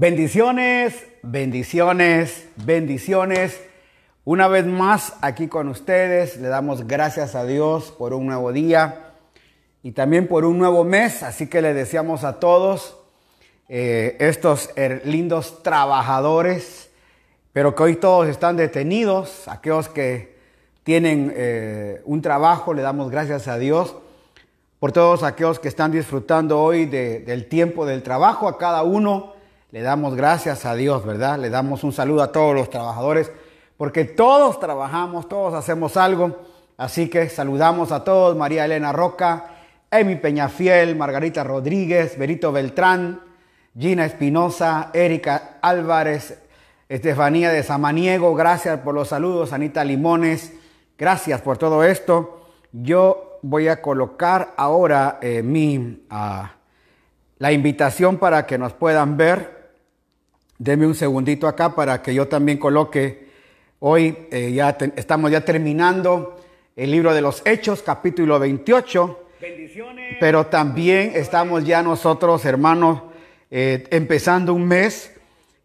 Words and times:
Bendiciones, 0.00 0.94
bendiciones, 1.24 2.46
bendiciones. 2.54 3.60
Una 4.24 4.46
vez 4.46 4.64
más 4.64 5.14
aquí 5.22 5.48
con 5.48 5.66
ustedes, 5.66 6.36
le 6.36 6.46
damos 6.46 6.86
gracias 6.86 7.34
a 7.34 7.44
Dios 7.44 7.92
por 7.98 8.14
un 8.14 8.26
nuevo 8.26 8.52
día 8.52 9.10
y 9.82 9.90
también 9.90 10.28
por 10.28 10.44
un 10.44 10.56
nuevo 10.56 10.84
mes. 10.84 11.24
Así 11.24 11.48
que 11.48 11.60
le 11.60 11.74
deseamos 11.74 12.22
a 12.22 12.38
todos 12.38 12.96
eh, 13.68 14.16
estos 14.20 14.70
lindos 15.02 15.64
trabajadores, 15.64 16.90
pero 17.52 17.74
que 17.74 17.82
hoy 17.82 17.96
todos 17.96 18.28
están 18.28 18.56
detenidos, 18.56 19.48
aquellos 19.48 19.88
que 19.88 20.38
tienen 20.84 21.32
eh, 21.34 22.02
un 22.04 22.22
trabajo, 22.22 22.72
le 22.72 22.82
damos 22.82 23.10
gracias 23.10 23.48
a 23.48 23.58
Dios 23.58 23.96
por 24.78 24.92
todos 24.92 25.24
aquellos 25.24 25.58
que 25.58 25.66
están 25.66 25.90
disfrutando 25.90 26.62
hoy 26.62 26.86
del 26.86 27.48
tiempo 27.48 27.84
del 27.84 28.04
trabajo, 28.04 28.46
a 28.46 28.58
cada 28.58 28.84
uno 28.84 29.36
le 29.70 29.82
damos 29.82 30.14
gracias 30.14 30.64
a 30.64 30.74
Dios, 30.74 31.04
¿verdad? 31.04 31.38
Le 31.38 31.50
damos 31.50 31.84
un 31.84 31.92
saludo 31.92 32.22
a 32.22 32.32
todos 32.32 32.54
los 32.54 32.70
trabajadores, 32.70 33.30
porque 33.76 34.04
todos 34.04 34.58
trabajamos, 34.60 35.28
todos 35.28 35.52
hacemos 35.52 35.98
algo. 35.98 36.38
Así 36.78 37.10
que 37.10 37.28
saludamos 37.28 37.92
a 37.92 38.02
todos, 38.02 38.34
María 38.34 38.64
Elena 38.64 38.92
Roca, 38.92 39.50
Emi 39.90 40.16
Peñafiel, 40.16 40.96
Margarita 40.96 41.44
Rodríguez, 41.44 42.16
Berito 42.18 42.50
Beltrán, 42.50 43.20
Gina 43.78 44.06
Espinosa, 44.06 44.90
Erika 44.94 45.58
Álvarez, 45.60 46.38
Estefanía 46.88 47.50
de 47.50 47.62
Samaniego, 47.62 48.34
gracias 48.34 48.80
por 48.80 48.94
los 48.94 49.08
saludos, 49.08 49.52
Anita 49.52 49.84
Limones, 49.84 50.54
gracias 50.96 51.42
por 51.42 51.58
todo 51.58 51.84
esto. 51.84 52.46
Yo 52.72 53.38
voy 53.42 53.68
a 53.68 53.82
colocar 53.82 54.54
ahora 54.56 55.18
eh, 55.20 55.42
mi, 55.42 56.06
ah, 56.08 56.52
la 57.36 57.52
invitación 57.52 58.16
para 58.16 58.46
que 58.46 58.56
nos 58.56 58.72
puedan 58.72 59.18
ver 59.18 59.57
Deme 60.58 60.86
un 60.86 60.94
segundito 60.96 61.46
acá 61.46 61.76
para 61.76 62.02
que 62.02 62.12
yo 62.12 62.26
también 62.26 62.58
coloque. 62.58 63.28
Hoy 63.78 64.26
eh, 64.32 64.50
ya 64.52 64.76
estamos 64.96 65.30
ya 65.30 65.44
terminando 65.44 66.36
el 66.74 66.90
libro 66.90 67.14
de 67.14 67.20
los 67.20 67.42
Hechos, 67.44 67.80
capítulo 67.80 68.40
28. 68.40 69.26
Bendiciones. 69.40 70.16
Pero 70.18 70.46
también 70.46 71.12
estamos 71.14 71.64
ya 71.64 71.80
nosotros, 71.84 72.44
hermanos, 72.44 73.02
eh, 73.52 73.86
empezando 73.92 74.52
un 74.52 74.66
mes. 74.66 75.12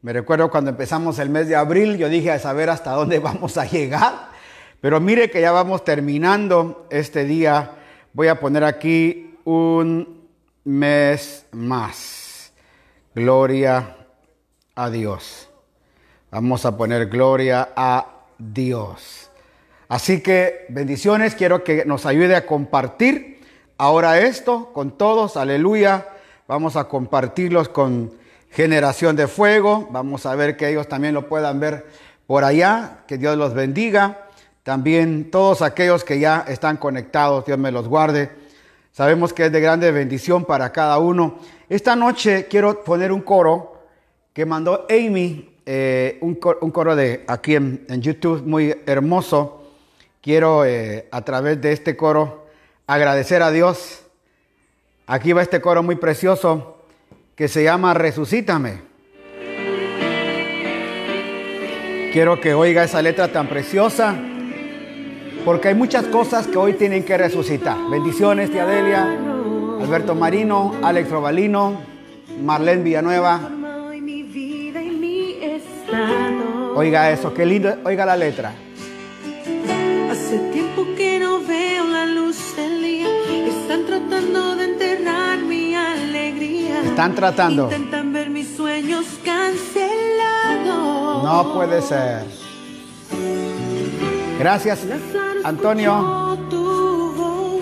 Me 0.03 0.13
recuerdo 0.13 0.52
cuando 0.52 0.69
empezamos 0.69 1.17
el 1.17 1.30
mes 1.30 1.47
de 1.47 1.55
abril, 1.55 1.97
yo 1.97 2.07
dije 2.07 2.30
a 2.30 2.38
saber 2.38 2.69
hasta 2.69 2.91
dónde 2.91 3.17
vamos 3.19 3.57
a 3.57 3.66
llegar. 3.66 4.30
Pero 4.80 5.00
mire 5.00 5.31
que 5.31 5.41
ya 5.41 5.52
vamos 5.52 5.83
terminando 5.83 6.85
este 6.91 7.25
día. 7.25 7.72
Voy 8.13 8.28
a 8.28 8.39
poner 8.39 8.63
aquí 8.63 9.38
un 9.44 10.22
mes 10.63 11.47
más. 11.52 12.53
Gloria 13.16 14.03
a 14.75 14.89
Dios. 14.89 15.49
Vamos 16.31 16.66
a 16.66 16.75
poner 16.75 17.07
gloria 17.07 17.69
a 17.75 18.07
Dios. 18.38 19.29
Así 19.88 20.21
que 20.21 20.66
bendiciones, 20.69 21.35
quiero 21.35 21.63
que 21.63 21.85
nos 21.85 22.05
ayude 22.05 22.35
a 22.35 22.45
compartir 22.45 23.41
ahora 23.77 24.19
esto 24.19 24.71
con 24.73 24.97
todos, 24.97 25.38
aleluya. 25.38 26.07
Vamos 26.47 26.75
a 26.75 26.85
compartirlos 26.85 27.69
con 27.69 28.11
generación 28.49 29.16
de 29.16 29.27
fuego. 29.27 29.88
Vamos 29.91 30.25
a 30.25 30.35
ver 30.35 30.57
que 30.57 30.69
ellos 30.69 30.88
también 30.88 31.13
lo 31.13 31.27
puedan 31.27 31.59
ver 31.59 31.85
por 32.27 32.44
allá. 32.44 32.99
Que 33.07 33.17
Dios 33.17 33.38
los 33.38 33.53
bendiga. 33.53 34.27
También 34.63 35.29
todos 35.29 35.61
aquellos 35.61 36.03
que 36.03 36.19
ya 36.19 36.45
están 36.47 36.77
conectados, 36.77 37.45
Dios 37.45 37.57
me 37.57 37.71
los 37.71 37.88
guarde. 37.88 38.31
Sabemos 38.91 39.33
que 39.33 39.45
es 39.45 39.51
de 39.51 39.59
grande 39.59 39.91
bendición 39.91 40.45
para 40.45 40.71
cada 40.71 40.97
uno. 40.99 41.39
Esta 41.69 41.95
noche 41.95 42.47
quiero 42.49 42.83
poner 42.83 43.11
un 43.11 43.21
coro 43.21 43.72
que 44.34 44.45
mandó 44.48 44.88
Amy, 44.89 45.50
eh, 45.66 46.18
un, 46.22 46.35
coro 46.35 46.96
de 46.96 47.24
aquí 47.28 47.56
en, 47.56 47.85
YouTube 48.02 48.44
muy 48.44 48.75
hermoso. 48.85 49.63
Quiero 50.22 50.66
eh, 50.66 51.07
a 51.12 51.22
través 51.22 51.62
de 51.62 51.72
este 51.72 51.96
coro 51.96 52.47
agradecer 52.88 53.44
a 53.44 53.52
Dios. 53.52 54.02
Aquí 55.06 55.34
va 55.34 55.41
este 55.44 55.62
coro 55.62 55.84
muy 55.84 55.96
precioso 55.96 56.78
que 57.35 57.47
se 57.47 57.63
llama 57.63 57.94
Resucítame. 57.94 58.81
Quiero 62.12 62.40
que 62.40 62.53
oiga 62.53 62.84
esa 62.84 63.02
letra 63.02 63.31
tan 63.31 63.47
preciosa, 63.47 64.16
porque 65.46 65.69
hay 65.69 65.75
muchas 65.75 66.06
cosas 66.06 66.47
que 66.47 66.57
hoy 66.57 66.74
tienen 66.74 67.03
que 67.03 67.18
resucitar. 67.18 67.78
Bendiciones, 67.90 68.52
tía 68.52 68.66
Delia, 68.66 69.03
Alberto 69.81 70.13
Marino, 70.13 70.75
Alex 70.84 71.09
Robalino, 71.09 71.81
Marlene 72.40 72.84
Villanueva, 72.84 73.50
Oiga 76.75 77.11
eso, 77.11 77.31
qué 77.34 77.45
lindo, 77.45 77.75
oiga 77.84 78.06
la 78.06 78.17
letra. 78.17 78.53
Hace 80.09 80.39
tiempo 80.51 80.88
que 80.97 81.19
no 81.19 81.39
veo 81.41 81.85
la 81.85 82.07
luz 82.07 82.56
del 82.56 82.81
día. 82.81 83.07
Están 83.47 83.85
tratando 83.85 84.56
de 84.56 84.66
enterrar 84.66 85.38
mi 85.38 85.75
alegría. 85.75 86.81
Están 86.83 87.13
tratando. 87.13 87.66
Intentan 87.66 88.12
ver 88.12 88.31
mis 88.31 88.56
sueños 88.56 89.06
cancelados. 89.23 91.23
No 91.23 91.53
puede 91.53 91.79
ser. 91.83 92.23
Gracias, 94.39 94.79
Antonio. 95.44 96.39
Tu 96.50 97.13
voz 97.13 97.62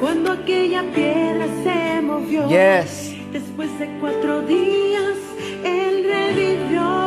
cuando 0.00 0.32
aquella 0.32 0.82
piedra 0.94 1.46
se 1.64 2.02
movió. 2.02 2.46
Yes. 2.48 3.14
Después 3.32 3.70
de 3.78 3.88
cuatro 4.00 4.42
días, 4.42 5.16
él 5.64 6.04
revivió. 6.04 6.97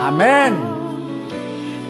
Amén. 0.00 0.56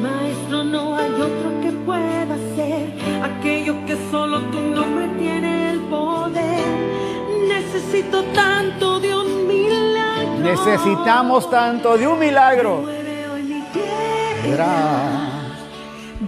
Maestro, 0.02 0.64
no 0.64 0.96
hay 0.96 1.12
otro 1.12 1.60
que 1.62 1.70
pueda 1.86 2.34
hacer 2.34 2.92
aquello 3.22 3.76
que 3.86 3.96
solo 4.10 4.40
tu 4.50 4.60
nombre 4.60 5.06
tiene 5.16 5.70
el 5.70 5.80
poder. 5.82 6.66
Necesito 7.46 8.24
tanto 8.34 8.98
de 8.98 9.14
un 9.14 9.46
milagro. 9.46 10.40
Necesitamos 10.40 11.48
tanto 11.50 11.96
de 11.96 12.08
un 12.08 12.18
milagro. 12.18 12.84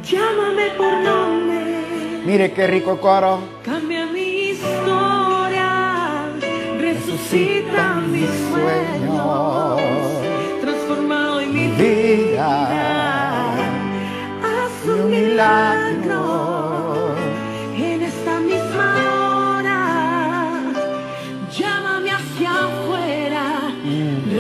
Llámame 0.05 0.71
por 0.77 0.93
nombre. 0.99 2.23
Mire 2.25 2.53
qué 2.53 2.69
rico 2.69 3.01
coro. 3.01 3.41
Cambia 3.65 4.07
mi 4.07 4.51
historia. 4.51 6.27
Resucita, 6.79 7.95
mis 8.07 8.31
sueños 8.53 10.22
haz 14.47 14.75
un 14.87 15.11
milagro 15.11 17.15
en 17.77 18.03
esta 18.03 18.41
misma 18.41 19.57
hora. 19.57 19.81
Llámame 21.57 22.11
hacia 22.11 22.51
afuera, 22.51 23.45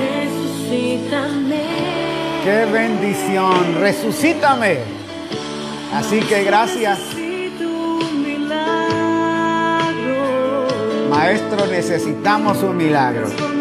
resucítame. 0.01 1.65
Qué 2.45 2.67
bendición, 2.73 3.81
resucítame. 3.81 4.79
Así 5.95 6.21
que 6.21 6.45
gracias. 6.45 6.99
Maestro, 11.11 11.67
necesitamos 11.67 12.63
un 12.63 12.77
milagro. 12.77 13.52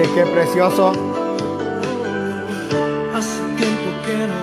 Mire 0.00 0.14
qué 0.14 0.22
precioso. 0.30 0.92
Hace 3.14 3.42
tiempo 3.58 3.90
que 4.06 4.16
no 4.26 4.38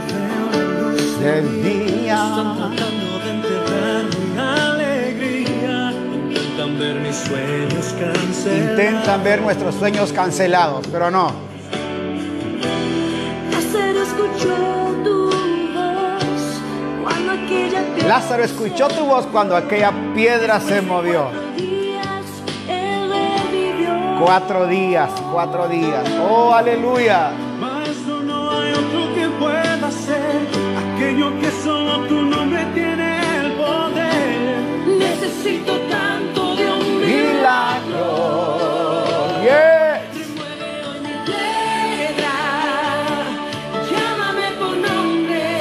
veo 0.54 0.92
luz 0.92 1.20
del 1.20 1.64
día. 1.64 2.16
Están 2.28 2.58
tratando 2.58 3.10
de 3.24 3.30
enterrar 3.32 4.04
mi 4.20 4.38
alegría. 4.38 5.94
Intentan 6.30 6.78
ver 6.78 6.96
mis 7.00 7.16
sueños 7.16 7.96
cancelados. 8.00 8.70
Intentan 8.70 9.24
ver 9.24 9.42
nuestros 9.42 9.74
sueños 9.76 10.14
cancelados, 10.14 10.86
pero 10.92 11.10
no. 11.10 11.32
Lázaro 18.08 18.44
escuchó 18.44 18.88
tu 18.90 19.06
voz 19.06 19.26
cuando 19.26 19.56
aquella 19.56 19.92
piedra 20.14 20.60
se 20.62 20.82
movió. 20.82 21.47
Cuatro 24.20 24.66
días, 24.66 25.12
cuatro 25.32 25.68
días. 25.68 26.04
Oh, 26.28 26.52
aleluya. 26.52 27.32
Maestro, 27.60 28.22
no 28.24 28.52
hay 28.52 28.72
otro 28.72 29.14
que 29.14 29.28
pueda 29.40 29.88
hacer 29.88 30.48
aquello 30.96 31.40
que 31.40 31.52
solo 31.64 32.00
tu 32.08 32.24
nombre 32.24 32.66
tiene 32.74 33.20
el 33.38 33.52
poder. 33.54 34.58
Necesito 34.98 35.80
tanto 35.82 36.56
de 36.56 36.72
un 36.72 37.00
milagro. 37.00 38.38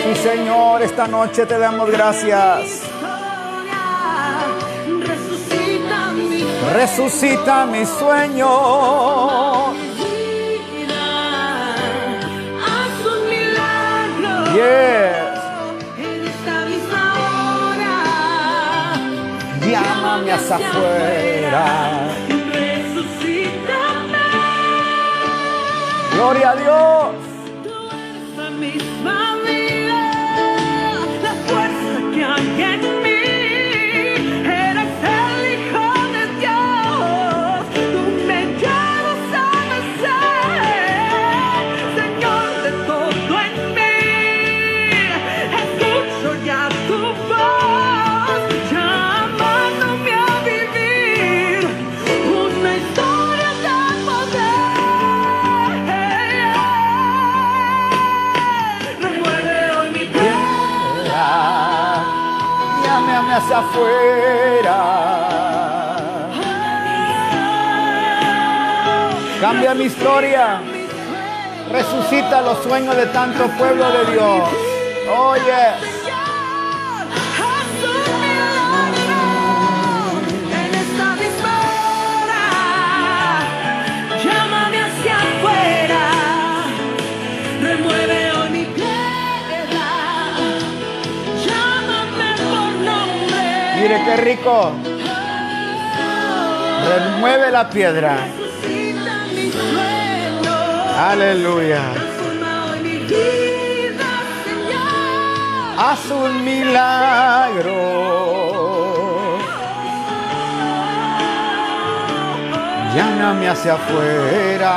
Sí, 0.03 0.15
Señor, 0.23 0.83
esta 0.83 1.07
noche 1.07 1.45
te 1.47 1.59
damos 1.59 1.91
gracias. 1.91 2.86
Resucita 6.77 7.65
mi 7.67 7.85
sueño. 7.87 8.49
Haz 12.67 12.97
un 13.13 13.21
milagro. 13.35 14.33
Yes, 14.55 15.35
En 15.99 16.19
esta 16.33 16.57
misma 16.71 17.03
hora. 17.25 17.95
llámame 19.71 20.31
hacia 20.33 20.57
afuera. 20.57 21.65
Resucítame. 22.53 24.25
Gloria 26.15 26.51
a 26.51 26.57
Dios. 26.57 27.26
Cambia 69.41 69.75
mi 69.75 69.85
historia. 69.85 70.61
Resucita 71.71 72.41
los 72.43 72.63
sueños 72.63 72.97
de 72.97 73.07
tanto 73.07 73.47
pueblo 73.59 73.91
de 73.91 74.13
Dios. 74.13 74.67
Yes. 75.47 75.86
Qué 94.07 94.17
rico. 94.17 94.73
Remueve 96.89 97.51
la 97.51 97.69
piedra. 97.69 98.17
Aleluya. 101.11 101.83
Haz 105.79 106.11
un 106.11 106.45
milagro. 106.45 107.75
Llámame 112.95 113.49
hacia 113.49 113.75
afuera. 113.75 114.77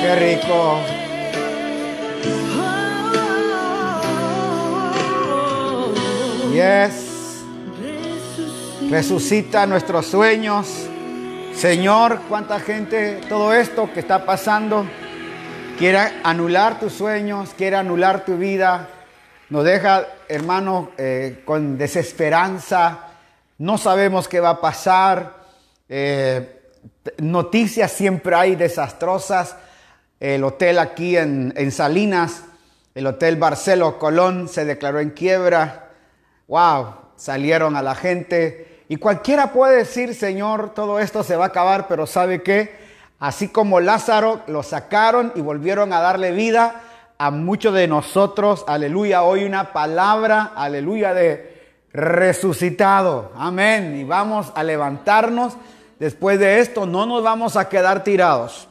Qué 0.00 0.14
rico. 0.16 0.95
Yes. 6.56 7.44
Resucita 8.88 9.66
nuestros 9.66 10.06
sueños. 10.06 10.88
Señor, 11.54 12.22
cuánta 12.30 12.60
gente, 12.60 13.20
todo 13.28 13.52
esto 13.52 13.92
que 13.92 14.00
está 14.00 14.24
pasando, 14.24 14.86
quiere 15.76 15.98
anular 16.24 16.80
tus 16.80 16.94
sueños, 16.94 17.50
quiere 17.58 17.76
anular 17.76 18.24
tu 18.24 18.38
vida. 18.38 18.88
Nos 19.50 19.64
deja, 19.64 20.06
hermano, 20.30 20.92
eh, 20.96 21.42
con 21.44 21.76
desesperanza. 21.76 23.00
No 23.58 23.76
sabemos 23.76 24.26
qué 24.26 24.40
va 24.40 24.50
a 24.50 24.60
pasar. 24.62 25.34
Eh, 25.90 26.62
noticias 27.18 27.92
siempre 27.92 28.34
hay 28.34 28.56
desastrosas. 28.56 29.56
El 30.18 30.42
hotel 30.42 30.78
aquí 30.78 31.18
en, 31.18 31.52
en 31.54 31.70
Salinas, 31.70 32.44
el 32.94 33.06
hotel 33.06 33.36
Barcelo 33.36 33.98
Colón, 33.98 34.48
se 34.48 34.64
declaró 34.64 35.00
en 35.00 35.10
quiebra. 35.10 35.85
Wow, 36.48 36.94
salieron 37.16 37.76
a 37.76 37.82
la 37.82 37.94
gente. 37.94 38.84
Y 38.88 38.96
cualquiera 38.96 39.52
puede 39.52 39.78
decir, 39.78 40.14
Señor, 40.14 40.74
todo 40.74 41.00
esto 41.00 41.22
se 41.22 41.36
va 41.36 41.44
a 41.44 41.48
acabar, 41.48 41.88
pero 41.88 42.06
¿sabe 42.06 42.42
qué? 42.42 42.86
Así 43.18 43.48
como 43.48 43.80
Lázaro 43.80 44.42
lo 44.46 44.62
sacaron 44.62 45.32
y 45.34 45.40
volvieron 45.40 45.92
a 45.92 46.00
darle 46.00 46.32
vida 46.32 46.82
a 47.18 47.30
muchos 47.30 47.72
de 47.74 47.88
nosotros, 47.88 48.64
aleluya, 48.68 49.22
hoy 49.22 49.44
una 49.44 49.72
palabra, 49.72 50.52
aleluya, 50.54 51.14
de 51.14 51.56
resucitado. 51.92 53.32
Amén. 53.36 53.96
Y 53.96 54.04
vamos 54.04 54.52
a 54.54 54.62
levantarnos. 54.62 55.54
Después 55.98 56.38
de 56.38 56.60
esto, 56.60 56.84
no 56.84 57.06
nos 57.06 57.22
vamos 57.22 57.56
a 57.56 57.70
quedar 57.70 58.04
tirados. 58.04 58.68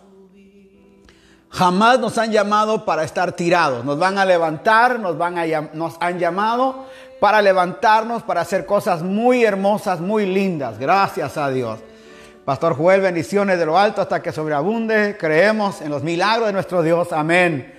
Jamás 1.49 1.99
nos 1.99 2.17
han 2.19 2.31
llamado 2.31 2.85
para 2.85 3.03
estar 3.03 3.31
tirados. 3.31 3.83
Nos 3.83 3.97
van 3.97 4.19
a 4.19 4.25
levantar, 4.25 4.99
nos, 4.99 5.17
van 5.17 5.39
a, 5.39 5.45
nos 5.73 5.95
han 5.99 6.19
llamado 6.19 6.85
para 7.19 7.41
levantarnos, 7.41 8.23
para 8.23 8.41
hacer 8.41 8.65
cosas 8.65 9.01
muy 9.01 9.43
hermosas, 9.43 9.99
muy 9.99 10.25
lindas. 10.25 10.77
Gracias 10.77 11.37
a 11.37 11.49
Dios. 11.49 11.79
Pastor 12.45 12.75
Joel, 12.75 13.01
bendiciones 13.01 13.57
de 13.57 13.65
lo 13.65 13.77
alto 13.77 14.01
hasta 14.01 14.21
que 14.21 14.31
sobreabunde. 14.31 15.17
Creemos 15.19 15.81
en 15.81 15.89
los 15.89 16.03
milagros 16.03 16.47
de 16.47 16.53
nuestro 16.53 16.83
Dios. 16.83 17.11
Amén. 17.11 17.73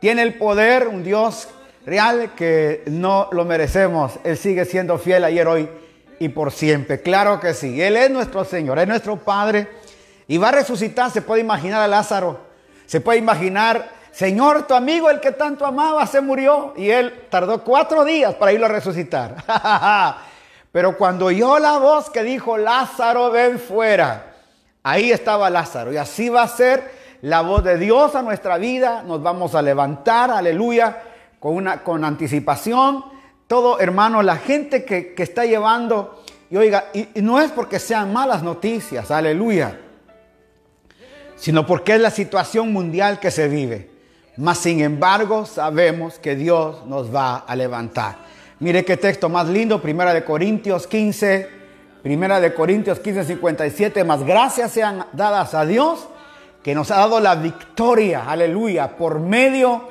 Tiene 0.00 0.22
el 0.22 0.34
poder, 0.34 0.88
un 0.88 1.02
Dios 1.04 1.48
real 1.84 2.32
que 2.34 2.82
no 2.86 3.28
lo 3.32 3.44
merecemos. 3.44 4.12
Él 4.24 4.36
sigue 4.36 4.64
siendo 4.64 4.98
fiel 4.98 5.24
ayer, 5.24 5.46
hoy 5.46 5.68
y 6.18 6.28
por 6.30 6.50
siempre. 6.52 7.02
Claro 7.02 7.40
que 7.40 7.54
sí. 7.54 7.80
Él 7.80 7.96
es 7.96 8.10
nuestro 8.10 8.44
Señor, 8.44 8.78
es 8.78 8.88
nuestro 8.88 9.16
Padre. 9.16 9.68
Y 10.28 10.38
va 10.38 10.48
a 10.48 10.52
resucitar. 10.52 11.10
Se 11.10 11.22
puede 11.22 11.42
imaginar 11.42 11.82
a 11.82 11.88
Lázaro. 11.88 12.40
Se 12.86 13.00
puede 13.00 13.18
imaginar, 13.18 13.90
Señor, 14.16 14.66
tu 14.66 14.72
amigo, 14.72 15.10
el 15.10 15.20
que 15.20 15.32
tanto 15.32 15.66
amaba, 15.66 16.06
se 16.06 16.22
murió. 16.22 16.72
Y 16.74 16.88
él 16.88 17.26
tardó 17.28 17.62
cuatro 17.62 18.02
días 18.02 18.34
para 18.34 18.50
irlo 18.50 18.64
a 18.64 18.70
resucitar. 18.70 19.36
Pero 20.72 20.96
cuando 20.96 21.26
oyó 21.26 21.58
la 21.58 21.76
voz 21.76 22.08
que 22.08 22.22
dijo, 22.22 22.56
Lázaro, 22.56 23.30
ven 23.30 23.58
fuera. 23.58 24.32
Ahí 24.82 25.12
estaba 25.12 25.50
Lázaro. 25.50 25.92
Y 25.92 25.98
así 25.98 26.30
va 26.30 26.44
a 26.44 26.48
ser 26.48 26.90
la 27.20 27.42
voz 27.42 27.62
de 27.62 27.76
Dios 27.76 28.14
a 28.14 28.22
nuestra 28.22 28.56
vida. 28.56 29.02
Nos 29.02 29.22
vamos 29.22 29.54
a 29.54 29.60
levantar, 29.60 30.30
aleluya, 30.30 30.96
con, 31.38 31.52
una, 31.52 31.84
con 31.84 32.02
anticipación. 32.02 33.04
Todo, 33.46 33.80
hermano, 33.80 34.22
la 34.22 34.36
gente 34.36 34.86
que, 34.86 35.12
que 35.12 35.24
está 35.24 35.44
llevando, 35.44 36.24
y 36.48 36.56
oiga, 36.56 36.86
y, 36.94 37.10
y 37.16 37.20
no 37.20 37.38
es 37.38 37.50
porque 37.50 37.78
sean 37.78 38.14
malas 38.14 38.42
noticias, 38.42 39.10
aleluya 39.10 39.80
sino 41.38 41.66
porque 41.66 41.96
es 41.96 42.00
la 42.00 42.10
situación 42.10 42.72
mundial 42.72 43.20
que 43.20 43.30
se 43.30 43.46
vive. 43.46 43.95
Mas 44.36 44.58
sin 44.58 44.80
embargo, 44.80 45.46
sabemos 45.46 46.18
que 46.18 46.36
Dios 46.36 46.84
nos 46.86 47.14
va 47.14 47.38
a 47.38 47.56
levantar. 47.56 48.16
Mire 48.60 48.84
qué 48.84 48.96
texto 48.96 49.28
más 49.28 49.48
lindo, 49.48 49.80
Primera 49.80 50.12
de 50.12 50.24
Corintios 50.24 50.86
15, 50.86 51.48
Primera 52.02 52.40
de 52.40 52.52
Corintios 52.52 53.00
15, 53.00 53.24
57. 53.24 54.04
Más 54.04 54.22
gracias 54.24 54.72
sean 54.72 55.06
dadas 55.12 55.54
a 55.54 55.64
Dios 55.64 56.08
que 56.62 56.74
nos 56.74 56.90
ha 56.90 56.96
dado 56.96 57.20
la 57.20 57.36
victoria, 57.36 58.24
aleluya, 58.28 58.96
por 58.96 59.20
medio 59.20 59.88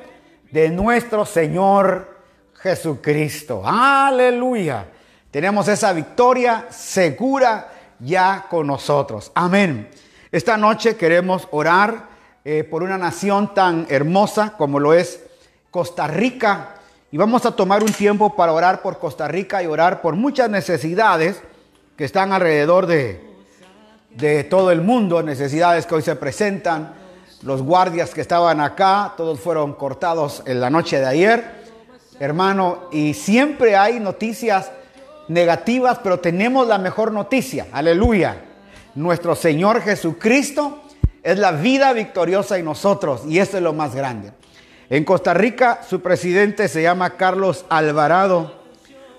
de 0.50 0.68
nuestro 0.68 1.24
Señor 1.24 2.16
Jesucristo. 2.54 3.62
Aleluya. 3.64 4.86
Tenemos 5.30 5.68
esa 5.68 5.92
victoria 5.92 6.66
segura 6.70 7.68
ya 7.98 8.46
con 8.48 8.66
nosotros. 8.66 9.32
Amén. 9.34 9.88
Esta 10.30 10.56
noche 10.56 10.96
queremos 10.96 11.48
orar 11.50 12.15
eh, 12.48 12.62
por 12.62 12.84
una 12.84 12.96
nación 12.96 13.54
tan 13.54 13.88
hermosa 13.88 14.52
como 14.56 14.78
lo 14.78 14.94
es 14.94 15.18
Costa 15.72 16.06
Rica. 16.06 16.76
Y 17.10 17.16
vamos 17.16 17.44
a 17.44 17.50
tomar 17.50 17.82
un 17.82 17.90
tiempo 17.92 18.36
para 18.36 18.52
orar 18.52 18.82
por 18.82 19.00
Costa 19.00 19.26
Rica 19.26 19.64
y 19.64 19.66
orar 19.66 20.00
por 20.00 20.14
muchas 20.14 20.48
necesidades 20.48 21.42
que 21.96 22.04
están 22.04 22.32
alrededor 22.32 22.86
de, 22.86 23.20
de 24.10 24.44
todo 24.44 24.70
el 24.70 24.80
mundo, 24.80 25.24
necesidades 25.24 25.86
que 25.86 25.96
hoy 25.96 26.02
se 26.02 26.14
presentan. 26.14 26.94
Los 27.42 27.62
guardias 27.62 28.14
que 28.14 28.20
estaban 28.20 28.60
acá, 28.60 29.14
todos 29.16 29.40
fueron 29.40 29.72
cortados 29.72 30.44
en 30.46 30.60
la 30.60 30.70
noche 30.70 31.00
de 31.00 31.06
ayer, 31.06 31.44
hermano, 32.20 32.82
y 32.92 33.14
siempre 33.14 33.74
hay 33.74 33.98
noticias 33.98 34.70
negativas, 35.26 35.98
pero 36.00 36.20
tenemos 36.20 36.68
la 36.68 36.78
mejor 36.78 37.10
noticia, 37.10 37.66
aleluya. 37.72 38.36
Nuestro 38.94 39.34
Señor 39.34 39.80
Jesucristo 39.82 40.84
es 41.26 41.40
la 41.40 41.50
vida 41.50 41.92
victoriosa 41.92 42.56
en 42.56 42.64
nosotros 42.64 43.22
y 43.26 43.40
eso 43.40 43.56
es 43.56 43.62
lo 43.64 43.72
más 43.72 43.96
grande. 43.96 44.30
En 44.88 45.02
Costa 45.02 45.34
Rica 45.34 45.80
su 45.88 46.00
presidente 46.00 46.68
se 46.68 46.82
llama 46.82 47.16
Carlos 47.16 47.64
Alvarado, 47.68 48.54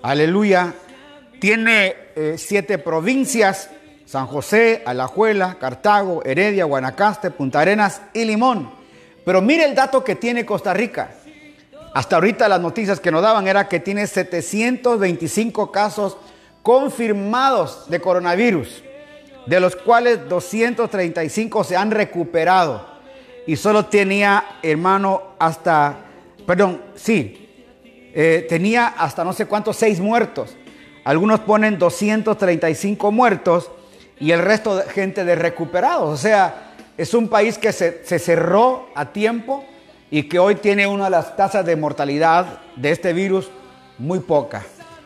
aleluya, 0.01 0.73
tiene 1.41 1.95
eh, 2.15 2.35
siete 2.37 2.77
provincias, 2.77 3.69
San 4.05 4.25
José, 4.25 4.83
Alajuela, 4.85 5.57
Cartago, 5.59 6.23
Heredia, 6.23 6.63
Guanacaste, 6.63 7.29
Punta 7.29 7.59
Arenas 7.59 8.01
y 8.13 8.23
Limón. 8.23 8.71
Pero 9.25 9.41
mire 9.41 9.65
el 9.65 9.75
dato 9.75 10.05
que 10.05 10.15
tiene 10.15 10.45
Costa 10.45 10.73
Rica. 10.73 11.09
Hasta 11.93 12.15
ahorita 12.15 12.47
las 12.47 12.61
noticias 12.61 13.01
que 13.01 13.11
nos 13.11 13.21
daban 13.21 13.49
era 13.49 13.67
que 13.67 13.81
tiene 13.81 14.07
725 14.07 15.73
casos 15.73 16.15
confirmados 16.63 17.89
de 17.89 17.99
coronavirus, 17.99 18.81
de 19.47 19.59
los 19.59 19.75
cuales 19.75 20.27
235 20.29 21.63
se 21.63 21.75
han 21.75 21.91
recuperado. 21.91 22.85
Y 23.47 23.55
solo 23.55 23.85
tenía, 23.85 24.43
hermano, 24.61 25.23
hasta, 25.39 25.95
perdón, 26.45 26.81
sí, 26.95 27.47
eh, 28.13 28.45
tenía 28.49 28.87
hasta 28.87 29.23
no 29.23 29.31
sé 29.31 29.45
cuántos, 29.45 29.77
seis 29.77 29.99
muertos. 29.99 30.55
Algunos 31.05 31.39
ponen 31.39 31.79
235 31.79 33.11
muertos 33.11 33.71
y 34.19 34.31
el 34.31 34.41
resto 34.41 34.75
de 34.75 34.83
gente 34.83 35.23
de 35.23 35.35
recuperados. 35.35 36.13
O 36.13 36.17
sea, 36.17 36.73
es 36.97 37.13
un 37.13 37.29
país 37.29 37.57
que 37.57 37.71
se, 37.71 38.03
se 38.05 38.19
cerró 38.19 38.89
a 38.95 39.05
tiempo 39.13 39.63
y 40.11 40.23
que 40.23 40.39
hoy 40.39 40.55
tiene 40.55 40.87
una 40.87 41.05
de 41.05 41.11
las 41.11 41.37
tasas 41.37 41.65
de 41.65 41.77
mortalidad 41.77 42.59
de 42.75 42.91
este 42.91 43.13
virus 43.13 43.49
muy 43.97 44.19
poca. 44.19 44.65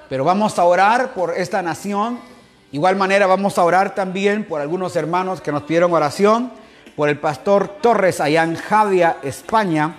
Pero 0.10 0.24
vamos 0.24 0.58
a 0.58 0.64
orar 0.64 1.14
por 1.14 1.38
esta 1.38 1.62
nación. 1.62 2.31
Igual 2.74 2.96
manera 2.96 3.28
vamos 3.28 3.58
a 3.58 3.64
orar 3.64 3.94
también 3.94 4.46
por 4.46 4.62
algunos 4.62 4.96
hermanos 4.96 5.42
que 5.42 5.52
nos 5.52 5.64
pidieron 5.64 5.92
oración, 5.92 6.52
por 6.96 7.10
el 7.10 7.18
pastor 7.18 7.68
Torres 7.82 8.22
allá 8.22 8.44
en 8.44 8.56
Javia, 8.56 9.18
España, 9.24 9.96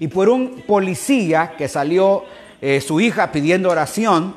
y 0.00 0.08
por 0.08 0.28
un 0.28 0.62
policía 0.66 1.54
que 1.56 1.68
salió 1.68 2.24
eh, 2.60 2.80
su 2.80 3.00
hija 3.00 3.30
pidiendo 3.30 3.70
oración 3.70 4.34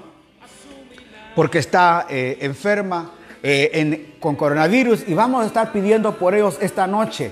porque 1.36 1.60
está 1.60 2.06
eh, 2.10 2.38
enferma 2.42 3.12
eh, 3.42 4.14
con 4.20 4.36
coronavirus 4.36 5.06
y 5.08 5.14
vamos 5.16 5.44
a 5.44 5.48
estar 5.48 5.72
pidiendo 5.72 6.18
por 6.18 6.36
ellos 6.36 6.58
esta 6.62 6.86
noche 6.86 7.32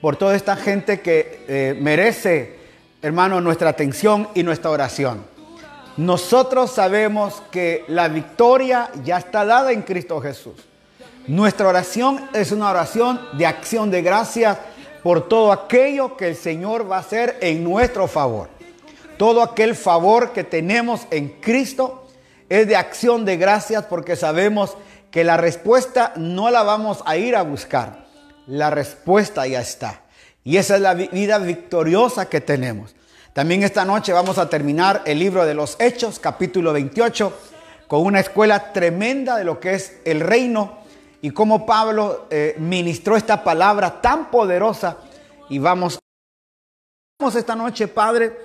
por 0.00 0.14
toda 0.14 0.36
esta 0.36 0.54
gente 0.54 1.00
que 1.00 1.76
merece, 1.80 2.56
hermano, 3.02 3.40
nuestra 3.40 3.70
atención 3.70 4.28
y 4.32 4.44
nuestra 4.44 4.70
oración. 4.70 5.24
Nosotros 5.98 6.70
sabemos 6.70 7.42
que 7.50 7.84
la 7.88 8.08
victoria 8.08 8.90
ya 9.04 9.18
está 9.18 9.44
dada 9.44 9.72
en 9.72 9.82
Cristo 9.82 10.20
Jesús. 10.20 10.54
Nuestra 11.26 11.68
oración 11.68 12.26
es 12.32 12.50
una 12.52 12.70
oración 12.70 13.20
de 13.34 13.44
acción 13.44 13.90
de 13.90 14.00
gracias 14.00 14.56
por 15.02 15.28
todo 15.28 15.52
aquello 15.52 16.16
que 16.16 16.28
el 16.28 16.36
Señor 16.36 16.90
va 16.90 16.96
a 16.96 17.00
hacer 17.00 17.36
en 17.42 17.62
nuestro 17.62 18.08
favor. 18.08 18.48
Todo 19.18 19.42
aquel 19.42 19.74
favor 19.74 20.32
que 20.32 20.44
tenemos 20.44 21.02
en 21.10 21.28
Cristo 21.40 22.06
es 22.48 22.66
de 22.66 22.76
acción 22.76 23.26
de 23.26 23.36
gracias 23.36 23.84
porque 23.84 24.16
sabemos 24.16 24.78
que 25.10 25.24
la 25.24 25.36
respuesta 25.36 26.14
no 26.16 26.50
la 26.50 26.62
vamos 26.62 27.02
a 27.04 27.18
ir 27.18 27.36
a 27.36 27.42
buscar 27.42 28.08
la 28.48 28.70
respuesta 28.70 29.46
ya 29.46 29.60
está. 29.60 30.00
Y 30.42 30.56
esa 30.56 30.76
es 30.76 30.80
la 30.80 30.94
vida 30.94 31.38
victoriosa 31.38 32.28
que 32.28 32.40
tenemos. 32.40 32.96
También 33.38 33.62
esta 33.62 33.84
noche 33.84 34.12
vamos 34.12 34.36
a 34.36 34.50
terminar 34.50 35.02
el 35.04 35.20
libro 35.20 35.46
de 35.46 35.54
los 35.54 35.76
Hechos, 35.78 36.18
capítulo 36.18 36.72
28, 36.72 37.32
con 37.86 38.04
una 38.04 38.18
escuela 38.18 38.72
tremenda 38.72 39.36
de 39.36 39.44
lo 39.44 39.60
que 39.60 39.74
es 39.74 40.00
el 40.04 40.18
reino 40.18 40.80
y 41.22 41.30
cómo 41.30 41.64
Pablo 41.64 42.26
eh, 42.30 42.56
ministró 42.58 43.16
esta 43.16 43.44
palabra 43.44 44.00
tan 44.00 44.32
poderosa. 44.32 44.96
Y 45.48 45.60
vamos, 45.60 46.00
vamos 47.20 47.36
esta 47.36 47.54
noche, 47.54 47.86
Padre, 47.86 48.36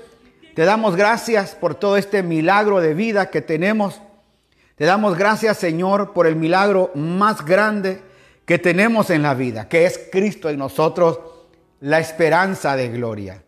te 0.53 0.63
damos 0.63 0.95
gracias 0.95 1.55
por 1.55 1.73
todo 1.73 1.97
este 1.97 2.21
milagro 2.21 2.79
de 2.79 2.93
vida 2.93 3.31
que 3.31 3.41
tenemos. 3.41 3.99
Te 4.75 4.85
damos 4.85 5.17
gracias, 5.17 5.57
Señor, 5.57 6.13
por 6.13 6.27
el 6.27 6.35
milagro 6.35 6.91
más 6.93 7.43
grande 7.43 7.99
que 8.45 8.59
tenemos 8.59 9.09
en 9.09 9.23
la 9.23 9.33
vida, 9.33 9.67
que 9.67 9.87
es 9.87 9.99
Cristo 10.11 10.49
en 10.49 10.59
nosotros, 10.59 11.17
la 11.79 11.99
esperanza 11.99 12.75
de 12.75 12.89
gloria. 12.89 13.42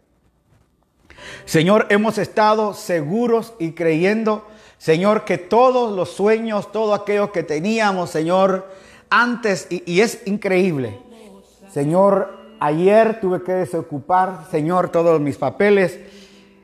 Señor, 1.46 1.88
hemos 1.90 2.18
estado 2.18 2.74
seguros 2.74 3.54
y 3.60 3.72
creyendo, 3.72 4.46
Señor, 4.78 5.26
que 5.26 5.38
todos 5.38 5.96
los 5.96 6.10
sueños, 6.10 6.72
todo 6.72 6.94
aquello 6.94 7.32
que 7.32 7.44
teníamos, 7.44 8.10
Señor, 8.10 8.68
antes, 9.10 9.68
y, 9.70 10.02
es 10.02 10.26
increíble. 10.26 11.00
Señor, 11.70 12.56
ayer 12.60 13.20
tuve 13.20 13.44
que 13.44 13.54
desocupar, 13.54 14.46
Señor, 14.52 14.90
todos 14.90 15.20
mis 15.22 15.38
papeles 15.38 16.00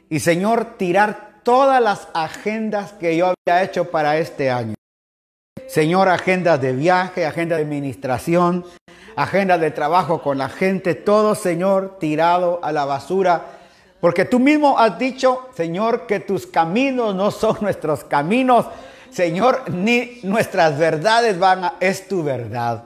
y, 0.09 0.19
Señor, 0.19 0.77
tirar 0.77 1.41
todas 1.43 1.81
las 1.81 2.07
agendas 2.13 2.93
que 2.93 3.15
yo 3.17 3.33
había 3.33 3.63
hecho 3.63 3.91
para 3.91 4.17
este 4.17 4.49
año. 4.49 4.75
Señor, 5.67 6.09
agendas 6.09 6.61
de 6.61 6.73
viaje, 6.73 7.25
agenda 7.25 7.55
de 7.55 7.63
administración, 7.63 8.65
agenda 9.15 9.57
de 9.57 9.71
trabajo 9.71 10.21
con 10.21 10.37
la 10.37 10.49
gente, 10.49 10.95
todo, 10.95 11.35
Señor, 11.35 11.97
tirado 11.99 12.59
a 12.63 12.71
la 12.71 12.85
basura. 12.85 13.60
Porque 14.01 14.25
tú 14.25 14.39
mismo 14.39 14.77
has 14.79 14.98
dicho, 14.98 15.48
Señor, 15.55 16.08
que 16.08 16.20
tus 16.20 16.48
caminos 16.48 17.15
no 17.15 17.31
son 17.31 17.58
nuestros 17.62 18.03
caminos. 18.03 18.65
Señor, 19.12 19.70
ni 19.70 20.20
nuestras 20.24 20.77
verdades 20.77 21.38
van 21.38 21.63
a... 21.63 21.74
Es 21.79 22.08
tu 22.08 22.24
verdad. 22.24 22.86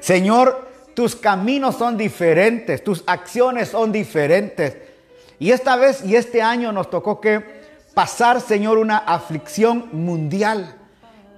Señor, 0.00 0.70
tus 0.94 1.16
caminos 1.16 1.76
son 1.76 1.96
diferentes, 1.96 2.84
tus 2.84 3.02
acciones 3.06 3.70
son 3.70 3.90
diferentes. 3.90 4.76
Y 5.38 5.50
esta 5.50 5.76
vez 5.76 6.04
y 6.04 6.14
este 6.14 6.40
año 6.40 6.72
nos 6.72 6.90
tocó 6.90 7.20
que 7.20 7.42
pasar, 7.94 8.40
Señor, 8.40 8.78
una 8.78 8.98
aflicción 8.98 9.88
mundial. 9.92 10.76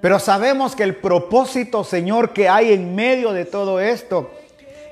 Pero 0.03 0.19
sabemos 0.19 0.77
que 0.77 0.83
el 0.83 0.97
propósito, 0.97 1.83
Señor, 1.83 2.35
que 2.35 2.49
hay 2.49 2.75
en 2.75 2.95
medio 2.95 3.33
de 3.33 3.47
todo 3.47 3.81
esto 3.81 4.31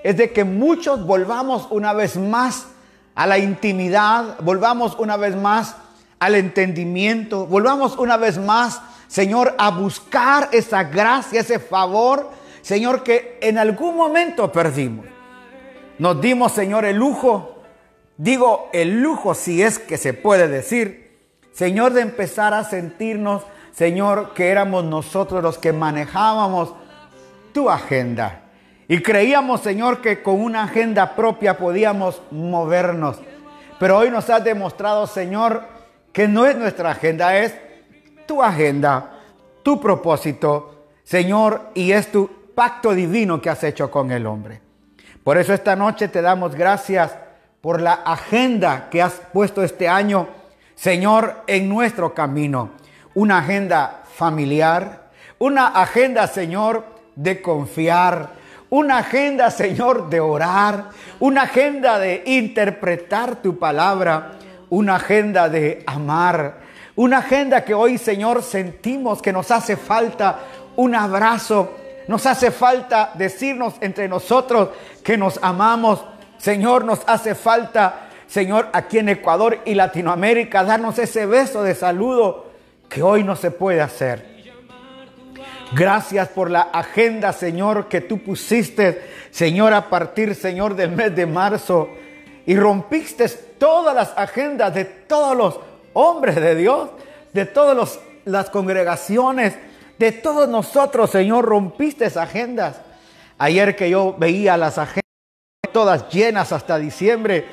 es 0.03 0.17
de 0.17 0.33
que 0.33 0.45
muchos 0.45 1.05
volvamos 1.05 1.69
una 1.71 1.93
vez 1.93 2.17
más 2.17 2.67
a 3.15 3.27
la 3.27 3.39
intimidad, 3.39 4.37
volvamos 4.41 4.97
una 4.99 5.17
vez 5.17 5.37
más 5.37 5.77
al 6.19 6.35
entendimiento, 6.35 7.47
volvamos 7.47 7.97
una 7.99 8.17
vez 8.17 8.39
más, 8.39 8.81
Señor, 9.09 9.55
a 9.59 9.71
buscar 9.71 10.49
esa 10.53 10.85
gracia, 10.85 11.41
ese 11.41 11.59
favor, 11.59 12.31
Señor, 12.63 13.03
que 13.03 13.39
en 13.43 13.59
algún 13.59 13.97
momento 13.97 14.51
perdimos. 14.53 15.07
Nos 15.99 16.21
dimos, 16.21 16.53
Señor, 16.53 16.85
el 16.85 16.97
lujo, 16.97 17.63
digo 18.17 18.71
el 18.73 19.03
lujo 19.03 19.35
si 19.35 19.63
es 19.63 19.79
que 19.79 19.99
se 19.99 20.15
puede 20.15 20.49
decir, 20.49 21.19
Señor, 21.53 21.93
de 21.93 22.03
empezar 22.03 22.55
a 22.55 22.65
sentirnos 22.65 23.43
Señor, 23.73 24.35
que 24.35 24.51
éramos 24.51 24.85
nosotros 24.85 25.43
los 25.43 25.59
que 25.59 25.73
manejábamos 25.73 26.75
tu 27.55 27.71
agenda. 27.71 28.42
Y 28.93 29.01
creíamos, 29.01 29.63
Señor, 29.63 30.03
que 30.03 30.23
con 30.23 30.39
una 30.39 30.65
agenda 30.65 31.17
propia 31.17 31.57
podíamos 31.57 32.21
movernos. 32.31 33.17
Pero 33.81 33.97
hoy 33.97 34.11
nos 34.11 34.29
has 34.29 34.45
demostrado, 34.45 35.07
Señor, 35.07 35.63
que 36.13 36.29
no 36.29 36.45
es 36.45 36.59
nuestra 36.59 36.91
agenda, 36.91 37.39
es 37.39 37.55
tu 38.27 38.43
agenda, 38.43 39.13
tu 39.63 39.81
propósito, 39.81 40.89
Señor, 41.05 41.71
y 41.73 41.93
es 41.93 42.13
tu 42.13 42.31
pacto 42.55 42.93
divino 42.93 43.41
que 43.41 43.49
has 43.49 43.65
hecho 43.65 43.91
con 43.91 44.11
el 44.11 44.27
hombre. 44.27 44.61
Por 45.25 45.39
eso 45.39 45.55
esta 45.55 45.75
noche 45.75 46.09
te 46.09 46.21
damos 46.21 46.55
gracias 46.55 47.17
por 47.63 47.81
la 47.81 47.95
agenda 47.95 48.91
que 48.91 49.01
has 49.01 49.15
puesto 49.33 49.63
este 49.63 49.89
año, 49.89 50.29
Señor, 50.75 51.45
en 51.47 51.67
nuestro 51.67 52.13
camino 52.13 52.73
una 53.15 53.39
agenda 53.39 54.03
familiar, 54.15 55.09
una 55.39 55.69
agenda, 55.69 56.27
Señor, 56.27 56.85
de 57.17 57.41
confiar, 57.41 58.42
una 58.73 58.99
agenda, 59.01 59.51
Señor, 59.51 60.09
de 60.09 60.19
orar, 60.19 60.87
una 61.21 61.43
agenda 61.43 61.99
de 61.99 62.23
interpretar 62.25 63.37
tu 63.37 63.59
palabra, 63.59 64.33
una 64.71 64.97
agenda 64.97 65.51
de 65.51 65.83
amar, 65.85 66.57
una 66.97 67.19
agenda 67.19 67.67
que 67.67 67.75
hoy, 67.75 67.99
Señor, 67.99 68.43
sentimos 68.43 69.21
que 69.21 69.31
nos 69.31 69.51
hace 69.51 69.77
falta 69.77 70.39
un 70.77 70.95
abrazo, 70.95 71.75
nos 72.09 72.25
hace 72.25 72.51
falta 72.51 73.11
decirnos 73.13 73.75
entre 73.83 74.09
nosotros 74.09 74.71
que 75.05 75.19
nos 75.19 75.39
amamos. 75.43 76.03
Señor, 76.39 76.87
nos 76.87 77.01
hace 77.07 77.35
falta, 77.35 78.09
Señor, 78.27 78.71
aquí 78.73 79.01
en 79.01 79.11
Ecuador 79.11 79.59
y 79.67 79.75
Latinoamérica, 79.75 80.65
darnos 80.65 80.99
ese 80.99 81.27
beso 81.27 81.63
de 81.63 81.75
saludo 81.75 82.47
que 82.89 83.03
hoy 83.03 83.23
no 83.23 83.37
se 83.37 83.51
puede 83.51 83.83
hacer. 83.83 84.32
Gracias 85.75 86.29
por 86.29 86.51
la 86.51 86.63
agenda, 86.63 87.33
Señor, 87.33 87.89
que 87.89 88.01
tú 88.01 88.19
pusiste, 88.19 89.03
Señor, 89.31 89.73
a 89.73 89.89
partir, 89.89 90.35
Señor, 90.35 90.77
del 90.77 90.93
mes 90.93 91.15
de 91.15 91.27
marzo. 91.27 91.89
Y 92.47 92.57
rompiste 92.57 93.29
todas 93.29 93.95
las 93.95 94.13
agendas 94.17 94.75
de 94.75 94.85
todos 94.85 95.37
los 95.37 95.61
hombres 95.93 96.37
de 96.37 96.55
Dios, 96.55 96.91
de 97.33 97.47
todas 97.47 97.99
las 98.25 98.51
congregaciones, 98.51 99.55
de 99.99 100.13
todos 100.13 100.49
nosotros, 100.49 101.11
Señor, 101.11 101.45
rompiste 101.45 102.07
agendas. 102.07 102.81
Ayer 103.39 103.75
que 103.75 103.89
yo 103.89 104.15
veía 104.19 104.57
las 104.57 104.79
agendas 104.79 105.03
todas 105.73 106.11
llenas 106.11 106.53
hasta 106.53 106.79
diciembre, 106.79 107.47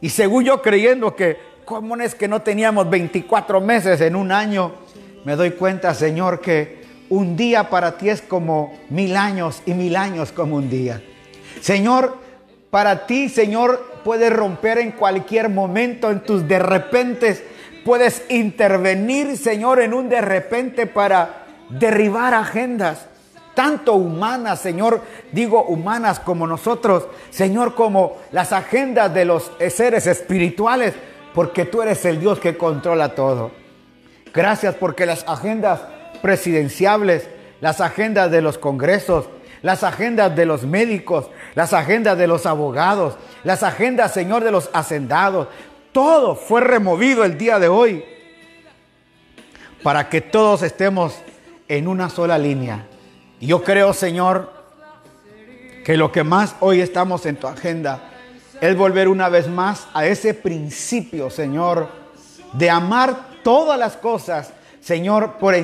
y 0.00 0.10
según 0.10 0.44
yo 0.44 0.60
creyendo 0.60 1.16
que 1.16 1.54
¿Cómo 1.64 1.96
es 1.96 2.14
que 2.14 2.28
no 2.28 2.42
teníamos 2.42 2.90
24 2.90 3.58
meses 3.60 4.00
en 4.02 4.16
un 4.16 4.32
año? 4.32 4.72
Me 5.24 5.34
doy 5.34 5.52
cuenta, 5.52 5.94
Señor, 5.94 6.40
que 6.40 6.83
un 7.14 7.36
día 7.36 7.70
para 7.70 7.96
ti 7.96 8.08
es 8.08 8.20
como 8.20 8.76
mil 8.90 9.16
años 9.16 9.62
y 9.66 9.72
mil 9.72 9.94
años 9.94 10.32
como 10.32 10.56
un 10.56 10.68
día. 10.68 11.00
Señor, 11.60 12.18
para 12.70 13.06
ti, 13.06 13.28
Señor, 13.28 14.00
puedes 14.02 14.32
romper 14.32 14.78
en 14.78 14.90
cualquier 14.90 15.48
momento 15.48 16.10
en 16.10 16.24
tus 16.24 16.48
de 16.48 16.58
repente. 16.58 17.46
Puedes 17.84 18.24
intervenir, 18.30 19.36
Señor, 19.36 19.80
en 19.80 19.94
un 19.94 20.08
de 20.08 20.20
repente 20.20 20.86
para 20.86 21.44
derribar 21.68 22.34
agendas, 22.34 23.06
tanto 23.54 23.94
humanas, 23.94 24.60
Señor, 24.60 25.00
digo 25.30 25.62
humanas 25.62 26.18
como 26.18 26.48
nosotros, 26.48 27.06
Señor, 27.30 27.76
como 27.76 28.16
las 28.32 28.52
agendas 28.52 29.14
de 29.14 29.24
los 29.24 29.52
seres 29.70 30.08
espirituales, 30.08 30.94
porque 31.32 31.64
tú 31.64 31.80
eres 31.80 32.04
el 32.06 32.18
Dios 32.18 32.40
que 32.40 32.56
controla 32.56 33.14
todo. 33.14 33.52
Gracias 34.32 34.74
porque 34.74 35.06
las 35.06 35.22
agendas 35.28 35.80
presidenciables, 36.24 37.28
las 37.60 37.82
agendas 37.82 38.30
de 38.30 38.40
los 38.40 38.56
congresos, 38.56 39.26
las 39.60 39.84
agendas 39.84 40.34
de 40.34 40.46
los 40.46 40.62
médicos, 40.62 41.26
las 41.54 41.74
agendas 41.74 42.16
de 42.16 42.26
los 42.26 42.46
abogados, 42.46 43.18
las 43.42 43.62
agendas, 43.62 44.14
Señor, 44.14 44.42
de 44.42 44.50
los 44.50 44.70
hacendados. 44.72 45.48
Todo 45.92 46.34
fue 46.34 46.62
removido 46.62 47.24
el 47.24 47.36
día 47.36 47.58
de 47.58 47.68
hoy 47.68 48.02
para 49.82 50.08
que 50.08 50.22
todos 50.22 50.62
estemos 50.62 51.14
en 51.68 51.88
una 51.88 52.08
sola 52.08 52.38
línea. 52.38 52.86
Yo 53.38 53.62
creo, 53.62 53.92
Señor, 53.92 54.50
que 55.84 55.98
lo 55.98 56.10
que 56.10 56.24
más 56.24 56.56
hoy 56.60 56.80
estamos 56.80 57.26
en 57.26 57.36
tu 57.36 57.48
agenda 57.48 58.00
es 58.62 58.74
volver 58.74 59.08
una 59.08 59.28
vez 59.28 59.46
más 59.46 59.88
a 59.92 60.06
ese 60.06 60.32
principio, 60.32 61.28
Señor, 61.28 61.86
de 62.54 62.70
amar 62.70 63.42
todas 63.42 63.78
las 63.78 63.98
cosas, 63.98 64.54
Señor, 64.84 65.38
por 65.38 65.54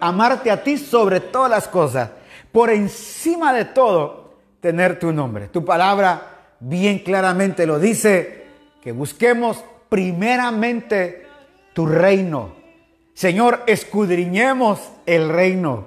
amarte 0.00 0.50
a 0.50 0.62
ti 0.62 0.78
sobre 0.78 1.20
todas 1.20 1.50
las 1.50 1.68
cosas 1.68 2.08
por 2.52 2.70
encima 2.70 3.52
de 3.52 3.64
todo, 3.64 4.34
tener 4.60 4.98
tu 4.98 5.12
nombre. 5.12 5.48
Tu 5.48 5.64
palabra 5.64 6.54
bien 6.60 7.00
claramente 7.00 7.66
lo 7.66 7.78
dice, 7.78 8.46
que 8.82 8.92
busquemos 8.92 9.64
primeramente 9.88 11.26
tu 11.72 11.86
reino. 11.86 12.54
Señor, 13.14 13.62
escudriñemos 13.66 14.80
el 15.06 15.30
reino. 15.30 15.86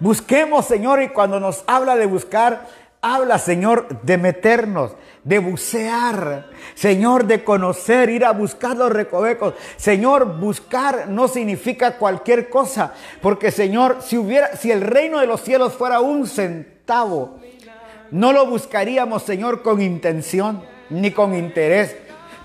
Busquemos, 0.00 0.64
Señor, 0.64 1.02
y 1.02 1.08
cuando 1.08 1.40
nos 1.40 1.64
habla 1.66 1.96
de 1.96 2.06
buscar, 2.06 2.68
habla, 3.00 3.38
Señor, 3.38 4.02
de 4.02 4.18
meternos, 4.18 4.92
de 5.24 5.38
bucear, 5.38 6.46
Señor, 6.74 7.26
de 7.26 7.44
conocer, 7.44 8.10
ir 8.10 8.24
a 8.24 8.32
buscar 8.32 8.76
los 8.76 8.90
recovecos. 8.90 9.54
Señor, 9.76 10.38
buscar 10.38 11.08
no 11.08 11.28
significa 11.28 11.96
cualquier 11.98 12.48
cosa, 12.48 12.94
porque 13.20 13.50
Señor, 13.50 13.98
si 14.00 14.16
hubiera 14.16 14.56
si 14.56 14.70
el 14.70 14.80
reino 14.80 15.20
de 15.20 15.26
los 15.26 15.42
cielos 15.42 15.74
fuera 15.74 16.00
un 16.00 16.26
centavo, 16.26 17.38
no 18.10 18.32
lo 18.32 18.46
buscaríamos, 18.46 19.22
Señor, 19.22 19.62
con 19.62 19.82
intención 19.82 20.62
ni 20.90 21.10
con 21.10 21.34
interés, 21.34 21.96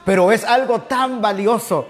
pero 0.06 0.32
es 0.32 0.44
algo 0.44 0.82
tan 0.82 1.22
valioso 1.22 1.88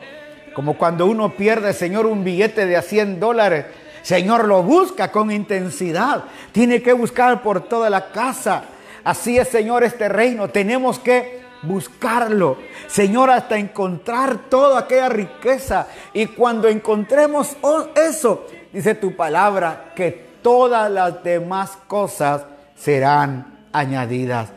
como 0.53 0.77
cuando 0.77 1.07
uno 1.07 1.35
pierde, 1.35 1.73
Señor, 1.73 2.05
un 2.05 2.23
billete 2.23 2.65
de 2.65 2.77
a 2.77 2.81
100 2.81 3.19
dólares. 3.19 3.65
Señor 4.03 4.47
lo 4.47 4.61
busca 4.61 5.11
con 5.11 5.31
intensidad. 5.31 6.25
Tiene 6.51 6.83
que 6.83 6.93
buscar 6.93 7.41
por 7.41 7.61
toda 7.61 7.89
la 7.89 8.11
casa. 8.11 8.65
Así 9.03 9.39
es, 9.39 9.47
Señor, 9.47 9.83
este 9.83 10.07
reino. 10.09 10.49
Tenemos 10.49 10.99
que 10.99 11.41
buscarlo. 11.63 12.57
Señor, 12.87 13.29
hasta 13.31 13.57
encontrar 13.57 14.49
toda 14.49 14.81
aquella 14.81 15.09
riqueza. 15.09 15.87
Y 16.13 16.27
cuando 16.27 16.67
encontremos 16.67 17.55
eso, 17.95 18.45
dice 18.71 18.93
tu 18.95 19.15
palabra, 19.15 19.93
que 19.95 20.33
todas 20.41 20.91
las 20.91 21.23
demás 21.23 21.71
cosas 21.87 22.43
serán 22.75 23.65
añadidas. 23.71 24.49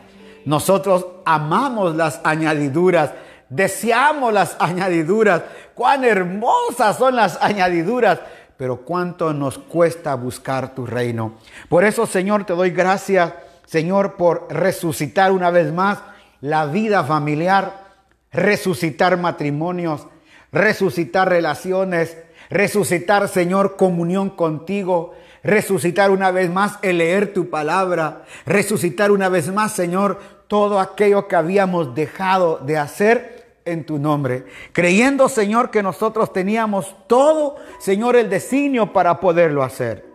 Nosotros 0.45 1.07
amamos 1.25 1.97
las 1.97 2.21
añadiduras, 2.23 3.11
deseamos 3.49 4.33
las 4.33 4.57
añadiduras. 4.59 5.43
Cuán 5.75 6.05
hermosas 6.05 6.97
son 6.97 7.17
las 7.17 7.41
añadiduras, 7.41 8.21
pero 8.57 8.79
cuánto 8.79 9.33
nos 9.33 9.59
cuesta 9.59 10.15
buscar 10.15 10.75
tu 10.75 10.87
reino. 10.87 11.35
Por 11.69 11.85
eso, 11.85 12.07
Señor, 12.07 12.45
te 12.45 12.55
doy 12.55 12.71
gracias 12.71 13.33
Señor, 13.67 14.15
por 14.15 14.47
resucitar 14.49 15.33
una 15.33 15.51
vez 15.51 15.73
más 15.73 15.99
la 16.41 16.67
vida 16.67 17.03
familiar, 17.03 17.97
resucitar 18.33 19.19
matrimonios, 19.19 20.07
resucitar 20.53 21.29
relaciones, 21.29 22.17
resucitar, 22.49 23.29
Señor, 23.29 23.77
comunión 23.77 24.31
contigo, 24.31 25.15
resucitar 25.43 26.13
una 26.13 26.31
vez 26.31 26.49
más 26.49 26.79
el 26.83 26.99
leer 26.99 27.35
tu 27.35 27.51
palabra, 27.51 28.23
resucitar 28.47 29.11
una 29.11 29.29
vez 29.29 29.53
más, 29.53 29.73
Señor, 29.73 30.21
todo 30.47 30.79
aquello 30.79 31.27
que 31.27 31.35
habíamos 31.35 31.97
dejado 31.97 32.59
de 32.59 32.79
hacer 32.79 33.36
en 33.67 33.85
tu 33.85 33.99
nombre, 33.99 34.47
creyendo, 34.73 35.29
Señor, 35.29 35.71
que 35.71 35.83
nosotros 35.83 36.33
teníamos 36.33 36.95
todo, 37.07 37.57
Señor, 37.79 38.17
el 38.17 38.31
designio 38.31 38.93
para 38.93 39.21
poderlo 39.21 39.63
hacer. 39.63 40.07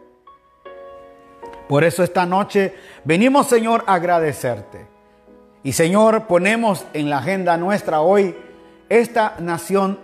Por 1.68 1.84
eso 1.84 2.04
esta 2.04 2.26
noche 2.26 2.74
venimos, 3.04 3.48
Señor, 3.48 3.84
a 3.86 3.94
agradecerte. 3.94 4.88
Y 5.64 5.74
Señor, 5.74 6.26
ponemos 6.28 6.86
en 6.94 7.10
la 7.10 7.20
agenda 7.20 7.56
nuestra 7.58 8.02
hoy 8.02 8.36
esta 8.90 9.36
nación, 9.40 10.00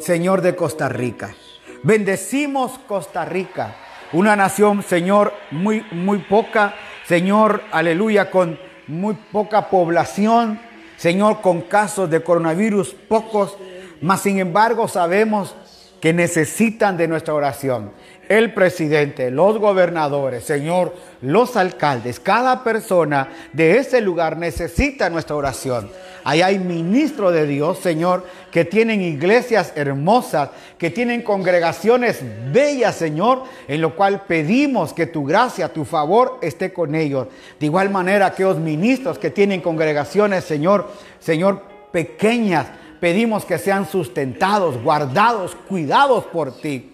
Señor, 0.00 0.40
de 0.40 0.56
Costa 0.56 0.88
Rica. 0.88 1.34
Bendecimos 1.82 2.78
Costa 2.88 3.24
Rica, 3.24 3.76
una 4.12 4.36
nación, 4.36 4.82
Señor, 4.82 5.32
muy, 5.50 5.84
muy 5.90 6.18
poca, 6.18 6.74
Señor, 7.06 7.62
aleluya, 7.72 8.30
con 8.30 8.58
muy 8.86 9.14
poca 9.14 9.68
población, 9.68 10.60
Señor, 11.02 11.40
con 11.40 11.62
casos 11.62 12.08
de 12.10 12.22
coronavirus 12.22 12.94
pocos, 13.08 13.56
mas 14.00 14.20
sin 14.20 14.38
embargo 14.38 14.86
sabemos 14.86 15.52
que 16.00 16.12
necesitan 16.12 16.96
de 16.96 17.08
nuestra 17.08 17.34
oración 17.34 17.90
el 18.38 18.54
presidente, 18.54 19.30
los 19.30 19.58
gobernadores, 19.58 20.44
Señor, 20.44 20.94
los 21.20 21.54
alcaldes, 21.54 22.18
cada 22.18 22.64
persona 22.64 23.28
de 23.52 23.76
ese 23.76 24.00
lugar 24.00 24.38
necesita 24.38 25.10
nuestra 25.10 25.36
oración. 25.36 25.90
Ahí 26.24 26.40
hay 26.40 26.58
ministros 26.58 27.34
de 27.34 27.46
Dios, 27.46 27.78
Señor, 27.80 28.24
que 28.50 28.64
tienen 28.64 29.02
iglesias 29.02 29.74
hermosas, 29.76 30.48
que 30.78 30.88
tienen 30.88 31.20
congregaciones 31.20 32.22
bellas, 32.50 32.96
Señor, 32.96 33.42
en 33.68 33.82
lo 33.82 33.94
cual 33.96 34.22
pedimos 34.26 34.94
que 34.94 35.06
tu 35.06 35.26
gracia, 35.26 35.70
tu 35.70 35.84
favor 35.84 36.38
esté 36.40 36.72
con 36.72 36.94
ellos. 36.94 37.26
De 37.60 37.66
igual 37.66 37.90
manera, 37.90 38.26
aquellos 38.26 38.56
ministros 38.56 39.18
que 39.18 39.30
tienen 39.30 39.60
congregaciones, 39.60 40.44
Señor, 40.44 40.90
Señor, 41.20 41.60
pequeñas, 41.92 42.68
pedimos 42.98 43.44
que 43.44 43.58
sean 43.58 43.86
sustentados, 43.86 44.82
guardados, 44.82 45.54
cuidados 45.68 46.24
por 46.24 46.56
ti. 46.56 46.91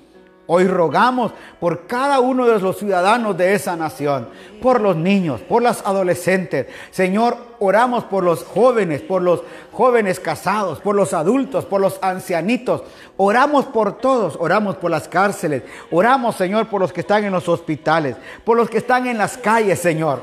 Hoy 0.51 0.67
rogamos 0.67 1.33
por 1.61 1.87
cada 1.87 2.21
uno 2.21 2.47
de 2.47 2.59
los 2.59 2.79
ciudadanos 2.79 3.37
de 3.37 3.53
esa 3.53 3.77
nación, 3.77 4.31
por 4.63 4.81
los 4.81 4.97
niños, 4.97 5.43
por 5.43 5.63
los 5.63 5.85
adolescentes. 5.85 6.69
Señor, 6.91 7.37
oramos 7.59 8.05
por 8.05 8.25
los 8.25 8.45
jóvenes, 8.45 9.03
por 9.03 9.21
los 9.21 9.43
jóvenes 9.73 10.19
casados, 10.19 10.81
por 10.81 10.97
los 10.97 11.13
adultos, 11.13 11.67
por 11.67 11.83
los 11.83 11.99
ancianitos. 12.01 12.83
Oramos 13.19 13.67
por 13.67 13.99
todos, 13.99 14.39
oramos 14.41 14.77
por 14.77 14.91
las 14.91 15.07
cárceles. 15.07 15.65
Oramos, 15.91 16.37
Señor, 16.37 16.67
por 16.69 16.81
los 16.81 16.95
que 16.95 17.03
están 17.03 17.25
en 17.25 17.33
los 17.35 17.47
hospitales, 17.47 18.17
por 18.43 18.57
los 18.57 18.71
que 18.71 18.79
están 18.79 19.07
en 19.07 19.19
las 19.19 19.37
calles, 19.37 19.79
Señor. 19.79 20.23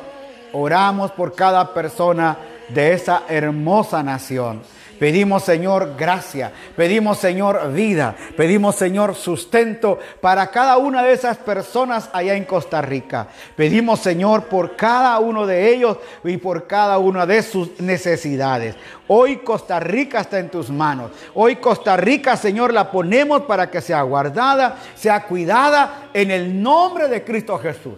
Oramos 0.54 1.12
por 1.12 1.36
cada 1.36 1.72
persona 1.72 2.36
de 2.70 2.94
esa 2.94 3.26
hermosa 3.30 4.02
nación. 4.02 4.64
Pedimos, 5.00 5.44
Señor, 5.44 5.96
gracia. 5.98 6.52
Pedimos, 6.76 7.18
Señor, 7.18 7.74
vida. 7.74 8.16
Pedimos, 8.38 8.76
Señor, 8.76 9.16
sustento 9.16 10.00
para 10.22 10.48
cada 10.52 10.78
una 10.78 11.04
de 11.04 11.14
esas 11.14 11.38
personas 11.38 12.10
allá 12.14 12.36
en 12.36 12.46
Costa 12.46 12.82
Rica. 12.82 13.28
Pedimos, 13.56 14.00
Señor, 14.00 14.46
por 14.46 14.76
cada 14.76 15.20
uno 15.20 15.46
de 15.46 15.74
ellos 15.74 15.98
y 16.24 16.38
por 16.38 16.68
cada 16.68 16.98
una 16.98 17.26
de 17.26 17.42
sus 17.42 17.80
necesidades. 17.80 18.76
Hoy 19.08 19.38
Costa 19.38 19.80
Rica 19.80 20.22
está 20.22 20.40
en 20.40 20.50
tus 20.50 20.70
manos. 20.70 21.12
Hoy 21.34 21.58
Costa 21.58 21.98
Rica, 21.98 22.38
Señor, 22.38 22.74
la 22.74 22.90
ponemos 22.90 23.44
para 23.44 23.70
que 23.70 23.82
sea 23.82 24.02
guardada, 24.02 24.78
sea 24.96 25.24
cuidada 25.24 26.10
en 26.14 26.32
el 26.32 26.62
nombre 26.62 27.08
de 27.08 27.24
Cristo 27.24 27.58
Jesús. 27.60 27.96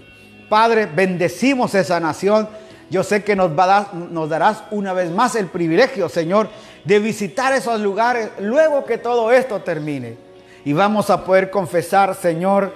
Padre, 0.50 0.86
bendecimos 0.86 1.76
esa 1.76 2.00
nación. 2.00 2.48
Yo 2.90 3.04
sé 3.04 3.24
que 3.24 3.36
nos, 3.36 3.52
nos 4.12 4.30
darás 4.30 4.64
una 4.72 4.94
vez 4.94 5.12
más 5.12 5.36
el 5.36 5.48
privilegio, 5.48 6.08
Señor, 6.08 6.50
de 6.84 7.00
visitar 7.00 7.54
esos 7.54 7.80
lugares 7.80 8.30
luego 8.40 8.86
que 8.86 8.98
todo 8.98 9.32
esto 9.32 9.60
termine. 9.62 10.18
Y 10.66 10.74
vamos 10.74 11.10
a 11.10 11.24
poder 11.24 11.50
confesar, 11.50 12.16
Señor, 12.16 12.74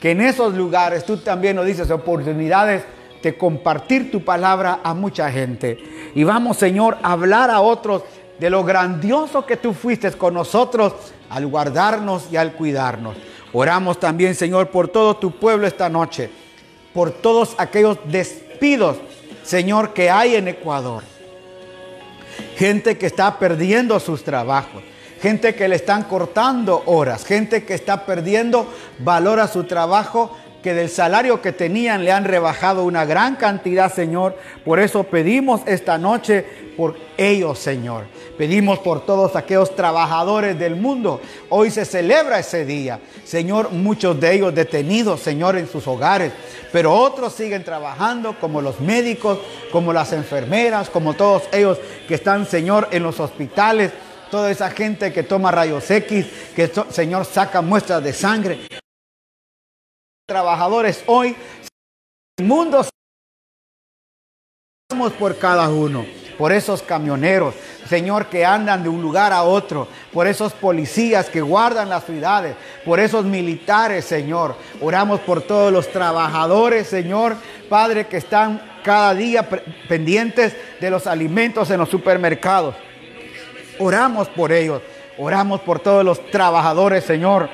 que 0.00 0.12
en 0.12 0.20
esos 0.20 0.54
lugares 0.54 1.04
tú 1.04 1.18
también 1.18 1.56
nos 1.56 1.66
dices 1.66 1.90
oportunidades 1.90 2.84
de 3.22 3.36
compartir 3.36 4.10
tu 4.10 4.24
palabra 4.24 4.80
a 4.82 4.94
mucha 4.94 5.30
gente. 5.30 5.78
Y 6.14 6.24
vamos, 6.24 6.56
Señor, 6.56 6.98
a 7.02 7.12
hablar 7.12 7.50
a 7.50 7.60
otros 7.60 8.02
de 8.38 8.50
lo 8.50 8.64
grandioso 8.64 9.44
que 9.44 9.56
tú 9.56 9.74
fuiste 9.74 10.10
con 10.12 10.34
nosotros 10.34 10.92
al 11.28 11.46
guardarnos 11.46 12.28
y 12.30 12.36
al 12.36 12.52
cuidarnos. 12.52 13.16
Oramos 13.52 13.98
también, 13.98 14.34
Señor, 14.34 14.68
por 14.68 14.88
todo 14.88 15.16
tu 15.16 15.32
pueblo 15.32 15.66
esta 15.66 15.88
noche 15.88 16.30
por 16.98 17.12
todos 17.12 17.54
aquellos 17.58 17.96
despidos, 18.06 18.96
Señor, 19.44 19.92
que 19.92 20.10
hay 20.10 20.34
en 20.34 20.48
Ecuador. 20.48 21.04
Gente 22.58 22.98
que 22.98 23.06
está 23.06 23.38
perdiendo 23.38 23.98
sus 24.00 24.24
trabajos 24.24 24.82
gente 25.20 25.54
que 25.54 25.68
le 25.68 25.76
están 25.76 26.04
cortando 26.04 26.82
horas, 26.86 27.24
gente 27.24 27.64
que 27.64 27.74
está 27.74 28.06
perdiendo 28.06 28.72
valor 29.00 29.40
a 29.40 29.48
su 29.48 29.64
trabajo, 29.64 30.36
que 30.62 30.74
del 30.74 30.88
salario 30.88 31.40
que 31.40 31.52
tenían 31.52 32.04
le 32.04 32.12
han 32.12 32.24
rebajado 32.24 32.84
una 32.84 33.04
gran 33.04 33.36
cantidad, 33.36 33.92
Señor. 33.92 34.36
Por 34.64 34.80
eso 34.80 35.04
pedimos 35.04 35.60
esta 35.66 35.98
noche 35.98 36.44
por 36.76 36.96
ellos, 37.16 37.58
Señor. 37.58 38.04
Pedimos 38.36 38.78
por 38.80 39.04
todos 39.04 39.36
aquellos 39.36 39.74
trabajadores 39.74 40.58
del 40.58 40.76
mundo. 40.76 41.20
Hoy 41.48 41.70
se 41.70 41.84
celebra 41.84 42.38
ese 42.38 42.64
día. 42.64 43.00
Señor, 43.24 43.70
muchos 43.70 44.18
de 44.20 44.34
ellos 44.34 44.54
detenidos, 44.54 45.20
Señor, 45.20 45.56
en 45.56 45.68
sus 45.68 45.86
hogares. 45.86 46.32
Pero 46.72 46.92
otros 46.92 47.32
siguen 47.32 47.64
trabajando 47.64 48.36
como 48.40 48.60
los 48.60 48.80
médicos, 48.80 49.38
como 49.72 49.92
las 49.92 50.12
enfermeras, 50.12 50.90
como 50.90 51.14
todos 51.14 51.44
ellos 51.52 51.78
que 52.06 52.14
están, 52.14 52.46
Señor, 52.46 52.88
en 52.90 53.02
los 53.02 53.20
hospitales 53.20 53.92
toda 54.30 54.50
esa 54.50 54.70
gente 54.70 55.10
que 55.10 55.22
toma 55.22 55.50
rayos 55.50 55.90
X, 55.90 56.26
que 56.54 56.70
Señor 56.90 57.24
saca 57.24 57.62
muestras 57.62 58.04
de 58.04 58.12
sangre. 58.12 58.58
Trabajadores 60.28 61.02
hoy, 61.06 61.34
el 62.36 62.44
mundo 62.44 62.84
por 65.18 65.38
cada 65.38 65.70
uno, 65.70 66.04
por 66.36 66.52
esos 66.52 66.82
camioneros, 66.82 67.54
Señor, 67.88 68.26
que 68.26 68.44
andan 68.44 68.82
de 68.82 68.90
un 68.90 69.00
lugar 69.00 69.32
a 69.32 69.44
otro, 69.44 69.88
por 70.12 70.26
esos 70.26 70.52
policías 70.52 71.30
que 71.30 71.40
guardan 71.40 71.88
las 71.88 72.04
ciudades, 72.04 72.56
por 72.84 73.00
esos 73.00 73.24
militares, 73.24 74.04
Señor. 74.04 74.54
Oramos 74.82 75.20
por 75.20 75.40
todos 75.40 75.72
los 75.72 75.90
trabajadores, 75.90 76.88
Señor, 76.88 77.34
Padre, 77.70 78.06
que 78.06 78.18
están 78.18 78.60
cada 78.84 79.14
día 79.14 79.48
pendientes 79.88 80.54
de 80.78 80.90
los 80.90 81.06
alimentos 81.06 81.70
en 81.70 81.80
los 81.80 81.88
supermercados. 81.88 82.74
Oramos 83.78 84.28
por 84.28 84.52
ellos. 84.52 84.82
Oramos 85.16 85.62
por 85.62 85.80
todos 85.80 86.04
los 86.04 86.30
trabajadores, 86.30 87.02
Señor. 87.04 87.48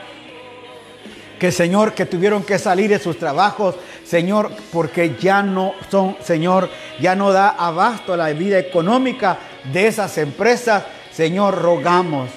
Que 1.39 1.51
Señor, 1.51 1.95
que 1.95 2.07
tuvieron 2.07 2.43
que 2.43 2.59
salir 2.59 2.91
de 2.91 2.99
sus 2.99 3.19
trabajos, 3.19 3.75
Señor, 4.05 4.51
porque 4.73 5.17
ya 5.21 5.43
no 5.43 5.75
son, 5.91 6.17
Señor, 6.21 6.71
ya 7.01 7.15
no 7.17 7.33
da 7.33 7.49
abasto 7.49 8.13
a 8.15 8.17
la 8.17 8.33
vida 8.33 8.59
económica 8.59 9.39
de 9.73 9.87
esas 9.87 10.17
empresas. 10.19 10.85
Señor, 11.13 11.61
rogamos 11.61 12.31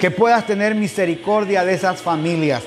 que 0.00 0.10
puedas 0.10 0.46
tener 0.46 0.74
misericordia 0.74 1.64
de 1.64 1.74
esas 1.74 2.00
familias. 2.00 2.62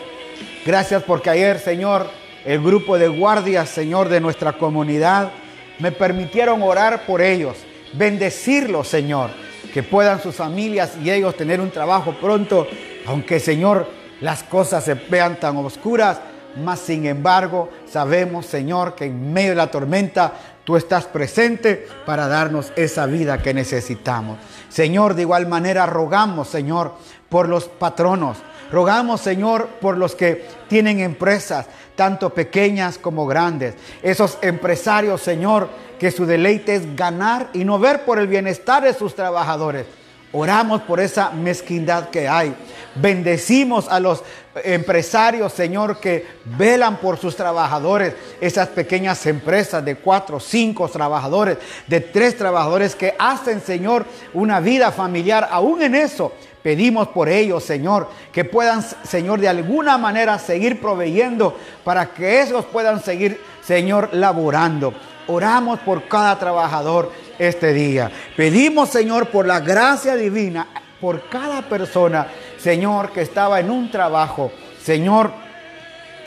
Gracias 0.65 1.03
porque 1.03 1.29
ayer, 1.29 1.59
Señor, 1.59 2.09
el 2.45 2.61
grupo 2.61 2.97
de 2.97 3.07
guardias, 3.07 3.69
Señor, 3.69 4.09
de 4.09 4.19
nuestra 4.19 4.53
comunidad, 4.53 5.31
me 5.79 5.91
permitieron 5.91 6.61
orar 6.61 7.05
por 7.05 7.21
ellos, 7.21 7.57
bendecirlos, 7.93 8.87
Señor 8.87 9.31
que 9.71 9.83
puedan 9.83 10.21
sus 10.21 10.35
familias 10.35 10.97
y 11.03 11.09
ellos 11.09 11.35
tener 11.35 11.61
un 11.61 11.71
trabajo 11.71 12.13
pronto, 12.19 12.67
aunque 13.05 13.39
Señor 13.39 13.87
las 14.21 14.43
cosas 14.43 14.85
se 14.85 14.93
vean 14.93 15.39
tan 15.39 15.57
oscuras, 15.57 16.19
mas 16.63 16.79
sin 16.79 17.05
embargo 17.05 17.69
sabemos 17.89 18.45
Señor 18.45 18.95
que 18.95 19.05
en 19.05 19.33
medio 19.33 19.49
de 19.49 19.55
la 19.55 19.71
tormenta 19.71 20.33
tú 20.63 20.77
estás 20.77 21.05
presente 21.05 21.87
para 22.05 22.27
darnos 22.27 22.71
esa 22.75 23.05
vida 23.05 23.41
que 23.41 23.53
necesitamos. 23.53 24.37
Señor, 24.69 25.15
de 25.15 25.23
igual 25.23 25.47
manera 25.47 25.85
rogamos 25.85 26.47
Señor 26.47 26.93
por 27.29 27.49
los 27.49 27.65
patronos, 27.65 28.37
rogamos 28.71 29.21
Señor 29.21 29.67
por 29.79 29.97
los 29.97 30.15
que 30.15 30.45
tienen 30.67 30.99
empresas, 30.99 31.65
tanto 31.95 32.31
pequeñas 32.31 32.97
como 32.97 33.25
grandes, 33.25 33.75
esos 34.03 34.37
empresarios 34.41 35.21
Señor 35.21 35.69
que 35.99 36.11
su 36.11 36.25
deleite 36.25 36.75
es 36.75 36.95
ganar 36.95 37.49
y 37.53 37.63
no 37.63 37.79
ver 37.79 38.05
por 38.05 38.19
el 38.19 38.27
bienestar 38.27 38.83
de 38.83 38.93
sus 38.93 39.15
trabajadores. 39.15 39.85
Oramos 40.33 40.83
por 40.83 40.99
esa 40.99 41.31
mezquindad 41.31 42.09
que 42.09 42.27
hay. 42.27 42.55
Bendecimos 42.95 43.87
a 43.89 43.99
los 43.99 44.23
empresarios, 44.63 45.51
Señor, 45.51 45.99
que 45.99 46.25
velan 46.57 46.97
por 46.97 47.17
sus 47.17 47.35
trabajadores. 47.35 48.13
Esas 48.39 48.69
pequeñas 48.69 49.25
empresas 49.25 49.83
de 49.83 49.95
cuatro, 49.95 50.39
cinco 50.39 50.87
trabajadores, 50.87 51.57
de 51.87 51.99
tres 51.99 52.37
trabajadores 52.37 52.95
que 52.95 53.13
hacen, 53.19 53.61
Señor, 53.61 54.05
una 54.33 54.61
vida 54.61 54.91
familiar. 54.91 55.49
Aún 55.51 55.81
en 55.81 55.95
eso, 55.95 56.31
pedimos 56.63 57.09
por 57.09 57.27
ellos, 57.27 57.63
Señor, 57.63 58.07
que 58.31 58.45
puedan, 58.45 58.83
Señor, 59.03 59.41
de 59.41 59.49
alguna 59.49 59.97
manera 59.97 60.39
seguir 60.39 60.79
proveyendo 60.79 61.57
para 61.83 62.13
que 62.13 62.41
ellos 62.41 62.65
puedan 62.71 63.03
seguir, 63.03 63.41
Señor, 63.61 64.09
laborando. 64.13 64.93
Oramos 65.27 65.79
por 65.79 66.07
cada 66.07 66.37
trabajador 66.37 67.11
este 67.37 67.73
día. 67.73 68.11
Pedimos, 68.35 68.89
Señor, 68.89 69.27
por 69.27 69.47
la 69.47 69.59
gracia 69.59 70.15
divina, 70.15 70.67
por 70.99 71.27
cada 71.29 71.63
persona, 71.63 72.27
Señor, 72.57 73.11
que 73.11 73.21
estaba 73.21 73.59
en 73.59 73.71
un 73.71 73.89
trabajo. 73.89 74.51
Señor, 74.81 75.31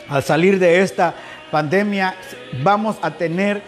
al 0.09 0.23
salir 0.23 0.59
de 0.59 0.81
esta 0.81 1.13
pandemia, 1.51 2.15
vamos 2.61 2.97
a 3.01 3.11
tener 3.11 3.61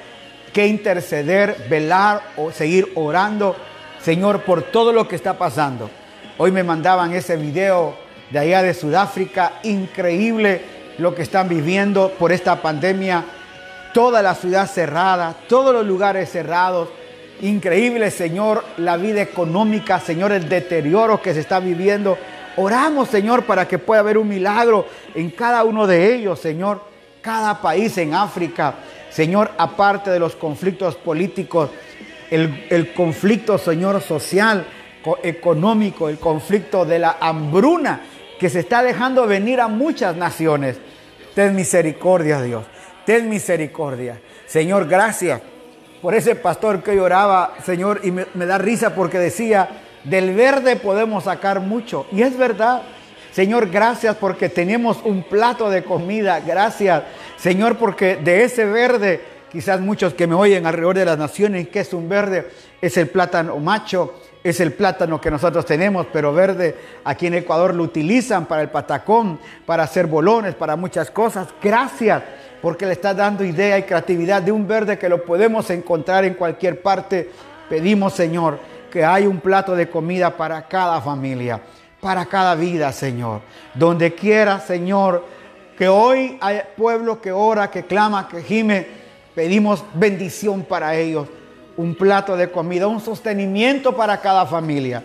que 0.54 0.68
interceder, 0.68 1.68
velar 1.70 2.22
o 2.36 2.52
seguir 2.52 2.92
orando, 2.96 3.56
Señor, 4.02 4.42
por 4.42 4.64
todo 4.64 4.92
lo 4.92 5.08
que 5.08 5.16
está 5.16 5.38
pasando. 5.38 5.90
Hoy 6.38 6.52
me 6.52 6.64
mandaban 6.64 7.14
ese 7.14 7.38
video 7.38 7.96
de 8.30 8.40
allá 8.40 8.62
de 8.62 8.74
Sudáfrica, 8.74 9.54
increíble 9.64 10.62
lo 10.98 11.16
que 11.16 11.22
están 11.22 11.48
viviendo 11.48 12.12
por 12.18 12.32
esta 12.32 12.62
pandemia 12.62 13.24
toda 13.94 14.22
la 14.22 14.36
ciudad 14.36 14.70
cerrada, 14.70 15.36
todos 15.48 15.74
los 15.74 15.86
lugares 15.86 16.32
cerrados. 16.32 16.90
Increíble, 17.42 18.10
Señor, 18.12 18.64
la 18.78 18.98
vida 18.98 19.22
económica, 19.22 20.00
Señor, 20.00 20.32
el 20.32 20.50
deterioro 20.50 21.22
que 21.22 21.34
se 21.34 21.42
está 21.42 21.60
viviendo. 21.60 22.18
Oramos, 22.56 23.10
Señor, 23.10 23.44
para 23.44 23.68
que 23.68 23.78
pueda 23.78 24.02
haber 24.02 24.18
un 24.18 24.28
milagro 24.28 24.88
en 25.14 25.30
cada 25.32 25.64
uno 25.64 25.86
de 25.86 26.16
ellos, 26.16 26.40
Señor. 26.40 26.82
Cada 27.22 27.62
país 27.62 27.98
en 27.98 28.14
África, 28.14 28.76
Señor, 29.10 29.52
aparte 29.58 30.10
de 30.10 30.20
los 30.20 30.36
conflictos 30.36 30.96
políticos, 30.96 31.70
el, 32.32 32.68
el 32.70 32.94
conflicto, 32.94 33.58
Señor, 33.58 34.02
social, 34.02 34.66
económico, 35.24 36.10
el 36.10 36.20
conflicto 36.20 36.86
de 36.86 37.00
la 37.00 37.18
hambruna 37.20 38.02
que 38.40 38.50
se 38.50 38.60
está 38.60 38.82
dejando 38.82 39.28
venir 39.28 39.60
a 39.60 39.68
muchas 39.68 40.16
naciones. 40.16 40.78
Ten 41.36 41.56
misericordia, 41.56 42.42
Dios 42.42 42.64
ten 43.08 43.30
misericordia. 43.30 44.20
Señor, 44.48 44.86
gracias 44.86 45.42
por 46.02 46.14
ese 46.14 46.36
pastor 46.36 46.84
que 46.84 46.94
lloraba, 46.94 47.54
Señor, 47.64 48.02
y 48.04 48.12
me, 48.12 48.26
da 48.46 48.58
risa 48.58 48.94
porque 48.94 49.18
decía, 49.18 49.70
del 50.04 50.36
verde 50.36 50.76
podemos 50.76 51.24
sacar 51.24 51.62
mucho. 51.62 52.06
Y 52.12 52.22
es 52.22 52.38
verdad. 52.38 52.82
Señor, 53.32 53.70
gracias 53.70 54.18
porque 54.18 54.50
tenemos 54.50 55.00
un 55.06 55.24
plato 55.24 55.70
de 55.70 55.86
comida. 55.86 56.42
Gracias, 56.42 57.04
Señor, 57.38 57.78
porque 57.78 58.18
de 58.18 58.44
ese 58.44 58.66
verde, 58.66 59.22
quizás 59.54 59.80
muchos 59.80 60.14
que 60.14 60.28
me 60.28 60.36
oyen 60.36 60.68
alrededor 60.68 60.98
de 60.98 61.06
las 61.06 61.18
naciones, 61.18 61.70
que 61.70 61.80
es 61.80 61.94
un 61.94 62.10
verde, 62.10 62.50
es 62.82 62.98
el 62.98 63.08
plátano 63.08 63.58
macho, 63.58 64.16
es 64.44 64.60
el 64.60 64.74
plátano 64.74 65.22
que 65.22 65.32
nosotros 65.32 65.66
tenemos, 65.66 66.08
pero 66.12 66.34
verde 66.34 66.76
aquí 67.06 67.28
en 67.28 67.36
Ecuador 67.36 67.74
lo 67.74 67.84
utilizan 67.84 68.48
para 68.48 68.64
el 68.64 68.70
patacón, 68.70 69.40
para 69.66 69.84
hacer 69.84 70.08
bolones, 70.08 70.56
para 70.56 70.76
muchas 70.76 71.10
cosas. 71.10 71.48
Gracias 71.64 72.22
porque 72.62 72.86
le 72.86 72.94
está 72.94 73.14
dando 73.14 73.44
idea 73.44 73.78
y 73.78 73.84
creatividad 73.84 74.42
de 74.42 74.52
un 74.52 74.68
verde 74.68 74.98
que 74.98 75.10
lo 75.10 75.24
podemos 75.24 75.70
encontrar 75.70 76.26
en 76.26 76.34
cualquier 76.34 76.82
parte. 76.82 77.30
Pedimos, 77.70 78.14
Señor, 78.14 78.60
que 78.92 79.06
hay 79.06 79.28
un 79.28 79.40
plato 79.40 79.76
de 79.76 79.90
comida 79.90 80.36
para 80.36 80.68
cada 80.68 81.02
familia, 81.02 81.62
para 82.00 82.26
cada 82.26 82.56
vida, 82.56 82.92
Señor. 82.92 83.42
Donde 83.74 84.16
quiera, 84.16 84.60
Señor, 84.60 85.26
que 85.78 85.88
hoy 85.88 86.38
hay 86.42 86.62
pueblo 86.76 87.22
que 87.22 87.32
ora, 87.32 87.70
que 87.70 87.86
clama, 87.86 88.28
que 88.28 88.42
gime, 88.42 88.88
pedimos 89.36 89.84
bendición 89.94 90.64
para 90.64 90.96
ellos. 90.96 91.28
Un 91.76 91.94
plato 91.94 92.36
de 92.36 92.50
comida, 92.50 92.88
un 92.88 93.00
sostenimiento 93.00 93.96
para 93.96 94.20
cada 94.20 94.48
familia. 94.48 95.04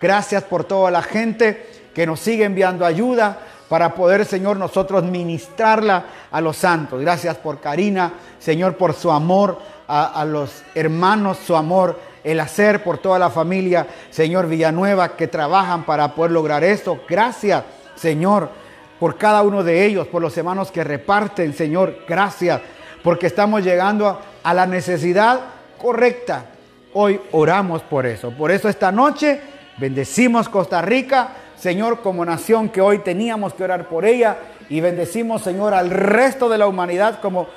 Gracias 0.00 0.42
por 0.42 0.64
toda 0.64 0.90
la 0.90 1.02
gente 1.02 1.66
que 1.94 2.06
nos 2.06 2.20
sigue 2.20 2.44
enviando 2.44 2.86
ayuda 2.86 3.38
para 3.68 3.94
poder, 3.94 4.24
Señor, 4.24 4.56
nosotros 4.56 5.04
ministrarla 5.04 6.04
a 6.30 6.40
los 6.40 6.56
santos. 6.56 7.00
Gracias 7.00 7.36
por 7.36 7.60
Karina, 7.60 8.12
Señor, 8.38 8.76
por 8.76 8.92
su 8.94 9.10
amor 9.10 9.58
a, 9.86 10.24
los 10.24 10.62
hermanos, 10.74 11.38
su 11.38 11.56
amor, 11.56 11.98
el 12.22 12.40
hacer 12.40 12.82
por 12.82 12.98
toda 12.98 13.18
la 13.18 13.30
familia, 13.30 13.86
Señor 14.10 14.48
Villanueva, 14.48 15.16
que 15.16 15.28
trabajan 15.28 15.84
para 15.84 16.14
poder 16.14 16.32
lograr 16.32 16.64
esto. 16.64 17.00
Gracias, 17.08 17.64
Señor, 17.94 18.48
por 18.98 19.16
cada 19.16 19.42
uno 19.42 19.62
de 19.62 19.84
ellos, 19.84 20.06
por 20.06 20.22
los 20.22 20.36
hermanos 20.36 20.70
que 20.70 20.84
reparten, 20.84 21.52
Señor. 21.52 21.98
Gracias, 22.08 22.60
porque 23.02 23.26
estamos 23.26 23.62
llegando 23.62 24.20
a 24.42 24.54
la 24.54 24.66
necesidad 24.66 25.40
correcta. 25.80 26.46
Hoy 26.94 27.20
oramos 27.32 27.82
por 27.82 28.06
eso. 28.06 28.30
Por 28.30 28.50
eso 28.50 28.68
esta 28.68 28.92
noche 28.92 29.40
bendecimos 29.78 30.48
Costa 30.48 30.80
Rica 30.80 31.28
Señor, 31.64 32.02
como 32.02 32.26
nación 32.26 32.68
que 32.68 32.82
hoy 32.82 32.98
teníamos 32.98 33.54
que 33.54 33.64
orar 33.64 33.88
por 33.88 34.04
ella 34.04 34.36
y 34.68 34.82
bendecimos, 34.82 35.40
Señor, 35.40 35.72
al 35.72 35.88
resto 35.88 36.50
de 36.50 36.58
la 36.58 36.66
humanidad 36.66 37.20
como 37.22 37.48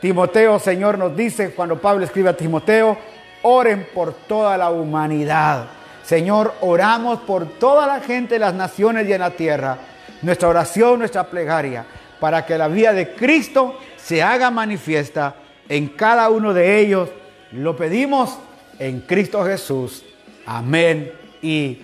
Timoteo, 0.00 0.60
Señor, 0.60 0.96
nos 0.96 1.16
dice 1.16 1.50
cuando 1.50 1.80
Pablo 1.80 2.04
escribe 2.04 2.28
a 2.28 2.36
Timoteo, 2.36 2.96
oren 3.42 3.88
por 3.92 4.12
toda 4.12 4.56
la 4.56 4.70
humanidad. 4.70 5.64
Señor, 6.04 6.54
oramos 6.60 7.22
por 7.22 7.58
toda 7.58 7.88
la 7.88 7.98
gente 7.98 8.38
las 8.38 8.54
naciones 8.54 9.08
y 9.08 9.12
en 9.14 9.20
la 9.20 9.32
tierra. 9.32 9.78
Nuestra 10.22 10.46
oración, 10.46 11.00
nuestra 11.00 11.24
plegaria, 11.24 11.84
para 12.20 12.46
que 12.46 12.56
la 12.56 12.68
vida 12.68 12.92
de 12.92 13.14
Cristo 13.14 13.80
se 13.96 14.22
haga 14.22 14.52
manifiesta 14.52 15.34
en 15.68 15.88
cada 15.88 16.30
uno 16.30 16.54
de 16.54 16.78
ellos. 16.78 17.08
Lo 17.50 17.76
pedimos 17.76 18.38
en 18.78 19.00
Cristo 19.00 19.44
Jesús. 19.44 20.04
Amén 20.46 21.10
y 21.42 21.80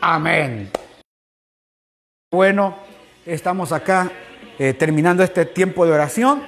amén. 0.00 0.70
Bueno, 2.32 2.76
estamos 3.26 3.72
acá 3.72 4.12
eh, 4.56 4.72
terminando 4.72 5.24
este 5.24 5.46
tiempo 5.46 5.84
de 5.84 5.90
oración, 5.90 6.44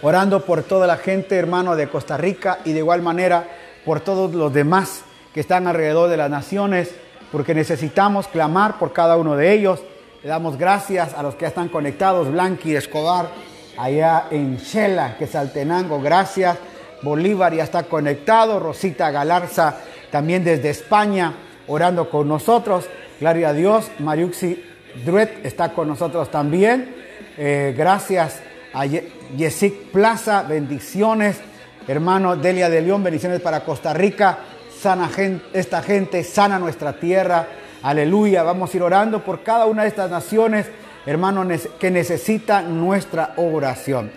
orando 0.00 0.46
por 0.46 0.62
toda 0.62 0.86
la 0.86 0.96
gente, 0.96 1.36
hermano, 1.36 1.76
de 1.76 1.90
Costa 1.90 2.16
Rica 2.16 2.60
y 2.64 2.72
de 2.72 2.78
igual 2.78 3.02
manera 3.02 3.46
por 3.84 4.00
todos 4.00 4.32
los 4.34 4.50
demás 4.54 5.02
que 5.34 5.40
están 5.40 5.66
alrededor 5.66 6.08
de 6.08 6.16
las 6.16 6.30
naciones, 6.30 6.94
porque 7.30 7.54
necesitamos 7.54 8.26
clamar 8.26 8.78
por 8.78 8.94
cada 8.94 9.18
uno 9.18 9.36
de 9.36 9.52
ellos. 9.52 9.82
Le 10.22 10.30
damos 10.30 10.56
gracias 10.56 11.12
a 11.12 11.22
los 11.22 11.34
que 11.34 11.44
están 11.44 11.68
conectados, 11.68 12.32
Blanqui 12.32 12.74
Escobar, 12.74 13.28
allá 13.76 14.28
en 14.30 14.56
Shela, 14.56 15.18
que 15.18 15.24
es 15.24 15.34
Altenango, 15.34 16.00
gracias. 16.00 16.56
Bolívar 17.02 17.52
ya 17.52 17.64
está 17.64 17.82
conectado, 17.82 18.58
Rosita 18.60 19.10
Galarza 19.10 19.76
también 20.10 20.42
desde 20.42 20.70
España, 20.70 21.34
orando 21.66 22.08
con 22.08 22.28
nosotros. 22.28 22.88
Gloria 23.22 23.50
a 23.50 23.52
Dios, 23.52 23.88
Mariuxi 24.00 24.64
Druet 25.04 25.46
está 25.46 25.72
con 25.72 25.86
nosotros 25.86 26.28
también. 26.28 26.92
Eh, 27.38 27.72
gracias 27.78 28.40
a 28.74 28.84
Yesic 28.84 29.92
Plaza, 29.92 30.42
bendiciones. 30.42 31.38
Hermano 31.86 32.34
Delia 32.34 32.68
de 32.68 32.80
León, 32.80 33.04
bendiciones 33.04 33.40
para 33.40 33.60
Costa 33.60 33.94
Rica. 33.94 34.38
Sana 34.76 35.08
esta 35.52 35.82
gente, 35.82 36.24
sana 36.24 36.58
nuestra 36.58 36.94
tierra. 36.94 37.46
Aleluya. 37.84 38.42
Vamos 38.42 38.74
a 38.74 38.76
ir 38.76 38.82
orando 38.82 39.22
por 39.22 39.44
cada 39.44 39.66
una 39.66 39.82
de 39.82 39.88
estas 39.90 40.10
naciones, 40.10 40.66
hermanos, 41.06 41.68
que 41.78 41.92
necesitan 41.92 42.80
nuestra 42.80 43.34
oración. 43.36 44.10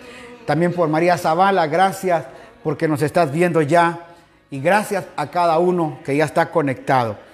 También 0.46 0.72
por 0.72 0.88
María 0.88 1.16
Zavala, 1.16 1.68
gracias 1.68 2.24
porque 2.64 2.88
nos 2.88 3.02
estás 3.02 3.30
viendo 3.30 3.62
ya. 3.62 4.00
Y 4.50 4.58
gracias 4.58 5.04
a 5.14 5.30
cada 5.30 5.58
uno 5.60 6.00
que 6.04 6.16
ya 6.16 6.24
está 6.24 6.50
conectado. 6.50 7.24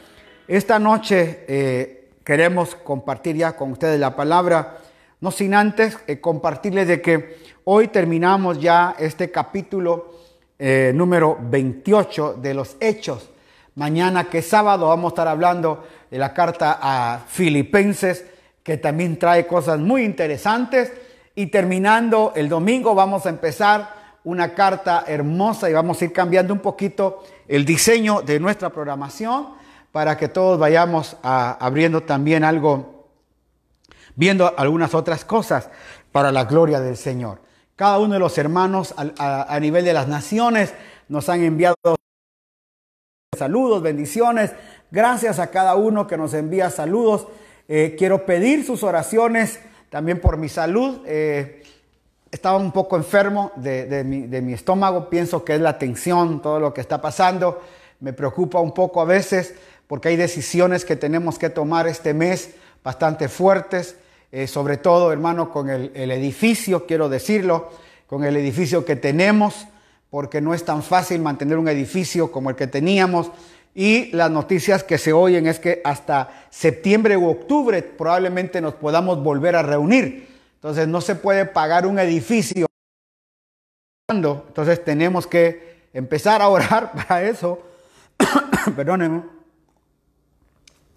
Esta 0.53 0.79
noche 0.79 1.47
eh, 1.49 2.11
queremos 2.23 2.75
compartir 2.75 3.37
ya 3.37 3.57
con 3.57 3.73
ustedes 3.73 3.99
la 3.99 4.15
palabra, 4.15 4.81
no 5.23 5.31
sin 5.31 5.55
antes 5.55 5.97
eh, 6.07 6.21
compartirles 6.21 6.89
de 6.89 7.01
que 7.01 7.39
hoy 7.65 7.89
terminamos 7.89 8.61
ya 8.61 8.95
este 8.99 9.31
capítulo 9.31 10.13
eh, 10.59 10.93
número 10.95 11.39
28 11.41 12.35
de 12.35 12.53
los 12.53 12.77
Hechos. 12.81 13.31
Mañana 13.77 14.25
que 14.25 14.41
es 14.41 14.47
sábado 14.47 14.89
vamos 14.89 15.07
a 15.07 15.15
estar 15.15 15.29
hablando 15.29 15.87
de 16.11 16.19
la 16.19 16.35
carta 16.35 16.79
a 16.83 17.21
Filipenses, 17.27 18.27
que 18.63 18.77
también 18.77 19.19
trae 19.19 19.47
cosas 19.47 19.79
muy 19.79 20.05
interesantes. 20.05 20.93
Y 21.35 21.47
terminando 21.47 22.35
el 22.37 22.51
domingo 22.51 22.95
vamos 22.95 23.25
a 23.25 23.31
empezar 23.31 23.89
una 24.25 24.53
carta 24.53 25.05
hermosa 25.07 25.71
y 25.71 25.73
vamos 25.73 26.03
a 26.03 26.05
ir 26.05 26.13
cambiando 26.13 26.53
un 26.53 26.61
poquito 26.61 27.25
el 27.49 27.65
diseño 27.65 28.21
de 28.21 28.39
nuestra 28.39 28.69
programación 28.69 29.62
para 29.93 30.17
que 30.17 30.29
todos 30.29 30.59
vayamos 30.59 31.17
abriendo 31.23 32.03
también 32.03 32.45
algo, 32.45 33.09
viendo 34.17 34.53
algunas 34.57 34.95
otras 34.95 35.25
cosas 35.25 35.69
para 36.11 36.33
la 36.33 36.45
gloria 36.45 36.81
del 36.81 36.97
Señor. 36.97 37.41
Cada 37.77 37.99
uno 37.99 38.15
de 38.15 38.21
los 38.21 38.37
hermanos 38.39 38.95
a, 38.97 39.59
nivel 39.61 39.85
de 39.85 39.93
las 39.93 40.09
naciones 40.09 40.75
nos 41.09 41.29
han 41.29 41.43
enviado 41.43 41.77
saludos, 43.37 43.83
bendiciones. 43.83 44.53
Gracias 44.91 45.39
a 45.39 45.51
cada 45.51 45.75
uno 45.75 46.07
que 46.07 46.17
nos 46.17 46.33
envía 46.35 46.71
saludos. 46.71 47.27
Eh, 47.69 47.95
quiero 47.99 48.25
pedir 48.25 48.65
sus 48.65 48.83
oraciones 48.83 49.61
también 49.91 50.21
por 50.21 50.37
mi 50.37 50.49
salud. 50.49 51.01
Eh, 51.07 51.63
estaba 52.31 52.57
un 52.57 52.73
poco 52.73 52.97
enfermo 52.97 53.53
de, 53.57 54.05
mi, 54.05 54.23
de, 54.23 54.41
mi, 54.41 54.53
estómago. 54.55 55.11
Pienso 55.11 55.45
que 55.45 55.55
es 55.55 55.61
la 55.61 55.79
tensión, 55.79 56.41
todo 56.41 56.61
lo 56.61 56.73
que 56.73 56.81
está 56.81 57.01
pasando. 57.01 57.63
Me 58.01 58.13
preocupa 58.13 58.59
un 58.61 58.73
poco 58.73 59.01
a 59.01 59.05
veces 59.05 59.55
porque 59.93 60.09
hay 60.09 60.17
decisiones 60.17 60.87
que 60.87 60.97
tenemos 60.97 61.39
que 61.39 61.51
tomar 61.51 61.87
este 61.87 62.15
mes 62.15 62.55
bastante 62.83 63.29
fuertes, 63.29 63.95
eh, 64.31 64.47
sobre 64.47 64.79
todo, 64.79 65.13
hermano, 65.13 65.51
con 65.51 65.69
el, 65.69 66.11
edificio, 66.11 66.87
quiero 66.87 67.11
decirlo, 67.11 67.69
con 68.07 68.25
el 68.25 68.35
edificio 68.39 68.87
que 68.87 68.97
tenemos, 68.97 69.67
porque 70.09 70.41
no 70.41 70.55
es 70.55 70.65
tan 70.65 70.83
fácil 70.83 71.21
mantener 71.21 71.59
un 71.59 71.69
edificio 71.69 72.33
como 72.33 72.49
el 72.49 72.57
que 72.57 72.67
teníamos. 72.67 73.33
Y 73.75 74.11
las 74.13 74.31
noticias 74.31 74.83
que 74.83 74.97
se 74.97 75.13
oyen 75.13 75.47
es 75.47 75.61
que 75.61 75.83
hasta 75.85 76.47
septiembre 76.49 77.19
u 77.19 77.29
octubre 77.29 77.83
probablemente 77.83 78.63
nos 78.63 78.73
podamos 78.73 79.23
volver 79.23 79.57
a 79.57 79.63
reunir. 79.63 80.27
Entonces 80.55 80.89
no 80.89 81.03
se 81.03 81.17
puede 81.17 81.45
pagar 81.45 81.85
un 81.85 81.99
edificio. 81.99 82.67
Entonces 84.09 84.83
tenemos 84.83 85.27
que 85.27 85.83
empezar 85.93 86.41
a 86.41 86.49
orar 86.49 86.93
para 87.07 87.25
eso. 87.25 87.61
Perdónenme 88.75 89.42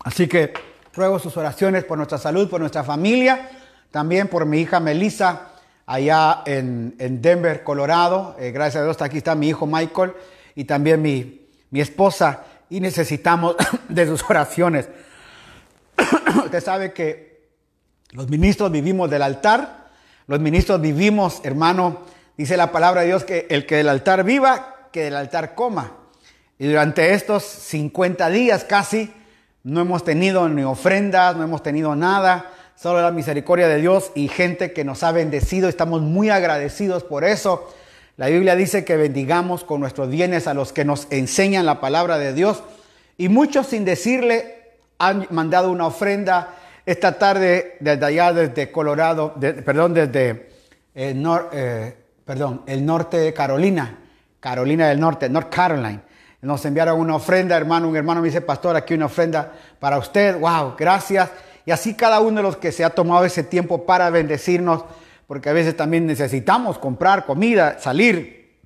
Así 0.06 0.28
que 0.28 0.54
ruego 0.94 1.18
sus 1.18 1.36
oraciones 1.36 1.84
por 1.84 1.98
nuestra 1.98 2.20
salud, 2.20 2.48
por 2.48 2.60
nuestra 2.60 2.84
familia, 2.84 3.50
también 3.90 4.28
por 4.28 4.46
mi 4.46 4.62
hija 4.62 4.80
Melissa, 4.80 5.48
allá 5.88 6.44
en, 6.46 6.96
Denver, 7.24 7.64
Colorado. 7.64 8.36
Eh, 8.40 8.52
gracias 8.52 8.82
a 8.82 8.84
Dios, 8.86 9.02
aquí 9.02 9.18
está 9.18 9.34
mi 9.34 9.50
hijo 9.50 9.66
Michael 9.66 10.14
y 10.54 10.66
también 10.66 11.02
mi, 11.02 11.48
mi 11.72 11.82
esposa. 11.82 12.44
Y 12.70 12.82
necesitamos 12.82 13.56
de 13.90 14.06
sus 14.06 14.24
oraciones. 14.30 14.90
Usted 16.46 16.64
sabe 16.64 16.94
que 16.94 17.50
los 18.12 18.30
ministros 18.30 18.72
vivimos 18.72 19.10
del 19.10 19.24
altar. 19.24 19.88
Los 20.28 20.40
ministros 20.40 20.82
vivimos, 20.82 21.42
hermano, 21.44 22.04
dice 22.38 22.58
la 22.58 22.72
palabra 22.72 23.02
de 23.02 23.08
Dios 23.08 23.24
que 23.24 23.48
el 23.50 23.66
que 23.66 23.78
del 23.78 23.90
altar 23.90 24.24
viva, 24.24 24.88
que 24.92 25.06
del 25.06 25.16
altar 25.16 25.56
coma. 25.56 25.94
Y 26.60 26.68
durante 26.68 27.16
estos 27.16 27.44
50 27.44 28.30
días 28.30 28.66
casi, 28.66 29.12
no 29.66 29.82
hemos 29.82 30.04
tenido 30.04 30.48
ni 30.48 30.64
ofrendas, 30.64 31.36
no 31.36 31.44
hemos 31.44 31.64
tenido 31.64 31.96
nada, 31.96 32.52
solo 32.76 33.02
la 33.02 33.10
misericordia 33.10 33.68
de 33.68 33.82
Dios 33.82 34.12
y 34.14 34.28
gente 34.28 34.74
que 34.74 34.84
nos 34.84 35.02
ha 35.02 35.12
bendecido. 35.12 35.68
Estamos 35.68 36.04
muy 36.04 36.30
agradecidos 36.30 37.04
por 37.04 37.24
eso. 37.24 37.68
La 38.16 38.28
Biblia 38.28 38.56
dice 38.56 38.86
que 38.86 38.96
bendigamos 38.96 39.64
con 39.64 39.80
nuestros 39.80 40.10
bienes 40.10 40.46
a 40.46 40.54
los 40.54 40.72
que 40.72 40.86
nos 40.86 41.08
enseñan 41.10 41.66
la 41.66 41.82
palabra 41.82 42.20
de 42.20 42.34
Dios. 42.34 42.62
Y 43.18 43.28
muchos 43.28 43.66
sin 43.66 43.86
decirle 43.86 44.76
han 45.00 45.26
mandado 45.32 45.72
una 45.72 45.88
ofrenda 45.88 46.54
esta 46.86 47.18
tarde 47.18 47.78
desde 47.80 48.06
allá, 48.06 48.34
desde 48.34 48.72
Colorado, 48.72 49.34
perdón, 49.66 49.96
desde 49.96 50.30
eh, 50.94 51.24
eh, 51.54 51.96
perdón, 52.24 52.62
el 52.68 52.86
norte 52.86 53.18
de 53.18 53.34
Carolina, 53.34 53.98
Carolina 54.40 54.90
del 54.90 55.00
Norte, 55.00 55.28
North 55.28 55.50
Carolina. 55.50 56.04
Nos 56.46 56.64
enviaron 56.64 57.00
una 57.00 57.16
ofrenda, 57.16 57.58
hermano. 57.58 57.90
Un 57.90 57.96
hermano 57.96 58.22
me 58.22 58.28
dice, 58.28 58.40
pastor, 58.40 58.76
aquí 58.76 58.94
una 58.94 59.08
ofrenda 59.08 59.52
para 59.80 59.98
usted. 59.98 60.40
Wow, 60.40 60.76
gracias. 60.78 61.32
Y 61.66 61.72
así 61.72 61.96
cada 61.96 62.20
uno 62.20 62.38
de 62.38 62.44
los 62.44 62.58
que 62.58 62.72
se 62.72 62.84
ha 62.84 62.92
tomado 62.92 63.26
ese 63.26 63.42
tiempo 63.42 63.88
para 63.88 64.12
bendecirnos, 64.12 64.86
porque 65.26 65.50
a 65.50 65.54
veces 65.54 65.76
también 65.76 66.06
necesitamos 66.06 66.78
comprar 66.78 67.26
comida, 67.26 67.80
salir. 67.80 68.60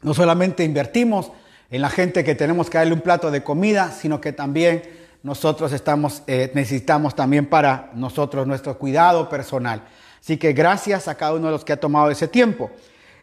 No 0.00 0.14
solamente 0.14 0.64
invertimos 0.64 1.30
en 1.70 1.82
la 1.82 1.90
gente 1.90 2.24
que 2.24 2.34
tenemos 2.34 2.70
que 2.70 2.78
darle 2.78 2.94
un 2.94 3.02
plato 3.02 3.30
de 3.30 3.42
comida, 3.42 3.90
sino 3.90 4.18
que 4.22 4.32
también 4.32 4.82
nosotros 5.22 5.74
estamos, 5.74 6.22
eh, 6.26 6.52
necesitamos 6.54 7.14
también 7.14 7.44
para 7.44 7.90
nosotros 7.94 8.46
nuestro 8.46 8.78
cuidado 8.78 9.28
personal. 9.28 9.82
Así 10.22 10.38
que 10.38 10.54
gracias 10.54 11.06
a 11.06 11.16
cada 11.16 11.34
uno 11.34 11.48
de 11.48 11.52
los 11.52 11.66
que 11.66 11.74
ha 11.74 11.80
tomado 11.80 12.10
ese 12.10 12.28
tiempo. 12.28 12.70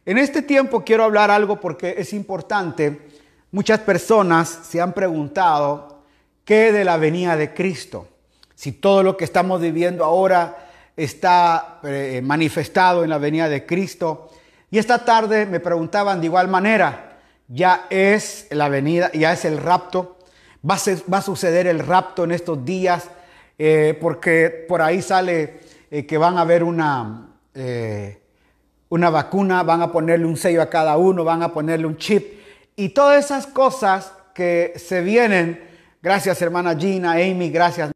En 0.06 0.20
este 0.20 0.44
tiempo 0.44 0.84
quiero 0.84 1.04
hablar 1.04 1.32
algo 1.32 1.60
porque 1.60 1.96
es 1.98 2.14
importante 2.14 3.10
Muchas 3.52 3.80
personas 3.80 4.60
se 4.70 4.80
han 4.80 4.94
preguntado 4.94 6.04
qué 6.46 6.72
de 6.72 6.84
la 6.84 6.98
venida 6.98 7.36
de 7.36 7.52
Cristo. 7.52 8.08
Si 8.54 8.74
todo 8.74 9.02
lo 9.02 9.18
que 9.18 9.26
estamos 9.26 9.60
viviendo 9.60 10.06
ahora 10.06 10.68
está 10.96 11.80
eh, 11.82 12.22
manifestado 12.24 13.04
en 13.04 13.10
la 13.10 13.18
venida 13.18 13.50
de 13.50 13.66
Cristo. 13.66 14.30
Y 14.70 14.78
esta 14.78 15.04
tarde 15.04 15.48
me 15.48 15.60
preguntaban 15.60 16.20
de 16.20 16.28
igual 16.28 16.48
manera, 16.48 17.18
ya 17.48 17.88
es 17.90 18.46
la 18.52 18.70
venida, 18.70 19.12
ya 19.14 19.34
es 19.34 19.44
el 19.46 19.58
rapto, 19.58 20.20
va 20.70 20.76
a, 20.76 21.22
suceder 21.22 21.66
el 21.66 21.80
rapto 21.80 22.26
en 22.26 22.32
estos 22.32 22.64
días, 22.64 23.10
eh, 23.58 23.98
porque 24.00 24.66
por 24.68 24.84
ahí 24.84 25.02
sale 25.02 25.62
eh, 25.90 26.06
que 26.06 26.20
van 26.20 26.38
a 26.38 26.42
haber 26.42 26.64
una, 26.64 27.30
una 28.90 29.10
vacuna, 29.10 29.64
van 29.64 29.82
a 29.82 29.92
ponerle 29.92 30.28
un 30.28 30.38
sello 30.38 30.62
a 30.62 30.70
cada 30.70 30.98
uno, 30.98 31.24
van 31.24 31.42
a 31.42 31.52
ponerle 31.52 31.88
un 31.88 31.98
chip 31.98 32.39
y 32.80 32.90
todas 32.90 33.26
esas 33.26 33.46
cosas 33.46 34.14
que 34.34 34.72
se 34.78 35.02
vienen, 35.02 35.68
gracias 36.02 36.42
hermana 36.42 36.78
Gina, 36.78 37.12
Amy, 37.12 37.50
gracias. 37.50 37.92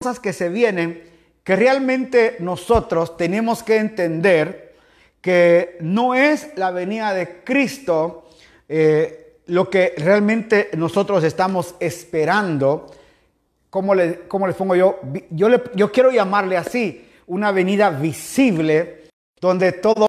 Cosas 0.00 0.18
que 0.18 0.32
se 0.32 0.48
vienen 0.48 1.02
que 1.44 1.54
realmente 1.54 2.36
nosotros 2.40 3.18
tenemos 3.18 3.62
que 3.62 3.76
entender 3.76 4.74
que 5.20 5.76
no 5.80 6.14
es 6.14 6.56
la 6.56 6.70
venida 6.70 7.12
de 7.12 7.44
Cristo 7.44 8.30
eh, 8.70 9.42
lo 9.48 9.68
que 9.68 9.92
realmente 9.98 10.70
nosotros 10.74 11.22
estamos 11.24 11.74
esperando. 11.80 12.90
¿Cómo, 13.68 13.94
le, 13.94 14.20
les 14.46 14.56
pongo 14.56 14.76
yo? 14.76 15.00
Yo, 15.28 15.48
yo 15.74 15.92
quiero 15.92 16.10
llamarle 16.10 16.56
así, 16.56 17.06
una 17.26 17.52
venida 17.52 17.90
visible 17.90 19.10
donde 19.38 19.72
todo 19.72 20.06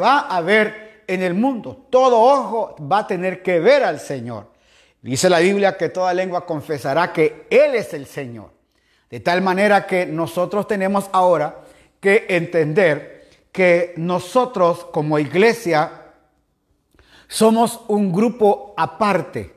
va 0.00 0.20
a 0.20 0.40
ver 0.40 0.83
en 1.06 1.22
el 1.22 1.34
mundo, 1.34 1.86
todo 1.90 2.20
ojo 2.20 2.76
va 2.90 2.98
a 2.98 3.06
tener 3.06 3.42
que 3.42 3.60
ver 3.60 3.84
al 3.84 4.00
Señor. 4.00 4.52
Dice 5.02 5.28
la 5.28 5.40
Biblia 5.40 5.76
que 5.76 5.90
toda 5.90 6.14
lengua 6.14 6.46
confesará 6.46 7.12
que 7.12 7.46
Él 7.50 7.74
es 7.74 7.92
el 7.94 8.06
Señor. 8.06 8.50
De 9.10 9.20
tal 9.20 9.42
manera 9.42 9.86
que 9.86 10.06
nosotros 10.06 10.66
tenemos 10.66 11.08
ahora 11.12 11.60
que 12.00 12.26
entender 12.28 13.28
que 13.52 13.94
nosotros 13.96 14.86
como 14.86 15.18
iglesia 15.18 16.02
somos 17.28 17.80
un 17.88 18.12
grupo 18.12 18.74
aparte. 18.76 19.54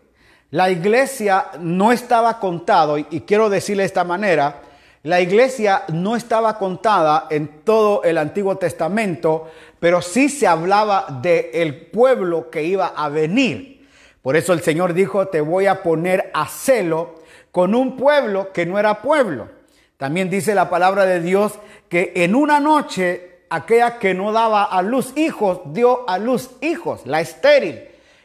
La 0.52 0.70
iglesia 0.70 1.48
no 1.60 1.92
estaba 1.92 2.40
contado, 2.40 2.98
y 2.98 3.22
quiero 3.22 3.50
decirle 3.50 3.84
de 3.84 3.88
esta 3.88 4.04
manera, 4.04 4.62
la 5.08 5.22
iglesia 5.22 5.86
no 5.94 6.18
estaba 6.18 6.58
contada 6.58 7.28
en 7.30 7.64
todo 7.64 8.04
el 8.04 8.18
Antiguo 8.18 8.58
Testamento, 8.58 9.50
pero 9.80 10.02
sí 10.02 10.28
se 10.28 10.48
hablaba 10.48 11.06
del 11.22 11.46
el 11.54 11.86
pueblo 11.86 12.50
que 12.50 12.64
iba 12.64 12.88
a 12.88 13.08
venir. 13.08 13.88
Por 14.22 14.36
eso 14.36 14.52
el 14.52 14.60
Señor 14.60 14.94
dijo, 14.94 15.30
te 15.30 15.40
voy 15.40 15.66
a 15.66 15.82
poner 15.82 16.30
a 16.34 16.46
celo 16.46 17.22
con 17.54 17.74
un 17.74 17.96
pueblo 17.96 18.52
que 18.52 18.66
no 18.66 18.78
era 18.78 19.02
pueblo. 19.02 19.48
También 19.96 20.30
dice 20.30 20.54
la 20.54 20.70
palabra 20.70 21.06
de 21.06 21.22
Dios 21.22 21.54
que 21.88 22.12
en 22.14 22.36
una 22.36 22.60
noche 22.60 23.44
aquella 23.50 24.00
que 24.00 24.14
no 24.14 24.34
daba 24.34 24.66
a 24.66 24.82
luz 24.82 25.14
hijos 25.16 25.62
dio 25.68 26.10
a 26.10 26.18
luz 26.18 26.50
hijos, 26.60 27.06
la 27.06 27.22
estéril. 27.22 27.80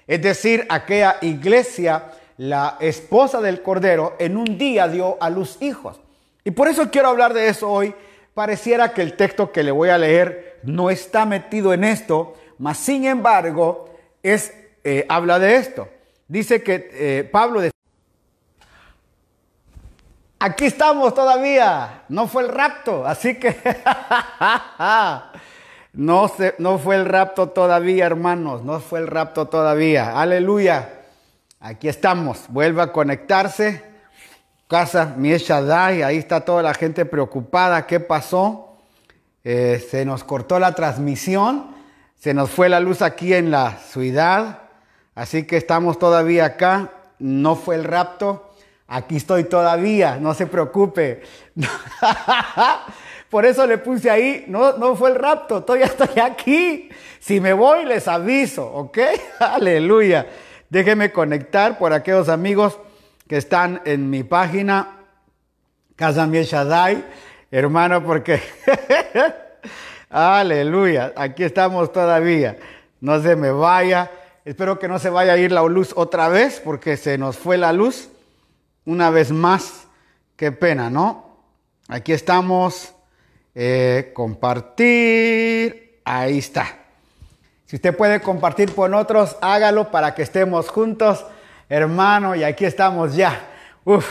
Es 0.08 0.20
decir, 0.20 0.66
aquella 0.68 1.18
iglesia, 1.20 2.10
la 2.38 2.76
esposa 2.80 3.40
del 3.40 3.62
Cordero, 3.62 4.16
en 4.18 4.36
un 4.36 4.58
día 4.58 4.88
dio 4.88 5.16
a 5.20 5.30
luz 5.30 5.58
hijos. 5.60 6.01
Y 6.44 6.50
por 6.50 6.68
eso 6.68 6.90
quiero 6.90 7.08
hablar 7.08 7.34
de 7.34 7.48
eso 7.48 7.70
hoy. 7.70 7.94
Pareciera 8.34 8.92
que 8.94 9.02
el 9.02 9.14
texto 9.14 9.52
que 9.52 9.62
le 9.62 9.70
voy 9.70 9.90
a 9.90 9.98
leer 9.98 10.60
no 10.62 10.90
está 10.90 11.26
metido 11.26 11.74
en 11.74 11.84
esto, 11.84 12.34
mas 12.58 12.78
sin 12.78 13.04
embargo 13.04 13.90
es 14.22 14.52
eh, 14.84 15.06
habla 15.08 15.38
de 15.38 15.56
esto. 15.56 15.88
Dice 16.28 16.62
que 16.62 16.88
eh, 16.92 17.24
Pablo... 17.24 17.60
Aquí 20.38 20.64
estamos 20.64 21.14
todavía, 21.14 22.02
no 22.08 22.26
fue 22.26 22.42
el 22.42 22.48
rapto, 22.48 23.06
así 23.06 23.36
que 23.36 23.54
no, 25.92 26.26
se, 26.26 26.56
no 26.58 26.78
fue 26.78 26.96
el 26.96 27.04
rapto 27.04 27.50
todavía, 27.50 28.06
hermanos, 28.06 28.64
no 28.64 28.80
fue 28.80 28.98
el 28.98 29.06
rapto 29.06 29.46
todavía. 29.46 30.20
Aleluya. 30.20 31.02
Aquí 31.60 31.86
estamos, 31.86 32.46
vuelve 32.48 32.82
a 32.82 32.90
conectarse. 32.90 33.91
Casa 34.72 35.12
Mieshadai, 35.18 36.02
ahí 36.02 36.16
está 36.16 36.46
toda 36.46 36.62
la 36.62 36.72
gente 36.72 37.04
preocupada. 37.04 37.86
¿Qué 37.86 38.00
pasó? 38.00 38.78
Eh, 39.44 39.86
se 39.90 40.06
nos 40.06 40.24
cortó 40.24 40.58
la 40.58 40.74
transmisión, 40.74 41.66
se 42.18 42.32
nos 42.32 42.48
fue 42.48 42.70
la 42.70 42.80
luz 42.80 43.02
aquí 43.02 43.34
en 43.34 43.50
la 43.50 43.76
ciudad. 43.76 44.60
Así 45.14 45.46
que 45.46 45.58
estamos 45.58 45.98
todavía 45.98 46.46
acá, 46.46 46.90
no 47.18 47.54
fue 47.54 47.74
el 47.74 47.84
rapto, 47.84 48.50
aquí 48.88 49.16
estoy 49.16 49.44
todavía, 49.44 50.16
no 50.16 50.32
se 50.32 50.46
preocupe. 50.46 51.20
Por 53.28 53.44
eso 53.44 53.66
le 53.66 53.76
puse 53.76 54.08
ahí, 54.08 54.46
no, 54.48 54.78
no 54.78 54.96
fue 54.96 55.10
el 55.10 55.16
rapto, 55.16 55.64
todavía 55.64 55.84
estoy 55.84 56.18
aquí. 56.18 56.88
Si 57.20 57.42
me 57.42 57.52
voy, 57.52 57.84
les 57.84 58.08
aviso, 58.08 58.72
¿ok? 58.72 58.98
Aleluya. 59.38 60.28
Déjenme 60.70 61.12
conectar 61.12 61.76
por 61.78 61.92
aquellos 61.92 62.30
amigos 62.30 62.78
que 63.28 63.36
están 63.36 63.82
en 63.84 64.10
mi 64.10 64.22
página, 64.22 64.98
Casa 65.96 66.26
Shaddai, 66.26 67.04
hermano, 67.50 68.02
porque... 68.04 68.40
Aleluya, 70.10 71.14
aquí 71.16 71.42
estamos 71.42 71.90
todavía. 71.90 72.58
No 73.00 73.22
se 73.22 73.34
me 73.34 73.50
vaya. 73.50 74.10
Espero 74.44 74.78
que 74.78 74.86
no 74.86 74.98
se 74.98 75.08
vaya 75.08 75.32
a 75.32 75.38
ir 75.38 75.52
la 75.52 75.62
luz 75.62 75.94
otra 75.96 76.28
vez 76.28 76.60
porque 76.62 76.98
se 76.98 77.16
nos 77.16 77.38
fue 77.38 77.56
la 77.56 77.72
luz 77.72 78.10
una 78.84 79.08
vez 79.08 79.32
más. 79.32 79.86
Qué 80.36 80.52
pena, 80.52 80.90
¿no? 80.90 81.38
Aquí 81.88 82.12
estamos. 82.12 82.94
Eh, 83.54 84.12
compartir. 84.14 86.00
Ahí 86.04 86.38
está. 86.38 86.78
Si 87.66 87.76
usted 87.76 87.96
puede 87.96 88.20
compartir 88.20 88.74
con 88.74 88.92
otros, 88.92 89.36
hágalo 89.40 89.90
para 89.90 90.14
que 90.14 90.22
estemos 90.22 90.68
juntos, 90.68 91.24
hermano. 91.72 92.34
Y 92.34 92.44
aquí 92.44 92.64
estamos 92.64 93.14
ya. 93.14 93.48
Uf, 93.84 94.06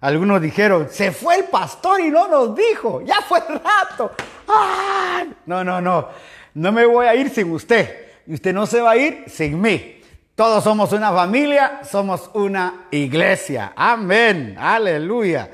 algunos 0.00 0.40
dijeron, 0.40 0.88
se 0.90 1.12
fue 1.12 1.36
el 1.36 1.44
pastor 1.44 2.00
y 2.00 2.10
no 2.10 2.26
nos 2.28 2.56
dijo. 2.56 3.02
Ya 3.02 3.16
fue 3.20 3.40
el 3.46 3.60
rato. 3.60 4.10
¡Ah! 4.48 5.24
No, 5.46 5.62
no, 5.62 5.80
no. 5.80 6.08
No 6.54 6.72
me 6.72 6.86
voy 6.86 7.06
a 7.06 7.14
ir 7.14 7.30
sin 7.30 7.52
usted 7.52 8.04
y 8.26 8.34
usted 8.34 8.54
no 8.54 8.66
se 8.66 8.80
va 8.80 8.92
a 8.92 8.96
ir 8.96 9.24
sin 9.26 9.60
mí. 9.60 10.00
Todos 10.34 10.64
somos 10.64 10.92
una 10.92 11.12
familia, 11.12 11.80
somos 11.88 12.30
una 12.34 12.86
iglesia. 12.90 13.72
Amén, 13.76 14.56
aleluya. 14.58 15.50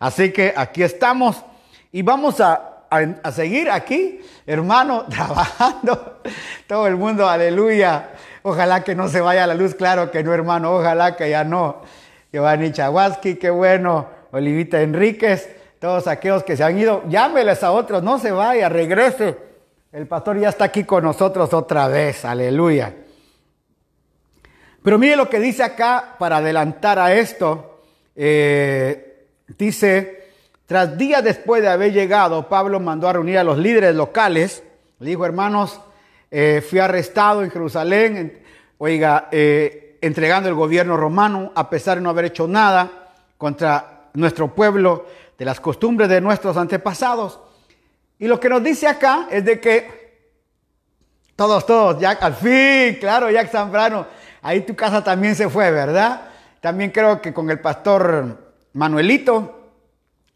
Así 0.00 0.32
que 0.32 0.52
aquí 0.56 0.82
estamos 0.82 1.44
y 1.92 2.02
vamos 2.02 2.40
a, 2.40 2.70
seguir 3.32 3.70
aquí, 3.70 4.20
hermano, 4.46 5.04
trabajando. 5.10 6.20
Todo 6.66 6.86
el 6.86 6.96
mundo, 6.96 7.28
aleluya. 7.28 8.13
Ojalá 8.46 8.84
que 8.84 8.94
no 8.94 9.08
se 9.08 9.20
vaya 9.20 9.46
la 9.46 9.54
luz, 9.54 9.74
claro 9.74 10.10
que 10.10 10.22
no, 10.22 10.32
hermano, 10.32 10.72
ojalá 10.72 11.16
que 11.16 11.30
ya 11.30 11.42
no. 11.44 11.82
Giovanni 12.32 12.70
Chawaski, 12.72 13.34
qué 13.34 13.50
bueno. 13.50 14.06
Olivita 14.30 14.80
Enríquez, 14.80 15.48
todos 15.80 16.06
aquellos 16.06 16.44
que 16.44 16.56
se 16.56 16.64
han 16.64 16.78
ido, 16.78 17.02
llámeles 17.08 17.62
a 17.62 17.72
otros, 17.72 18.02
no 18.02 18.18
se 18.18 18.30
vaya, 18.30 18.68
regrese 18.68 19.36
el 19.94 20.08
pastor 20.08 20.40
ya 20.40 20.48
está 20.48 20.64
aquí 20.64 20.82
con 20.82 21.04
nosotros 21.04 21.54
otra 21.54 21.86
vez, 21.86 22.24
aleluya. 22.24 22.92
Pero 24.82 24.98
mire 24.98 25.14
lo 25.14 25.30
que 25.30 25.38
dice 25.38 25.62
acá 25.62 26.16
para 26.18 26.38
adelantar 26.38 26.98
a 26.98 27.14
esto. 27.14 27.80
Eh, 28.16 29.28
dice, 29.56 30.30
tras 30.66 30.98
días 30.98 31.22
después 31.22 31.62
de 31.62 31.68
haber 31.68 31.92
llegado, 31.92 32.48
Pablo 32.48 32.80
mandó 32.80 33.08
a 33.08 33.12
reunir 33.12 33.38
a 33.38 33.44
los 33.44 33.56
líderes 33.56 33.94
locales. 33.94 34.64
Le 34.98 35.10
dijo, 35.10 35.24
hermanos, 35.24 35.80
eh, 36.36 36.60
fui 36.68 36.80
arrestado 36.80 37.44
en 37.44 37.50
Jerusalén, 37.52 38.42
oiga, 38.78 39.28
eh, 39.30 39.98
entregando 40.00 40.48
el 40.48 40.56
gobierno 40.56 40.96
romano, 40.96 41.52
a 41.54 41.70
pesar 41.70 41.96
de 41.96 42.02
no 42.02 42.10
haber 42.10 42.24
hecho 42.24 42.48
nada 42.48 43.12
contra 43.38 44.08
nuestro 44.14 44.52
pueblo, 44.52 45.06
de 45.38 45.44
las 45.44 45.60
costumbres 45.60 46.08
de 46.08 46.20
nuestros 46.20 46.56
antepasados. 46.56 47.38
Y 48.18 48.26
lo 48.26 48.40
que 48.40 48.48
nos 48.48 48.64
dice 48.64 48.88
acá 48.88 49.28
es 49.30 49.44
de 49.44 49.60
que 49.60 50.32
todos, 51.36 51.64
todos, 51.66 52.00
Jack, 52.00 52.20
al 52.20 52.34
fin, 52.34 52.98
claro, 52.98 53.30
Jack 53.30 53.52
Zambrano, 53.52 54.04
ahí 54.42 54.62
tu 54.62 54.74
casa 54.74 55.04
también 55.04 55.36
se 55.36 55.48
fue, 55.48 55.70
¿verdad? 55.70 56.30
También 56.60 56.90
creo 56.90 57.20
que 57.22 57.32
con 57.32 57.48
el 57.48 57.60
pastor 57.60 58.54
Manuelito, 58.72 59.70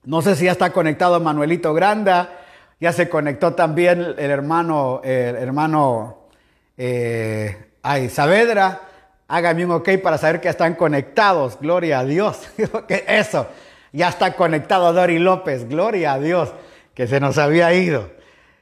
no 0.05 0.23
sé 0.23 0.37
si 0.37 0.45
ya 0.45 0.53
está 0.53 0.71
conectado 0.71 1.19
Manuelito 1.19 1.75
Granda, 1.75 2.39
ya 2.81 2.93
se 2.93 3.09
conectó 3.09 3.55
también 3.55 4.15
el 4.17 4.31
hermano, 4.31 5.01
el 5.03 5.37
hermano, 5.37 6.29
eh, 6.77 7.71
ay, 7.83 8.09
Saavedra, 8.09 8.83
hágame 9.27 9.65
un 9.65 9.73
ok 9.73 9.91
para 10.03 10.17
saber 10.17 10.41
que 10.41 10.49
están 10.49 10.75
conectados, 10.75 11.59
gloria 11.61 12.01
a 12.01 12.05
Dios, 12.05 12.49
eso, 12.89 13.49
ya 13.93 14.09
está 14.09 14.35
conectado 14.35 14.93
Dori 14.93 15.19
López, 15.19 15.69
gloria 15.69 16.15
a 16.15 16.21
Dios 16.21 16.53
que 16.95 17.07
se 17.07 17.21
nos 17.21 17.39
había 17.39 17.73
ido. 17.75 18.11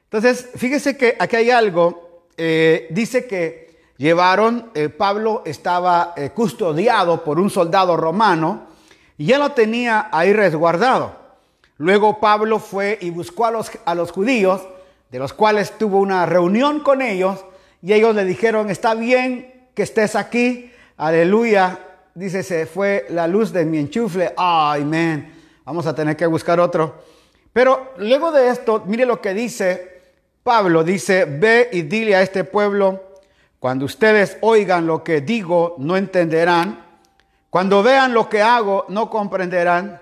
Entonces, 0.05 0.49
fíjese 0.57 0.97
que 0.97 1.17
aquí 1.19 1.37
hay 1.37 1.51
algo, 1.51 2.27
eh, 2.39 2.87
dice 2.91 3.27
que 3.27 3.77
llevaron, 3.99 4.71
eh, 4.75 4.89
Pablo 4.89 5.43
estaba 5.45 6.15
custodiado 6.35 7.23
por 7.23 7.39
un 7.39 7.51
soldado 7.51 7.97
romano 7.97 8.67
y 9.19 9.27
ya 9.27 9.39
lo 9.39 9.53
tenía 9.53 10.09
ahí 10.11 10.33
resguardado. 10.33 11.26
Luego 11.79 12.21
Pablo 12.21 12.59
fue 12.59 12.99
y 13.01 13.11
buscó 13.11 13.47
a 13.47 13.51
los, 13.51 13.71
a 13.85 13.95
los 13.95 14.11
judíos, 14.13 14.63
de 15.11 15.19
los 15.19 15.33
cuales 15.33 15.77
tuvo 15.79 15.99
una 15.99 16.27
reunión 16.27 16.81
con 16.81 17.03
ellos, 17.03 17.45
y 17.83 17.93
ellos 17.93 18.15
le 18.15 18.25
dijeron, 18.25 18.71
está 18.71 18.95
bien 18.95 19.69
que 19.75 19.83
estés 19.83 20.17
aquí, 20.17 20.73
aleluya. 20.97 21.79
Dice, 22.15 22.43
se 22.43 22.65
fue 22.65 23.07
la 23.11 23.27
luz 23.29 23.53
de 23.53 23.67
mi 23.67 23.79
enchufle, 23.79 24.33
ay, 24.37 24.85
man, 24.85 25.33
vamos 25.65 25.87
a 25.87 25.95
tener 25.95 26.17
que 26.17 26.27
buscar 26.27 26.59
otro. 26.59 26.95
Pero 27.53 27.93
luego 27.99 28.33
de 28.33 28.49
esto, 28.49 28.83
mire 28.87 29.05
lo 29.05 29.21
que 29.21 29.35
dice 29.35 30.01
Pablo, 30.43 30.83
dice, 30.83 31.25
ve 31.25 31.69
y 31.73 31.83
dile 31.83 32.17
a 32.17 32.23
este 32.23 32.45
pueblo, 32.45 33.03
cuando 33.59 33.85
ustedes 33.85 34.39
oigan 34.41 34.87
lo 34.87 35.03
que 35.03 35.21
digo, 35.21 35.75
no 35.79 35.97
entenderán, 35.97 36.85
cuando 37.51 37.83
vean 37.83 38.15
lo 38.15 38.29
que 38.29 38.43
hago, 38.43 38.87
no 38.89 39.11
comprenderán, 39.11 40.01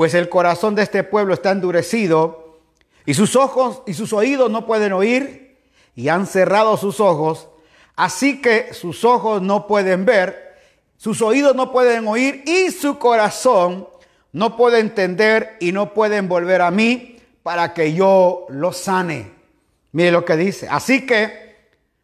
pues 0.00 0.14
el 0.14 0.30
corazón 0.30 0.74
de 0.74 0.82
este 0.82 1.04
pueblo 1.04 1.34
está 1.34 1.50
endurecido 1.50 2.56
y 3.04 3.12
sus 3.12 3.36
ojos 3.36 3.82
y 3.86 3.92
sus 3.92 4.14
oídos 4.14 4.50
no 4.50 4.64
pueden 4.64 4.94
oír 4.94 5.58
y 5.94 6.08
han 6.08 6.26
cerrado 6.26 6.78
sus 6.78 7.00
ojos, 7.00 7.48
así 7.96 8.40
que 8.40 8.72
sus 8.72 9.04
ojos 9.04 9.42
no 9.42 9.66
pueden 9.66 10.06
ver, 10.06 10.56
sus 10.96 11.20
oídos 11.20 11.54
no 11.54 11.70
pueden 11.70 12.08
oír 12.08 12.42
y 12.46 12.70
su 12.70 12.98
corazón 12.98 13.88
no 14.32 14.56
puede 14.56 14.78
entender 14.78 15.58
y 15.60 15.70
no 15.70 15.92
pueden 15.92 16.30
volver 16.30 16.62
a 16.62 16.70
mí 16.70 17.18
para 17.42 17.74
que 17.74 17.92
yo 17.92 18.46
los 18.48 18.78
sane. 18.78 19.30
Mire 19.92 20.12
lo 20.12 20.24
que 20.24 20.38
dice. 20.38 20.66
Así 20.70 21.04
que, 21.04 21.56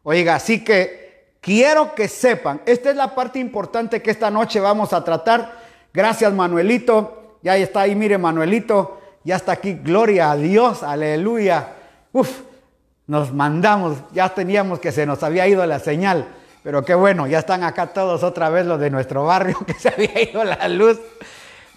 oiga, 0.03 0.35
así 0.35 0.63
que 0.63 1.31
quiero 1.41 1.95
que 1.95 2.07
sepan, 2.07 2.61
esta 2.67 2.91
es 2.91 2.95
la 2.95 3.15
parte 3.15 3.39
importante 3.39 4.03
que 4.03 4.11
esta 4.11 4.29
noche 4.29 4.59
vamos 4.59 4.93
a 4.93 5.03
tratar. 5.03 5.65
Gracias 5.91 6.31
Manuelito, 6.31 7.16
ya 7.41 7.55
está 7.57 7.81
ahí, 7.81 7.95
mire 7.95 8.17
Manuelito, 8.17 8.99
ya 9.23 9.35
está 9.35 9.53
aquí, 9.53 9.73
gloria 9.73 10.31
a 10.31 10.35
Dios, 10.35 10.83
aleluya. 10.83 11.73
Uf, 12.13 12.41
nos 13.07 13.33
mandamos, 13.33 13.97
ya 14.13 14.29
teníamos 14.29 14.79
que 14.79 14.91
se 14.91 15.05
nos 15.05 15.23
había 15.23 15.47
ido 15.47 15.65
la 15.65 15.79
señal, 15.79 16.27
pero 16.63 16.83
qué 16.83 16.95
bueno, 16.95 17.27
ya 17.27 17.39
están 17.39 17.63
acá 17.63 17.87
todos 17.87 18.23
otra 18.23 18.49
vez 18.49 18.65
los 18.65 18.79
de 18.79 18.89
nuestro 18.89 19.25
barrio 19.25 19.57
que 19.65 19.73
se 19.73 19.89
había 19.89 20.21
ido 20.21 20.43
la 20.43 20.67
luz. 20.67 20.99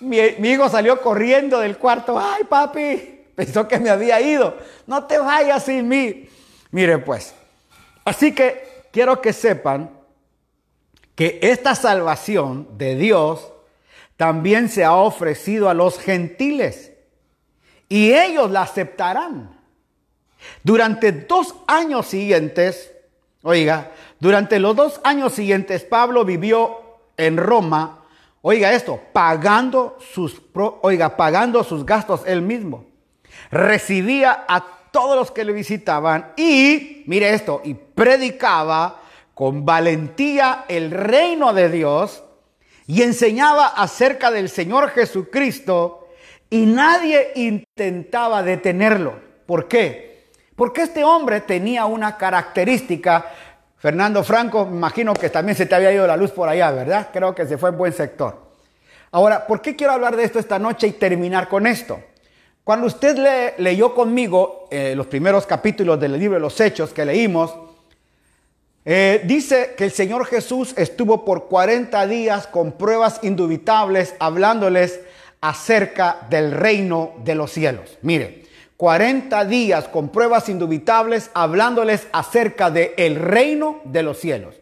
Mi, 0.00 0.18
mi 0.38 0.50
hijo 0.50 0.68
salió 0.68 1.00
corriendo 1.00 1.60
del 1.60 1.76
cuarto, 1.76 2.18
ay 2.18 2.44
papi, 2.44 3.20
Pensó 3.40 3.66
que 3.66 3.78
me 3.78 3.88
había 3.88 4.20
ido. 4.20 4.54
No 4.86 5.04
te 5.04 5.16
vayas 5.16 5.64
sin 5.64 5.88
mí. 5.88 6.28
Mire 6.72 6.98
pues. 6.98 7.34
Así 8.04 8.34
que 8.34 8.84
quiero 8.92 9.22
que 9.22 9.32
sepan 9.32 9.88
que 11.14 11.38
esta 11.42 11.74
salvación 11.74 12.68
de 12.76 12.96
Dios 12.96 13.50
también 14.20 14.68
se 14.68 14.84
ha 14.84 14.92
ofrecido 14.92 15.70
a 15.70 15.72
los 15.72 15.98
gentiles. 15.98 16.92
Y 17.88 18.12
ellos 18.12 18.50
la 18.50 18.60
aceptarán. 18.60 19.58
Durante 20.62 21.10
dos 21.10 21.54
años 21.66 22.04
siguientes, 22.04 22.92
oiga, 23.42 23.92
durante 24.18 24.58
los 24.58 24.76
dos 24.76 25.00
años 25.04 25.32
siguientes 25.32 25.84
Pablo 25.84 26.26
vivió 26.26 26.98
en 27.16 27.38
Roma, 27.38 28.04
oiga 28.42 28.74
esto, 28.74 29.00
pagando 29.14 29.96
sus, 30.12 30.42
oiga, 30.82 31.16
pagando 31.16 31.64
sus 31.64 31.86
gastos 31.86 32.20
él 32.26 32.42
mismo 32.42 32.90
recibía 33.50 34.44
a 34.46 34.62
todos 34.90 35.16
los 35.16 35.30
que 35.30 35.44
le 35.44 35.54
visitaban 35.54 36.34
y, 36.36 37.04
mire 37.06 37.32
esto, 37.32 37.62
y 37.64 37.72
predicaba 37.72 39.00
con 39.32 39.64
valentía 39.64 40.66
el 40.68 40.90
reino 40.90 41.54
de 41.54 41.70
Dios 41.70 42.22
y 42.90 43.02
enseñaba 43.02 43.68
acerca 43.68 44.32
del 44.32 44.48
Señor 44.48 44.90
Jesucristo 44.90 46.08
y 46.50 46.66
nadie 46.66 47.30
intentaba 47.36 48.42
detenerlo. 48.42 49.14
¿Por 49.46 49.68
qué? 49.68 50.24
Porque 50.56 50.82
este 50.82 51.04
hombre 51.04 51.40
tenía 51.42 51.84
una 51.84 52.16
característica. 52.16 53.26
Fernando 53.76 54.24
Franco, 54.24 54.66
me 54.66 54.76
imagino 54.76 55.14
que 55.14 55.30
también 55.30 55.56
se 55.56 55.66
te 55.66 55.74
había 55.76 55.92
ido 55.92 56.04
la 56.04 56.16
luz 56.16 56.32
por 56.32 56.48
allá, 56.48 56.72
¿verdad? 56.72 57.10
Creo 57.12 57.32
que 57.32 57.46
se 57.46 57.56
fue 57.58 57.70
en 57.70 57.78
buen 57.78 57.92
sector. 57.92 58.50
Ahora, 59.12 59.46
¿por 59.46 59.62
qué 59.62 59.76
quiero 59.76 59.92
hablar 59.92 60.16
de 60.16 60.24
esto 60.24 60.40
esta 60.40 60.58
noche 60.58 60.88
y 60.88 60.92
terminar 60.92 61.48
con 61.48 61.68
esto? 61.68 62.00
Cuando 62.64 62.88
usted 62.88 63.16
le, 63.16 63.54
leyó 63.62 63.94
conmigo 63.94 64.66
eh, 64.68 64.94
los 64.96 65.06
primeros 65.06 65.46
capítulos 65.46 66.00
del 66.00 66.18
libro 66.18 66.34
de 66.34 66.40
los 66.40 66.60
Hechos 66.60 66.92
que 66.92 67.04
leímos, 67.04 67.54
eh, 68.84 69.22
dice 69.24 69.74
que 69.76 69.84
el 69.84 69.90
Señor 69.92 70.24
Jesús 70.26 70.72
estuvo 70.76 71.24
por 71.24 71.48
40 71.48 72.06
días 72.06 72.46
con 72.46 72.72
pruebas 72.72 73.20
indubitables 73.22 74.14
hablándoles 74.18 75.00
acerca 75.40 76.26
del 76.30 76.52
reino 76.52 77.12
de 77.24 77.34
los 77.34 77.52
cielos. 77.52 77.98
Mire, 78.02 78.44
40 78.76 79.44
días 79.44 79.88
con 79.88 80.08
pruebas 80.08 80.48
indubitables 80.48 81.30
hablándoles 81.34 82.06
acerca 82.12 82.70
del 82.70 82.92
el 82.96 83.16
reino 83.16 83.80
de 83.84 84.02
los 84.02 84.18
cielos. 84.18 84.56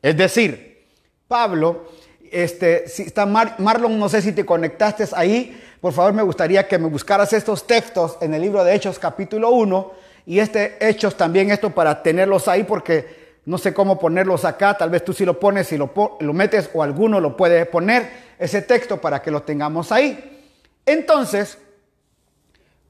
Es 0.00 0.16
decir, 0.16 0.86
Pablo, 1.26 1.88
este, 2.30 2.88
si 2.88 3.02
está 3.02 3.26
Marlon, 3.26 3.98
no 3.98 4.08
sé 4.08 4.22
si 4.22 4.32
te 4.32 4.46
conectaste 4.46 5.04
ahí, 5.12 5.60
por 5.80 5.92
favor 5.92 6.12
me 6.12 6.22
gustaría 6.22 6.68
que 6.68 6.78
me 6.78 6.88
buscaras 6.88 7.32
estos 7.32 7.66
textos 7.66 8.16
en 8.20 8.34
el 8.34 8.42
libro 8.42 8.62
de 8.62 8.74
Hechos 8.74 8.98
capítulo 8.98 9.50
1 9.50 9.92
y 10.26 10.38
este 10.38 10.76
Hechos 10.80 11.16
también 11.16 11.50
esto 11.50 11.70
para 11.70 12.02
tenerlos 12.02 12.46
ahí 12.48 12.62
porque 12.62 13.23
no 13.46 13.58
sé 13.58 13.74
cómo 13.74 13.98
ponerlos 13.98 14.44
acá, 14.44 14.76
tal 14.76 14.90
vez 14.90 15.04
tú 15.04 15.12
si 15.12 15.24
lo 15.24 15.38
pones, 15.38 15.66
si 15.66 15.76
lo, 15.76 15.92
lo 16.20 16.32
metes 16.32 16.70
o 16.72 16.82
alguno 16.82 17.20
lo 17.20 17.36
puede 17.36 17.66
poner, 17.66 18.34
ese 18.38 18.62
texto 18.62 19.00
para 19.00 19.20
que 19.20 19.30
lo 19.30 19.42
tengamos 19.42 19.92
ahí. 19.92 20.42
Entonces, 20.86 21.58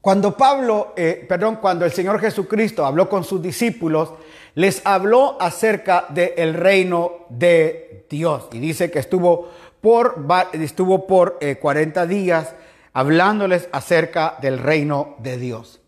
cuando 0.00 0.36
Pablo, 0.36 0.92
eh, 0.96 1.24
perdón, 1.28 1.56
cuando 1.56 1.84
el 1.84 1.92
Señor 1.92 2.20
Jesucristo 2.20 2.84
habló 2.84 3.08
con 3.08 3.24
sus 3.24 3.40
discípulos, 3.40 4.10
les 4.54 4.82
habló 4.84 5.36
acerca 5.40 6.06
del 6.10 6.54
reino 6.54 7.26
de 7.30 8.04
Dios. 8.10 8.48
Y 8.52 8.58
dice 8.58 8.90
que 8.90 8.98
estuvo 8.98 9.48
por, 9.80 10.26
estuvo 10.52 11.06
por 11.06 11.38
40 11.60 12.02
eh, 12.02 12.06
días 12.06 12.54
hablándoles 12.92 13.68
acerca 13.72 14.36
del 14.40 14.58
reino 14.58 15.16
de 15.18 15.36
Dios. 15.36 15.80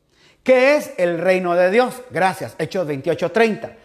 ¿Qué 0.42 0.76
es 0.76 0.92
el 0.96 1.18
reino 1.18 1.54
de 1.54 1.70
Dios? 1.70 2.02
Gracias, 2.10 2.54
Hechos 2.58 2.86
28:30. 2.86 3.76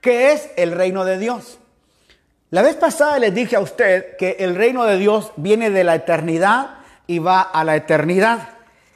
¿Qué 0.00 0.32
es 0.32 0.50
el 0.56 0.72
reino 0.72 1.04
de 1.04 1.18
Dios? 1.18 1.58
La 2.50 2.62
vez 2.62 2.76
pasada 2.76 3.18
les 3.18 3.34
dije 3.34 3.56
a 3.56 3.60
usted 3.60 4.16
que 4.16 4.36
el 4.38 4.54
reino 4.54 4.84
de 4.84 4.96
Dios 4.96 5.32
viene 5.36 5.70
de 5.70 5.82
la 5.82 5.96
eternidad 5.96 6.78
y 7.08 7.18
va 7.18 7.40
a 7.40 7.64
la 7.64 7.74
eternidad. 7.74 8.50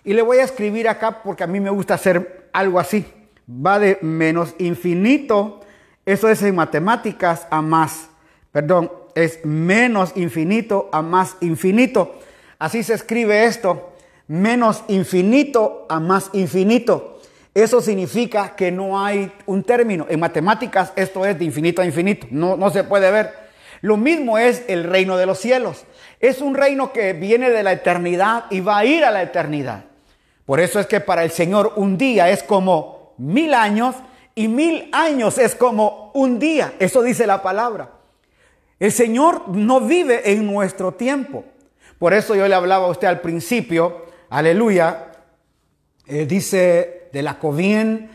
Y 0.04 0.12
le 0.12 0.22
voy 0.22 0.38
a 0.38 0.44
escribir 0.44 0.88
acá 0.88 1.22
porque 1.22 1.44
a 1.44 1.48
mí 1.48 1.58
me 1.58 1.70
gusta 1.70 1.94
hacer 1.94 2.48
algo 2.52 2.78
así. 2.78 3.04
Va 3.48 3.80
de 3.80 3.98
menos 4.00 4.54
infinito, 4.58 5.60
eso 6.06 6.28
es 6.28 6.42
en 6.42 6.54
matemáticas, 6.54 7.48
a 7.50 7.62
más. 7.62 8.08
Perdón, 8.52 8.92
es 9.16 9.44
menos 9.44 10.12
infinito 10.14 10.88
a 10.92 11.02
más 11.02 11.36
infinito. 11.40 12.18
Así 12.60 12.84
se 12.84 12.94
escribe 12.94 13.44
esto, 13.44 13.92
menos 14.28 14.84
infinito 14.86 15.86
a 15.88 15.98
más 15.98 16.30
infinito. 16.32 17.11
Eso 17.54 17.82
significa 17.82 18.56
que 18.56 18.72
no 18.72 19.02
hay 19.02 19.30
un 19.46 19.62
término. 19.62 20.06
En 20.08 20.20
matemáticas 20.20 20.92
esto 20.96 21.26
es 21.26 21.38
de 21.38 21.44
infinito 21.44 21.82
a 21.82 21.84
infinito, 21.84 22.26
no, 22.30 22.56
no 22.56 22.70
se 22.70 22.84
puede 22.84 23.10
ver. 23.10 23.42
Lo 23.82 23.96
mismo 23.96 24.38
es 24.38 24.64
el 24.68 24.84
reino 24.84 25.16
de 25.16 25.26
los 25.26 25.38
cielos. 25.38 25.84
Es 26.20 26.40
un 26.40 26.54
reino 26.54 26.92
que 26.92 27.12
viene 27.12 27.50
de 27.50 27.62
la 27.62 27.72
eternidad 27.72 28.44
y 28.50 28.60
va 28.60 28.78
a 28.78 28.84
ir 28.84 29.04
a 29.04 29.10
la 29.10 29.22
eternidad. 29.22 29.84
Por 30.46 30.60
eso 30.60 30.80
es 30.80 30.86
que 30.86 31.00
para 31.00 31.24
el 31.24 31.30
Señor 31.30 31.72
un 31.76 31.98
día 31.98 32.30
es 32.30 32.42
como 32.42 33.14
mil 33.18 33.54
años 33.54 33.96
y 34.34 34.48
mil 34.48 34.88
años 34.92 35.36
es 35.38 35.54
como 35.54 36.10
un 36.14 36.38
día. 36.38 36.74
Eso 36.78 37.02
dice 37.02 37.26
la 37.26 37.42
palabra. 37.42 37.90
El 38.78 38.92
Señor 38.92 39.48
no 39.48 39.80
vive 39.80 40.32
en 40.32 40.46
nuestro 40.46 40.92
tiempo. 40.92 41.44
Por 41.98 42.14
eso 42.14 42.34
yo 42.34 42.48
le 42.48 42.54
hablaba 42.54 42.86
a 42.86 42.90
usted 42.90 43.06
al 43.06 43.20
principio, 43.20 44.06
aleluya, 44.30 45.12
eh, 46.06 46.26
dice 46.26 47.01
de 47.12 47.22
la 47.22 47.38
Covien, 47.38 48.10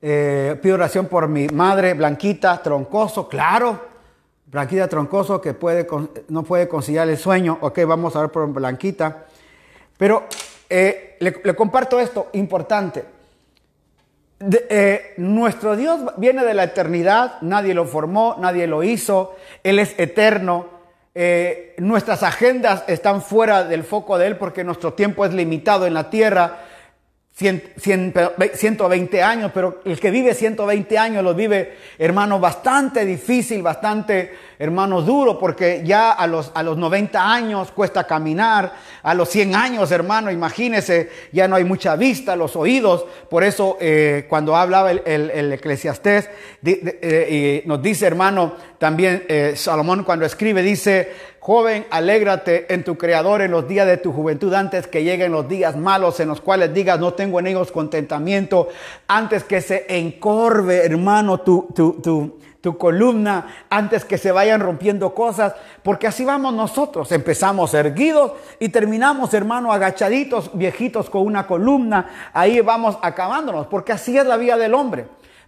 eh, 0.00 0.58
pido 0.62 0.76
oración 0.76 1.06
por 1.06 1.28
mi 1.28 1.48
madre 1.48 1.94
Blanquita 1.94 2.62
Troncoso, 2.62 3.28
claro, 3.28 3.86
Blanquita 4.46 4.88
Troncoso 4.88 5.40
que 5.40 5.54
puede, 5.54 5.86
no 6.28 6.42
puede 6.42 6.68
conciliar 6.68 7.08
el 7.08 7.18
sueño, 7.18 7.58
ok, 7.60 7.80
vamos 7.86 8.16
a 8.16 8.20
ver 8.22 8.30
por 8.30 8.46
Blanquita, 8.52 9.26
pero 9.96 10.24
eh, 10.70 11.16
le, 11.20 11.54
comparto 11.54 12.00
esto, 12.00 12.28
importante. 12.32 13.04
nuestro 15.16 15.76
Dios 15.76 16.00
viene 16.16 16.44
de 16.44 16.54
la 16.54 16.64
eternidad, 16.64 17.40
nadie 17.42 17.74
lo 17.74 17.84
formó, 17.84 18.36
nadie 18.38 18.66
lo 18.66 18.82
hizo, 18.82 19.36
Él 19.62 19.78
es 19.78 19.98
eterno, 19.98 20.78
eh, 21.20 21.74
nuestras 21.78 22.22
agendas 22.22 22.84
están 22.86 23.22
fuera 23.22 23.64
del 23.64 23.82
foco 23.82 24.18
de 24.18 24.28
Él 24.28 24.36
porque 24.36 24.62
nuestro 24.62 24.92
tiempo 24.92 25.24
es 25.24 25.34
limitado 25.34 25.84
en 25.84 25.94
la 25.94 26.10
tierra. 26.10 26.60
120 27.38 29.22
años, 29.22 29.52
pero 29.54 29.80
el 29.84 30.00
que 30.00 30.10
vive 30.10 30.34
120 30.34 30.98
años 30.98 31.22
lo 31.22 31.34
vive, 31.34 31.76
hermano, 31.96 32.40
bastante 32.40 33.04
difícil, 33.04 33.62
bastante, 33.62 34.32
hermano, 34.58 35.02
duro, 35.02 35.38
porque 35.38 35.82
ya 35.84 36.10
a 36.10 36.26
los, 36.26 36.50
a 36.54 36.62
los 36.62 36.76
90 36.76 37.32
años 37.32 37.70
cuesta 37.70 38.04
caminar, 38.04 38.72
a 39.02 39.14
los 39.14 39.28
100 39.28 39.54
años, 39.54 39.92
hermano, 39.92 40.30
imagínese, 40.30 41.10
ya 41.32 41.46
no 41.46 41.56
hay 41.56 41.64
mucha 41.64 41.94
vista, 41.94 42.34
los 42.34 42.56
oídos, 42.56 43.06
por 43.30 43.44
eso 43.44 43.76
eh, 43.80 44.26
cuando 44.28 44.56
hablaba 44.56 44.90
el, 44.90 45.02
el, 45.06 45.52
eclesiastés, 45.52 46.28
eh, 46.64 47.62
nos 47.66 47.80
dice, 47.80 48.06
hermano, 48.06 48.54
también 48.78 49.24
eh, 49.28 49.52
Salomón 49.56 50.02
cuando 50.02 50.26
escribe, 50.26 50.62
dice, 50.62 51.12
Joven, 51.38 51.86
alégrate 51.90 52.72
en 52.74 52.84
tu 52.84 52.98
Creador 52.98 53.42
en 53.42 53.52
los 53.52 53.66
días 53.68 53.86
de 53.86 53.96
tu 53.96 54.12
juventud, 54.12 54.52
antes 54.52 54.86
que 54.86 55.04
lleguen 55.04 55.32
los 55.32 55.48
días 55.48 55.76
malos 55.76 56.18
en 56.20 56.28
los 56.28 56.40
cuales 56.40 56.74
digas, 56.74 56.98
no 56.98 57.14
tengo 57.14 57.38
en 57.38 57.46
ellos 57.46 57.70
contentamiento, 57.70 58.68
antes 59.06 59.44
que 59.44 59.60
se 59.60 59.86
encorve, 59.88 60.84
hermano, 60.84 61.40
tu, 61.40 61.68
tu, 61.74 61.92
tu 62.02 62.38
columna 62.76 63.46
antes 63.70 64.04
que 64.04 64.18
se 64.18 64.32
vayan 64.32 64.60
rompiendo 64.60 65.14
cosas, 65.14 65.54
porque 65.82 66.06
así 66.06 66.24
vamos 66.24 66.52
nosotros. 66.52 67.10
Empezamos 67.12 67.72
erguidos 67.74 68.32
y 68.58 68.68
terminamos, 68.68 69.32
hermano, 69.32 69.72
agachaditos, 69.72 70.50
viejitos 70.52 71.08
con 71.08 71.22
una 71.22 71.46
columna. 71.46 72.30
Ahí 72.32 72.60
vamos 72.60 72.98
acabándonos, 73.00 73.66
porque 73.68 73.92
así 73.92 74.18
es 74.18 74.26
la 74.26 74.36
vida 74.36 74.56
del 74.56 74.74
hombre. 74.74 75.06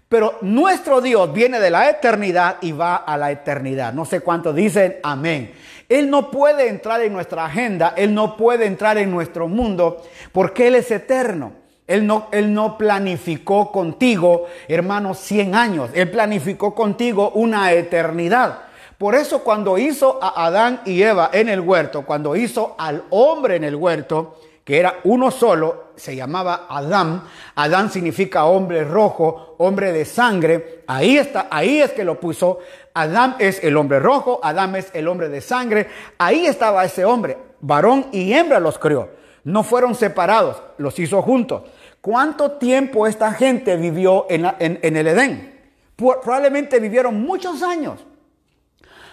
Pero 0.08 0.38
nuestro 0.40 1.00
Dios 1.00 1.32
viene 1.32 1.61
de 1.61 1.70
la 1.70 1.88
eternidad 1.88 2.56
y 2.62 2.72
va 2.72 2.96
a 2.96 3.16
la 3.16 3.30
eternidad. 3.30 3.92
No 3.92 4.04
sé 4.04 4.20
cuántos 4.20 4.54
dicen 4.54 4.96
amén. 5.02 5.52
Él 5.88 6.11
no 6.11 6.30
puede 6.30 6.68
entrar 6.68 7.00
en 7.00 7.12
nuestra 7.12 7.44
agenda, 7.44 7.94
Él 7.96 8.14
no 8.14 8.36
puede 8.36 8.66
entrar 8.66 8.98
en 8.98 9.11
nuestro 9.11 9.48
mundo 9.48 10.02
porque 10.32 10.68
Él 10.68 10.76
es 10.76 10.90
eterno. 10.90 11.59
Él 11.91 12.07
no, 12.07 12.28
él 12.30 12.55
no 12.55 12.78
planificó 12.78 13.72
contigo, 13.72 14.47
hermano, 14.68 15.12
100 15.12 15.57
años. 15.57 15.91
Él 15.93 16.09
planificó 16.09 16.72
contigo 16.72 17.32
una 17.34 17.72
eternidad. 17.72 18.61
Por 18.97 19.16
eso 19.16 19.43
cuando 19.43 19.76
hizo 19.76 20.22
a 20.22 20.47
Adán 20.47 20.82
y 20.84 21.03
Eva 21.03 21.30
en 21.32 21.49
el 21.49 21.59
huerto, 21.59 22.07
cuando 22.07 22.36
hizo 22.36 22.76
al 22.78 23.03
hombre 23.11 23.57
en 23.57 23.64
el 23.64 23.74
huerto, 23.74 24.36
que 24.62 24.78
era 24.78 25.01
uno 25.03 25.32
solo, 25.32 25.86
se 25.97 26.14
llamaba 26.14 26.66
Adán. 26.68 27.24
Adán 27.57 27.91
significa 27.91 28.45
hombre 28.45 28.84
rojo, 28.84 29.57
hombre 29.59 29.91
de 29.91 30.05
sangre. 30.05 30.84
Ahí 30.86 31.16
está, 31.18 31.49
ahí 31.51 31.80
es 31.80 31.91
que 31.91 32.05
lo 32.05 32.20
puso. 32.20 32.61
Adán 32.95 33.34
es 33.41 33.64
el 33.64 33.76
hombre 33.76 33.99
rojo, 33.99 34.38
Adán 34.45 34.76
es 34.76 34.91
el 34.95 35.09
hombre 35.09 35.28
de 35.28 35.41
sangre. 35.41 35.88
Ahí 36.18 36.47
estaba 36.47 36.84
ese 36.84 37.05
hombre. 37.05 37.36
Varón 37.61 38.07
y 38.12 38.32
hembra 38.32 38.61
los 38.61 38.78
crió. 38.78 39.09
No 39.43 39.64
fueron 39.64 39.97
separados, 39.97 40.62
los 40.78 40.97
hizo 41.01 41.20
juntos. 41.22 41.62
¿Cuánto 42.01 42.53
tiempo 42.53 43.07
esta 43.07 43.32
gente 43.32 43.76
vivió 43.76 44.26
en, 44.30 44.46
en 44.59 44.96
el 44.96 45.07
Edén? 45.07 45.61
Probablemente 45.96 46.80
vivieron 46.80 47.20
muchos 47.20 47.62
años. 47.62 48.07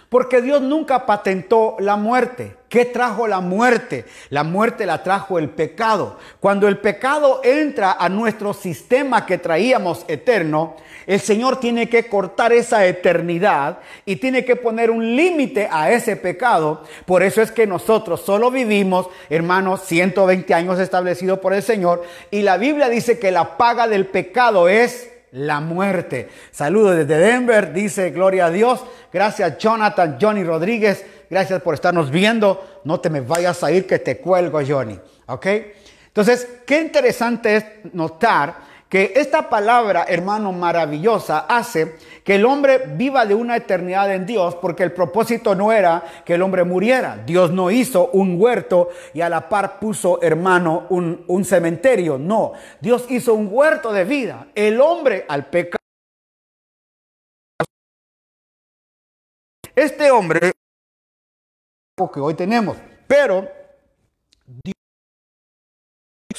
Porque 0.09 0.41
Dios 0.41 0.61
nunca 0.61 1.05
patentó 1.05 1.75
la 1.79 1.97
muerte. 1.97 2.55
¿Qué 2.69 2.85
trajo 2.85 3.27
la 3.27 3.41
muerte? 3.41 4.05
La 4.29 4.43
muerte 4.43 4.85
la 4.85 5.03
trajo 5.03 5.37
el 5.37 5.49
pecado. 5.49 6.17
Cuando 6.39 6.67
el 6.67 6.77
pecado 6.79 7.41
entra 7.43 7.93
a 7.93 8.07
nuestro 8.07 8.53
sistema 8.53 9.25
que 9.25 9.37
traíamos 9.37 10.05
eterno, 10.07 10.75
el 11.05 11.19
Señor 11.19 11.59
tiene 11.59 11.89
que 11.89 12.07
cortar 12.07 12.53
esa 12.53 12.85
eternidad 12.85 13.79
y 14.05 14.17
tiene 14.17 14.45
que 14.45 14.55
poner 14.55 14.91
un 14.91 15.15
límite 15.15 15.67
a 15.71 15.91
ese 15.91 16.15
pecado. 16.15 16.83
Por 17.05 17.23
eso 17.23 17.41
es 17.41 17.51
que 17.51 17.67
nosotros 17.67 18.21
solo 18.21 18.49
vivimos, 18.51 19.07
hermanos, 19.29 19.81
120 19.85 20.53
años 20.53 20.79
establecido 20.79 21.39
por 21.41 21.53
el 21.53 21.63
Señor. 21.63 22.03
Y 22.31 22.41
la 22.41 22.57
Biblia 22.57 22.87
dice 22.89 23.19
que 23.19 23.31
la 23.31 23.57
paga 23.57 23.87
del 23.87 24.05
pecado 24.05 24.69
es 24.69 25.09
la 25.31 25.59
muerte. 25.59 26.29
Saludos 26.51 26.95
desde 26.95 27.17
Denver, 27.17 27.73
dice 27.73 28.11
Gloria 28.11 28.47
a 28.47 28.51
Dios. 28.51 28.83
Gracias 29.11 29.57
Jonathan, 29.57 30.17
Johnny 30.19 30.43
Rodríguez. 30.43 31.05
Gracias 31.29 31.61
por 31.61 31.73
estarnos 31.73 32.09
viendo. 32.09 32.81
No 32.83 32.99
te 32.99 33.09
me 33.09 33.21
vayas 33.21 33.63
a 33.63 33.71
ir 33.71 33.85
que 33.85 33.99
te 33.99 34.17
cuelgo, 34.17 34.59
Johnny. 34.65 34.99
¿Ok? 35.27 35.47
Entonces, 36.07 36.47
qué 36.65 36.81
interesante 36.81 37.55
es 37.55 37.65
notar 37.93 38.66
que 38.89 39.13
esta 39.15 39.49
palabra, 39.49 40.05
hermano, 40.07 40.51
maravillosa, 40.53 41.39
hace 41.39 41.97
que 42.23 42.35
el 42.35 42.45
hombre 42.45 42.83
viva 42.95 43.25
de 43.25 43.35
una 43.35 43.57
eternidad 43.57 44.13
en 44.13 44.25
Dios, 44.25 44.55
porque 44.55 44.83
el 44.83 44.93
propósito 44.93 45.55
no 45.55 45.71
era 45.71 46.03
que 46.25 46.35
el 46.35 46.41
hombre 46.41 46.63
muriera. 46.63 47.21
Dios 47.25 47.51
no 47.51 47.69
hizo 47.69 48.09
un 48.13 48.39
huerto 48.39 48.89
y 49.13 49.21
a 49.21 49.29
la 49.29 49.49
par 49.49 49.79
puso, 49.79 50.21
hermano, 50.21 50.85
un, 50.89 51.45
cementerio. 51.45 52.17
No, 52.17 52.53
Dios 52.79 53.05
hizo 53.09 53.33
un 53.33 53.49
huerto 53.51 53.91
de 53.91 54.05
vida. 54.05 54.47
El 54.55 54.79
hombre 54.79 55.25
al 55.27 55.47
pecado. 55.47 55.77
Este 59.75 60.09
hombre 60.09 60.51
que 62.13 62.19
hoy 62.19 62.35
tenemos, 62.35 62.77
pero 63.07 63.47
Dios 64.45 64.75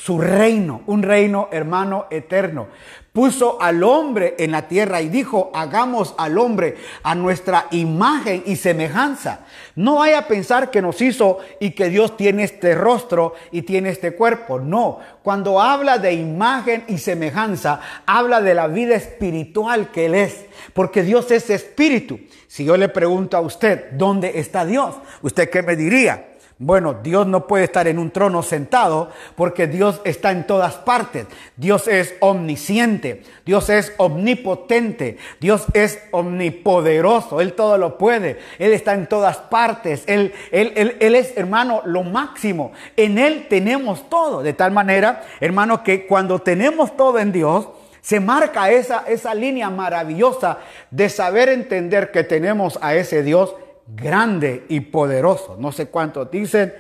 su 0.09 0.19
reino, 0.19 0.81
un 0.87 1.03
reino 1.03 1.51
hermano 1.53 2.07
eterno. 2.09 2.69
Puso 3.13 3.61
al 3.61 3.83
hombre 3.83 4.37
en 4.39 4.53
la 4.53 4.67
tierra 4.67 5.03
y 5.03 5.11
dijo, 5.11 5.51
hagamos 5.53 6.15
al 6.17 6.39
hombre 6.39 6.77
a 7.03 7.15
nuestra 7.15 7.67
imagen 7.73 8.43
y 8.47 8.57
semejanza. 8.57 9.41
No 9.77 9.97
vaya 9.97 10.21
a 10.21 10.27
pensar 10.27 10.71
que 10.71 10.81
nos 10.81 11.03
hizo 11.03 11.41
y 11.61 11.73
que 11.73 11.91
Dios 11.91 12.17
tiene 12.17 12.45
este 12.45 12.75
rostro 12.75 13.35
y 13.53 13.61
tiene 13.61 13.91
este 13.91 14.15
cuerpo. 14.15 14.59
No, 14.59 14.99
cuando 15.23 15.61
habla 15.61 15.99
de 15.99 16.15
imagen 16.15 16.85
y 16.89 16.97
semejanza, 16.97 17.79
habla 18.07 18.41
de 18.41 18.55
la 18.55 18.67
vida 18.67 18.95
espiritual 18.95 19.91
que 19.91 20.07
Él 20.07 20.15
es, 20.15 20.47
porque 20.73 21.03
Dios 21.03 21.31
es 21.33 21.51
espíritu. 21.51 22.19
Si 22.47 22.65
yo 22.65 22.79
le 22.79 22.89
pregunto 22.89 23.37
a 23.37 23.43
usted, 23.43 23.91
¿dónde 23.93 24.39
está 24.39 24.65
Dios? 24.65 24.95
¿Usted 25.21 25.51
qué 25.51 25.63
me 25.63 25.77
diría? 25.77 26.29
Bueno, 26.61 26.95
Dios 27.05 27.29
no 27.29 27.47
puede 27.47 27.63
estar 27.63 27.87
en 27.87 28.01
un 28.01 28.11
trono 28.11 28.43
sentado 28.43 29.11
porque 29.37 29.69
Dios 29.69 30.01
está 30.03 30.33
en 30.33 30.45
todas 30.45 30.75
partes. 30.75 31.27
Dios 31.57 31.87
es 31.87 32.17
omnisciente, 32.19 33.23
Dios 33.47 33.69
es 33.69 33.93
omnipotente, 33.97 35.19
Dios 35.39 35.67
es 35.73 36.01
omnipoderoso, 36.11 37.41
Él 37.41 37.53
todo 37.53 37.79
lo 37.79 37.97
puede, 37.97 38.41
Él 38.59 38.73
está 38.73 38.95
en 38.95 39.07
todas 39.07 39.37
partes, 39.37 40.03
Él, 40.09 40.33
él, 40.51 40.97
él, 40.99 41.15
es, 41.15 41.37
hermano, 41.37 41.81
lo 41.85 42.03
máximo. 42.03 42.73
En 42.97 43.19
Él 43.19 43.47
tenemos 43.49 44.11
todo, 44.11 44.43
de 44.43 44.53
tal 44.53 44.73
manera, 44.73 45.23
hermano, 45.39 45.85
que 45.85 46.09
cuando 46.09 46.41
tenemos 46.41 46.97
todo 46.97 47.21
en 47.21 47.31
Dios, 47.31 47.69
se 48.01 48.19
marca 48.19 48.71
esa, 48.71 49.05
esa 49.07 49.33
línea 49.33 49.71
maravillosa 49.71 50.59
de 50.91 51.09
saber 51.09 51.51
entender 51.51 52.11
que 52.11 52.25
tenemos 52.25 52.81
a 52.83 52.97
ese 52.97 53.23
Dios 53.23 53.55
grande 53.95 54.67
y 54.69 54.81
poderoso. 54.81 55.57
No 55.59 55.73
sé 55.73 55.89
cuántos 55.89 56.31
dicen, 56.31 56.75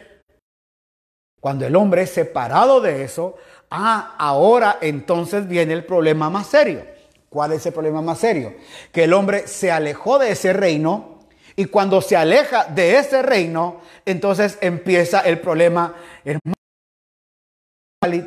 cuando 1.40 1.66
el 1.66 1.76
hombre 1.76 2.02
es 2.02 2.10
separado 2.10 2.80
de 2.80 3.04
eso, 3.04 3.36
ah, 3.70 4.16
ahora 4.18 4.78
entonces 4.80 5.46
viene 5.46 5.72
el 5.72 5.84
problema 5.84 6.30
más 6.30 6.48
serio. 6.48 6.84
¿Cuál 7.28 7.52
es 7.52 7.66
el 7.66 7.72
problema 7.72 8.02
más 8.02 8.18
serio? 8.18 8.54
Que 8.92 9.04
el 9.04 9.12
hombre 9.12 9.46
se 9.46 9.70
alejó 9.70 10.18
de 10.18 10.30
ese 10.30 10.52
reino 10.52 11.18
y 11.56 11.66
cuando 11.66 12.00
se 12.00 12.16
aleja 12.16 12.64
de 12.64 12.98
ese 12.98 13.22
reino, 13.22 13.80
entonces 14.06 14.58
empieza 14.60 15.20
el 15.20 15.40
problema. 15.40 15.94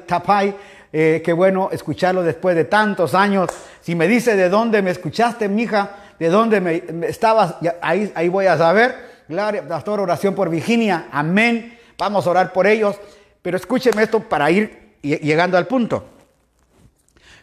Tapay, 0.06 0.54
eh, 0.92 1.22
qué 1.24 1.32
bueno 1.32 1.70
escucharlo 1.72 2.24
después 2.24 2.56
de 2.56 2.66
tantos 2.66 3.16
años. 3.16 3.50
Si 3.80 3.96
me 3.96 4.08
dice 4.08 4.36
de 4.36 4.50
dónde 4.50 4.82
me 4.82 4.92
escuchaste, 4.92 5.48
mija, 5.48 6.11
de 6.22 6.30
dónde 6.30 6.62
me, 6.62 6.84
estabas, 7.08 7.56
ahí, 7.82 8.12
ahí 8.14 8.30
voy 8.30 8.46
a 8.46 8.56
saber. 8.56 9.24
Gloria, 9.28 9.68
pastor, 9.68 10.00
oración 10.00 10.36
por 10.36 10.52
Virginia, 10.52 11.08
amén. 11.12 11.80
Vamos 11.98 12.28
a 12.28 12.30
orar 12.30 12.54
por 12.54 12.68
ellos. 12.68 12.96
Pero 13.42 13.58
escúcheme 13.58 14.04
esto 14.04 14.20
para 14.20 14.52
ir 14.52 14.98
llegando 15.02 15.58
al 15.58 15.66
punto. 15.66 16.06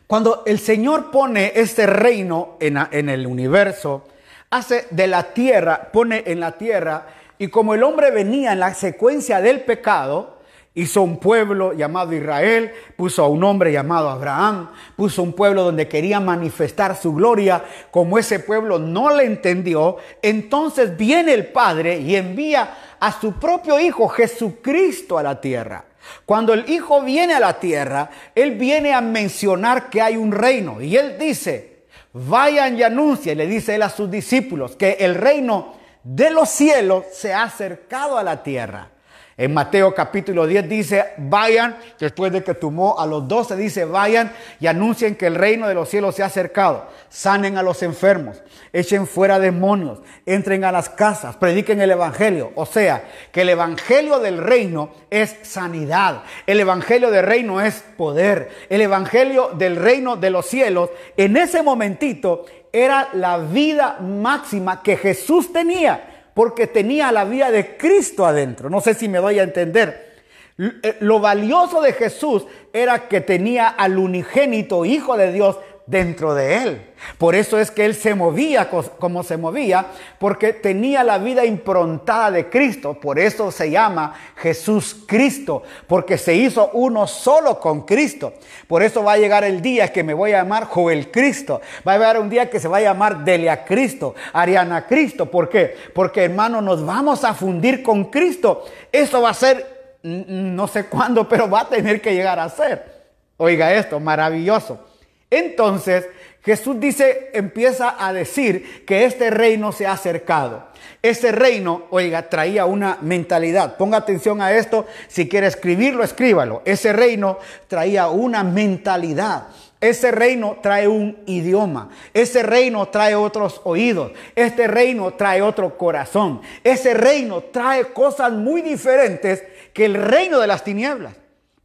Cuando 0.07 0.45
el 0.47 0.61
Señor 0.61 1.11
pone 1.11 1.55
este 1.57 1.89
reino 1.89 2.57
en, 2.61 2.79
en 2.93 3.09
el 3.09 3.26
universo, 3.26 4.07
hace 4.49 4.87
de 4.91 5.09
la 5.09 5.24
tierra, 5.24 5.91
pone 5.93 6.22
en 6.24 6.39
la 6.39 6.53
tierra, 6.53 7.05
y 7.37 7.49
como 7.49 7.74
el 7.74 7.83
hombre 7.83 8.12
venía 8.12 8.53
en 8.53 8.61
la 8.61 8.74
secuencia 8.74 9.41
del 9.41 9.62
pecado, 9.62 10.38
Hizo 10.79 11.03
un 11.03 11.18
pueblo 11.18 11.72
llamado 11.72 12.12
Israel, 12.12 12.70
puso 12.97 13.24
a 13.24 13.29
un 13.29 13.43
hombre 13.43 13.72
llamado 13.72 14.09
Abraham, 14.11 14.70
puso 14.95 15.24
un 15.24 15.33
pueblo 15.33 15.64
donde 15.64 15.89
quería 15.89 16.20
manifestar 16.20 16.95
su 16.95 17.12
gloria. 17.12 17.64
Como 17.91 18.16
ese 18.16 18.39
pueblo 18.39 18.79
no 18.79 19.11
le 19.11 19.24
entendió, 19.24 19.97
entonces 20.22 20.97
viene 20.97 21.35
el 21.35 21.49
Padre 21.49 21.99
y 21.99 22.14
envía 22.14 22.76
a 23.01 23.11
su 23.11 23.33
propio 23.41 23.81
Hijo 23.81 24.07
Jesucristo 24.07 25.18
a 25.18 25.24
la 25.24 25.41
tierra. 25.41 25.85
Cuando 26.24 26.55
el 26.55 26.70
Hijo 26.70 27.03
viene 27.03 27.35
a 27.35 27.41
la 27.41 27.59
tierra, 27.59 28.09
Él 28.33 28.53
viene 28.53 28.95
a 28.95 29.01
mencionar 29.01 29.91
que 29.91 30.01
hay 30.01 30.16
un 30.16 30.31
reino. 30.31 30.81
Y 30.81 30.97
Él 30.97 31.16
dice, 31.18 31.87
vayan 32.12 32.79
y 32.79 32.85
anuncien, 32.85 33.37
le 33.37 33.49
dice 33.49 33.74
Él 33.74 33.83
a 33.83 33.91
sus 33.91 34.09
discípulos, 34.09 34.76
que 34.76 34.93
el 35.01 35.16
reino 35.16 35.74
de 36.05 36.31
los 36.31 36.49
cielos 36.49 37.07
se 37.12 37.35
ha 37.35 37.43
acercado 37.43 38.16
a 38.16 38.22
la 38.22 38.45
tierra. 38.45 38.93
En 39.39 39.55
Mateo 39.55 39.95
capítulo 39.95 40.49
10 40.49 40.68
dice, 40.68 41.05
vayan, 41.16 41.76
después 42.01 42.32
de 42.32 42.43
que 42.43 42.55
tomó 42.55 42.99
a 42.99 43.07
los 43.07 43.28
doce, 43.28 43.55
dice, 43.55 43.84
vayan 43.84 44.32
y 44.59 44.66
anuncien 44.66 45.14
que 45.14 45.28
el 45.28 45.36
reino 45.36 45.68
de 45.68 45.74
los 45.74 45.89
cielos 45.89 46.16
se 46.16 46.24
ha 46.24 46.26
acercado. 46.26 46.89
Sanen 47.09 47.57
a 47.57 47.62
los 47.62 47.84
enfermos, 47.84 48.43
echen 48.72 49.07
fuera 49.07 49.39
demonios, 49.39 50.01
entren 50.26 50.64
a 50.64 50.72
las 50.72 50.89
casas, 50.89 51.36
prediquen 51.36 51.80
el 51.80 51.93
evangelio. 51.93 52.51
O 52.57 52.66
sea, 52.66 53.05
que 53.30 53.43
el 53.43 53.51
evangelio 53.51 54.18
del 54.18 54.39
reino 54.39 54.91
es 55.09 55.36
sanidad. 55.43 56.24
El 56.45 56.59
evangelio 56.59 57.12
del 57.12 57.24
reino 57.24 57.61
es 57.61 57.84
poder. 57.97 58.51
El 58.68 58.80
evangelio 58.80 59.51
del 59.57 59.76
reino 59.76 60.16
de 60.16 60.30
los 60.30 60.47
cielos, 60.47 60.91
en 61.16 61.36
ese 61.36 61.62
momentito, 61.62 62.45
era 62.72 63.11
la 63.12 63.39
vida 63.39 63.99
máxima 64.01 64.82
que 64.82 64.97
Jesús 64.97 65.53
tenía 65.53 66.18
porque 66.39 66.68
tenía 66.68 67.11
la 67.11 67.24
vida 67.24 67.51
de 67.51 67.76
Cristo 67.76 68.24
adentro. 68.24 68.70
No 68.70 68.80
sé 68.80 68.95
si 68.95 69.09
me 69.09 69.18
doy 69.18 69.41
a 69.41 69.43
entender. 69.43 70.20
Eh, 70.57 70.99
lo 71.01 71.18
valioso 71.18 71.80
de 71.82 71.93
Jesús 71.93 72.47
era 72.72 73.09
que 73.09 73.20
tenía 73.20 73.66
al 73.66 73.99
unigénito 73.99 74.84
Hijo 74.84 75.16
de 75.16 75.32
Dios 75.32 75.59
dentro 75.89 76.34
de 76.34 76.57
él. 76.57 76.82
Por 77.16 77.34
eso 77.34 77.59
es 77.59 77.70
que 77.70 77.84
él 77.86 77.95
se 77.95 78.14
movía 78.14 78.68
como 78.99 79.22
se 79.22 79.36
movía, 79.36 79.86
porque 80.18 80.53
tenía 80.53 81.03
la 81.03 81.16
vida 81.18 81.45
improntada 81.47 82.30
de 82.30 82.51
Cristo. 82.51 82.95
Por 83.01 83.18
eso 83.18 83.51
se 83.51 83.70
llama 83.70 84.14
Jesús 84.36 84.95
Cristo, 85.07 85.62
porque 85.86 86.18
se 86.18 86.34
hizo 86.34 86.70
uno 86.74 87.07
solo 87.07 87.59
con 87.59 87.82
Cristo. 87.82 88.34
Por 88.66 88.82
eso 88.82 89.03
va 89.03 89.12
a 89.12 89.18
llegar 89.18 89.45
el 89.45 89.62
día 89.62 89.91
que 89.91 90.05
me 90.05 90.12
voy 90.12 90.32
a 90.32 90.39
llamar 90.39 90.64
Joel 90.64 91.11
Cristo. 91.11 91.62
Va 91.86 91.93
a 91.95 91.97
llegar 91.97 92.20
un 92.20 92.28
día 92.28 92.51
que 92.51 92.61
se 92.61 92.68
va 92.68 92.76
a 92.76 92.82
llamar 92.82 93.24
Delia 93.24 93.64
Cristo, 93.64 94.14
Ariana 94.32 94.86
Cristo. 94.86 95.30
¿Por 95.30 95.49
qué? 95.49 95.74
Porque 95.95 96.24
hermano, 96.24 96.61
nos 96.61 96.84
vamos 96.84 97.24
a 97.24 97.32
fundir 97.32 97.82
con 97.82 98.05
Cristo. 98.05 98.66
Eso 98.93 99.22
va 99.22 99.30
a 99.30 99.34
ser 99.34 99.78
no 100.03 100.68
sé 100.68 100.84
cuándo, 100.84 101.28
pero 101.28 101.49
va 101.49 101.62
a 101.62 101.68
tener 101.68 102.01
que 102.01 102.14
llegar 102.14 102.39
a 102.39 102.49
ser. 102.49 102.99
Oiga 103.36 103.72
esto, 103.72 103.99
maravilloso. 103.99 104.88
Entonces, 105.31 106.09
Jesús 106.43 106.81
dice, 106.81 107.31
empieza 107.35 107.95
a 107.99 108.12
decir 108.12 108.85
que 108.87 109.05
este 109.05 109.29
reino 109.29 109.70
se 109.72 109.87
ha 109.87 109.93
acercado. 109.93 110.68
Ese 111.03 111.31
reino, 111.31 111.85
oiga, 111.91 112.31
traía 112.31 112.64
una 112.64 112.99
mentalidad. 113.03 113.76
Ponga 113.76 113.99
atención 113.99 114.41
a 114.41 114.53
esto. 114.53 114.87
Si 115.09 115.29
quiere 115.29 115.47
escribirlo, 115.47 116.03
escríbalo. 116.03 116.62
Ese 116.64 116.93
reino 116.95 117.39
traía 117.66 118.09
una 118.09 118.45
mentalidad. 118.45 119.49
Ese 119.81 120.11
reino 120.11 120.59
trae 120.62 120.89
un 120.89 121.18
idioma. 121.26 121.91
Ese 122.14 122.43
reino 122.43 122.89
trae 122.89 123.14
otros 123.14 123.61
oídos. 123.64 124.12
Este 124.35 124.66
reino 124.66 125.12
trae 125.12 125.43
otro 125.43 125.76
corazón. 125.76 126.41
Ese 126.64 126.95
reino 126.95 127.43
trae 127.53 127.93
cosas 127.93 128.33
muy 128.33 128.62
diferentes 128.62 129.45
que 129.74 129.85
el 129.85 129.95
reino 129.95 130.41
de 130.41 130.47
las 130.47 130.64
tinieblas. 130.64 131.14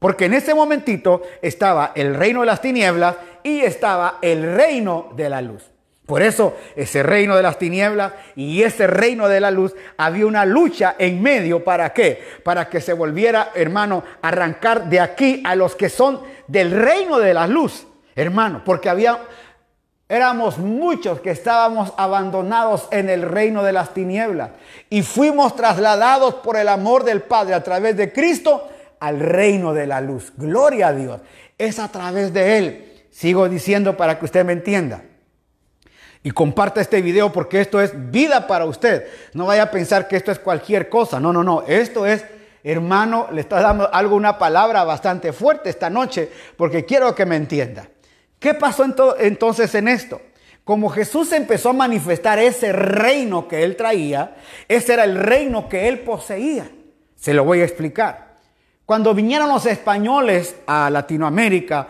Porque 0.03 0.25
en 0.25 0.33
ese 0.33 0.53
momentito 0.53 1.21
estaba 1.41 1.93
el 1.95 2.13
reino 2.13 2.41
de 2.41 2.47
las 2.47 2.59
tinieblas 2.59 3.15
y 3.41 3.61
estaba 3.61 4.17
el 4.21 4.53
reino 4.53 5.13
de 5.15 5.29
la 5.29 5.41
luz. 5.41 5.63
Por 6.05 6.21
eso 6.21 6.57
ese 6.75 7.03
reino 7.03 7.37
de 7.37 7.41
las 7.41 7.57
tinieblas 7.57 8.11
y 8.35 8.63
ese 8.63 8.85
reino 8.85 9.29
de 9.29 9.39
la 9.39 9.49
luz 9.49 9.73
había 9.95 10.25
una 10.25 10.43
lucha 10.43 10.95
en 10.99 11.21
medio. 11.23 11.63
¿Para 11.63 11.93
qué? 11.93 12.21
Para 12.43 12.67
que 12.67 12.81
se 12.81 12.91
volviera, 12.91 13.51
hermano, 13.55 14.03
arrancar 14.21 14.89
de 14.89 14.99
aquí 14.99 15.41
a 15.45 15.55
los 15.55 15.73
que 15.73 15.87
son 15.87 16.19
del 16.47 16.71
reino 16.71 17.17
de 17.17 17.33
la 17.33 17.47
luz, 17.47 17.87
hermano. 18.13 18.61
Porque 18.65 18.89
había, 18.89 19.19
éramos 20.09 20.57
muchos 20.57 21.21
que 21.21 21.31
estábamos 21.31 21.93
abandonados 21.95 22.89
en 22.91 23.09
el 23.09 23.21
reino 23.21 23.63
de 23.63 23.71
las 23.71 23.93
tinieblas 23.93 24.49
y 24.89 25.01
fuimos 25.01 25.55
trasladados 25.55 26.33
por 26.33 26.57
el 26.57 26.67
amor 26.67 27.05
del 27.05 27.21
Padre 27.21 27.53
a 27.53 27.63
través 27.63 27.95
de 27.95 28.11
Cristo 28.11 28.67
al 29.03 29.19
reino 29.19 29.73
de 29.73 29.85
la 29.85 29.99
luz. 29.99 30.31
Gloria 30.37 30.87
a 30.87 30.93
Dios. 30.93 31.19
Es 31.57 31.77
a 31.77 31.89
través 31.89 32.33
de 32.33 32.57
Él. 32.57 33.03
Sigo 33.11 33.49
diciendo 33.49 33.97
para 33.97 34.17
que 34.17 34.23
usted 34.23 34.45
me 34.45 34.53
entienda. 34.53 35.03
Y 36.23 36.31
comparta 36.31 36.79
este 36.79 37.01
video 37.01 37.29
porque 37.33 37.59
esto 37.59 37.81
es 37.81 37.91
vida 38.11 38.47
para 38.47 38.63
usted. 38.63 39.05
No 39.33 39.45
vaya 39.45 39.63
a 39.63 39.71
pensar 39.71 40.07
que 40.07 40.15
esto 40.15 40.31
es 40.31 40.39
cualquier 40.39 40.87
cosa. 40.87 41.19
No, 41.19 41.33
no, 41.33 41.43
no. 41.43 41.63
Esto 41.67 42.05
es, 42.05 42.23
hermano, 42.63 43.27
le 43.33 43.41
está 43.41 43.59
dando 43.59 43.93
algo, 43.93 44.15
una 44.15 44.37
palabra 44.37 44.85
bastante 44.85 45.33
fuerte 45.33 45.69
esta 45.69 45.89
noche 45.89 46.29
porque 46.55 46.85
quiero 46.85 47.13
que 47.13 47.25
me 47.25 47.35
entienda. 47.35 47.89
¿Qué 48.39 48.53
pasó 48.53 48.85
entonces 49.19 49.75
en 49.75 49.89
esto? 49.89 50.21
Como 50.63 50.87
Jesús 50.87 51.33
empezó 51.33 51.71
a 51.71 51.73
manifestar 51.73 52.39
ese 52.39 52.71
reino 52.71 53.49
que 53.49 53.63
él 53.63 53.75
traía, 53.75 54.37
ese 54.69 54.93
era 54.93 55.03
el 55.03 55.17
reino 55.17 55.67
que 55.67 55.89
él 55.89 55.99
poseía. 55.99 56.71
Se 57.17 57.33
lo 57.33 57.43
voy 57.43 57.59
a 57.59 57.65
explicar. 57.65 58.32
Cuando 58.85 59.13
vinieron 59.13 59.47
los 59.47 59.65
españoles 59.65 60.57
a 60.67 60.89
Latinoamérica, 60.89 61.87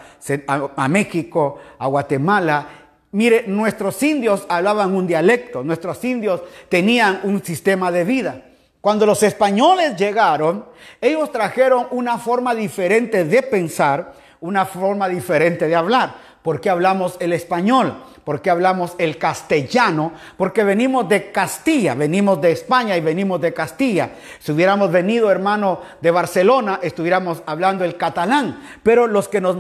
a, 0.48 0.88
México, 0.88 1.60
a 1.80 1.88
Guatemala, 1.88 2.68
mire, 3.12 3.46
nuestros 3.48 4.02
indios 4.04 4.46
hablaban 4.48 4.96
un 4.96 5.08
dialecto, 5.08 5.64
nuestros 5.64 6.04
indios 6.04 6.42
tenían 6.70 7.22
un 7.24 7.44
sistema 7.44 7.92
de 7.92 8.04
vida. 8.04 8.42
Cuando 8.80 9.08
los 9.08 9.24
españoles 9.24 9.96
llegaron, 9.96 10.66
ellos 11.02 11.32
trajeron 11.32 11.88
una 11.92 12.20
forma 12.20 12.54
diferente 12.54 13.26
de 13.26 13.42
pensar, 13.42 14.14
una 14.42 14.66
forma 14.66 15.08
diferente 15.10 15.68
de 15.68 15.76
hablar. 15.76 16.16
¿Por 16.44 16.62
qué 16.62 16.70
hablamos 16.70 17.18
el 17.20 17.34
español? 17.34 17.96
porque 18.24 18.50
hablamos 18.50 18.96
el 18.98 19.18
castellano, 19.18 20.14
porque 20.38 20.64
venimos 20.64 21.08
de 21.10 21.32
Castilla, 21.32 21.94
venimos 21.94 22.42
de 22.42 22.52
España 22.52 22.96
y 22.96 23.02
venimos 23.02 23.42
de 23.42 23.54
Castilla. 23.54 24.12
Si 24.40 24.52
hubiéramos 24.52 24.92
venido, 24.92 25.30
hermano, 25.30 25.82
de 26.02 26.12
Barcelona, 26.12 26.80
estuviéramos 26.82 27.44
hablando 27.46 27.84
el 27.84 27.98
catalán, 27.98 28.62
pero 28.82 29.08
los 29.08 29.28
que 29.28 29.42
nos 29.42 29.58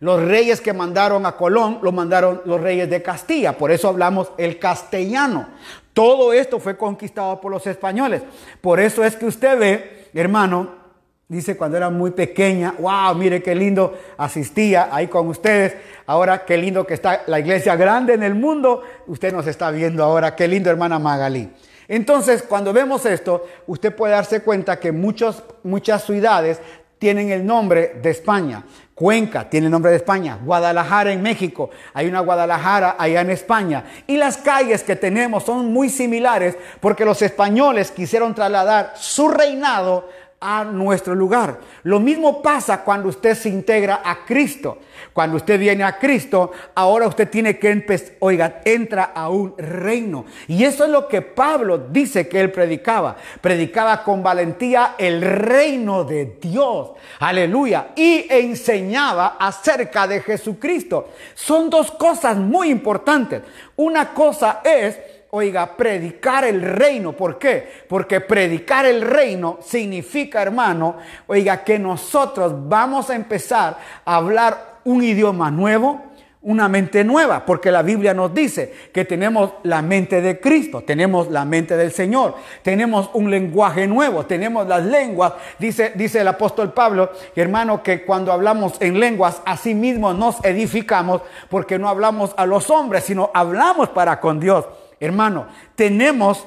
los 0.00 0.22
reyes 0.22 0.60
que 0.60 0.72
mandaron 0.72 1.26
a 1.26 1.32
Colón 1.32 1.78
lo 1.82 1.90
mandaron 1.90 2.42
los 2.44 2.60
reyes 2.60 2.88
de 2.88 3.02
Castilla, 3.02 3.56
por 3.56 3.70
eso 3.70 3.88
hablamos 3.88 4.30
el 4.38 4.58
castellano. 4.58 5.48
Todo 5.92 6.32
esto 6.32 6.58
fue 6.58 6.76
conquistado 6.76 7.40
por 7.40 7.52
los 7.52 7.66
españoles. 7.68 8.22
Por 8.60 8.80
eso 8.80 9.04
es 9.04 9.14
que 9.14 9.26
usted 9.26 9.58
ve, 9.58 10.10
hermano, 10.12 10.83
Dice 11.26 11.56
cuando 11.56 11.78
era 11.78 11.88
muy 11.88 12.10
pequeña, 12.10 12.74
wow, 12.78 13.14
mire 13.14 13.42
qué 13.42 13.54
lindo 13.54 13.98
asistía 14.18 14.90
ahí 14.92 15.06
con 15.06 15.26
ustedes. 15.28 15.74
Ahora 16.06 16.44
qué 16.44 16.58
lindo 16.58 16.86
que 16.86 16.94
está 16.94 17.22
la 17.26 17.40
iglesia 17.40 17.76
grande 17.76 18.12
en 18.12 18.22
el 18.22 18.34
mundo. 18.34 18.82
Usted 19.06 19.32
nos 19.32 19.46
está 19.46 19.70
viendo 19.70 20.04
ahora, 20.04 20.36
qué 20.36 20.46
lindo 20.46 20.68
hermana 20.68 20.98
Magalí. 20.98 21.50
Entonces, 21.88 22.42
cuando 22.42 22.72
vemos 22.72 23.06
esto, 23.06 23.46
usted 23.66 23.94
puede 23.94 24.12
darse 24.12 24.40
cuenta 24.42 24.78
que 24.78 24.92
muchos, 24.92 25.42
muchas 25.62 26.04
ciudades 26.04 26.60
tienen 26.98 27.30
el 27.30 27.44
nombre 27.44 28.00
de 28.02 28.10
España. 28.10 28.62
Cuenca 28.94 29.50
tiene 29.50 29.66
el 29.66 29.72
nombre 29.72 29.90
de 29.90 29.98
España. 29.98 30.38
Guadalajara 30.42 31.12
en 31.12 31.20
México. 31.20 31.70
Hay 31.92 32.06
una 32.06 32.20
Guadalajara 32.20 32.96
allá 32.98 33.22
en 33.22 33.30
España. 33.30 33.84
Y 34.06 34.16
las 34.16 34.36
calles 34.36 34.82
que 34.82 34.96
tenemos 34.96 35.44
son 35.44 35.72
muy 35.72 35.88
similares 35.88 36.56
porque 36.80 37.04
los 37.04 37.20
españoles 37.22 37.90
quisieron 37.90 38.34
trasladar 38.34 38.92
su 38.96 39.28
reinado 39.28 40.08
a 40.46 40.62
nuestro 40.62 41.14
lugar. 41.14 41.58
Lo 41.84 41.98
mismo 41.98 42.42
pasa 42.42 42.84
cuando 42.84 43.08
usted 43.08 43.34
se 43.34 43.48
integra 43.48 44.02
a 44.04 44.26
Cristo. 44.26 44.78
Cuando 45.14 45.38
usted 45.38 45.58
viene 45.58 45.84
a 45.84 45.98
Cristo, 45.98 46.52
ahora 46.74 47.08
usted 47.08 47.30
tiene 47.30 47.58
que 47.58 47.70
empezar, 47.70 48.16
oiga, 48.18 48.60
entra 48.64 49.12
a 49.14 49.30
un 49.30 49.54
reino. 49.56 50.26
Y 50.46 50.64
eso 50.64 50.84
es 50.84 50.90
lo 50.90 51.08
que 51.08 51.22
Pablo 51.22 51.78
dice 51.78 52.28
que 52.28 52.40
él 52.40 52.52
predicaba. 52.52 53.16
Predicaba 53.40 54.02
con 54.04 54.22
valentía 54.22 54.96
el 54.98 55.22
reino 55.22 56.04
de 56.04 56.36
Dios. 56.40 56.90
Aleluya. 57.20 57.92
Y 57.96 58.26
enseñaba 58.28 59.36
acerca 59.38 60.06
de 60.06 60.20
Jesucristo. 60.20 61.08
Son 61.34 61.70
dos 61.70 61.90
cosas 61.90 62.36
muy 62.36 62.68
importantes. 62.68 63.42
Una 63.76 64.12
cosa 64.12 64.60
es 64.62 64.98
oiga, 65.34 65.76
predicar 65.76 66.44
el 66.44 66.62
reino. 66.62 67.12
¿Por 67.12 67.38
qué? 67.38 67.68
Porque 67.88 68.20
predicar 68.20 68.86
el 68.86 69.02
reino 69.02 69.58
significa, 69.60 70.40
hermano, 70.40 70.96
oiga, 71.26 71.64
que 71.64 71.76
nosotros 71.76 72.54
vamos 72.68 73.10
a 73.10 73.16
empezar 73.16 73.76
a 74.04 74.14
hablar 74.14 74.78
un 74.84 75.02
idioma 75.02 75.50
nuevo, 75.50 76.02
una 76.42 76.68
mente 76.68 77.02
nueva, 77.02 77.44
porque 77.44 77.72
la 77.72 77.82
Biblia 77.82 78.14
nos 78.14 78.32
dice 78.32 78.72
que 78.92 79.04
tenemos 79.04 79.54
la 79.64 79.82
mente 79.82 80.20
de 80.20 80.38
Cristo, 80.38 80.82
tenemos 80.82 81.28
la 81.28 81.44
mente 81.44 81.76
del 81.76 81.90
Señor, 81.90 82.36
tenemos 82.62 83.10
un 83.14 83.28
lenguaje 83.28 83.88
nuevo, 83.88 84.26
tenemos 84.26 84.68
las 84.68 84.84
lenguas. 84.84 85.32
Dice, 85.58 85.94
dice 85.96 86.20
el 86.20 86.28
apóstol 86.28 86.72
Pablo, 86.72 87.10
hermano, 87.34 87.82
que 87.82 88.04
cuando 88.04 88.30
hablamos 88.30 88.74
en 88.80 89.00
lenguas, 89.00 89.42
así 89.44 89.74
mismo 89.74 90.12
nos 90.12 90.44
edificamos, 90.44 91.22
porque 91.48 91.76
no 91.76 91.88
hablamos 91.88 92.32
a 92.36 92.46
los 92.46 92.70
hombres, 92.70 93.02
sino 93.02 93.32
hablamos 93.34 93.88
para 93.88 94.20
con 94.20 94.38
Dios. 94.38 94.66
Hermano, 95.04 95.46
tenemos 95.74 96.46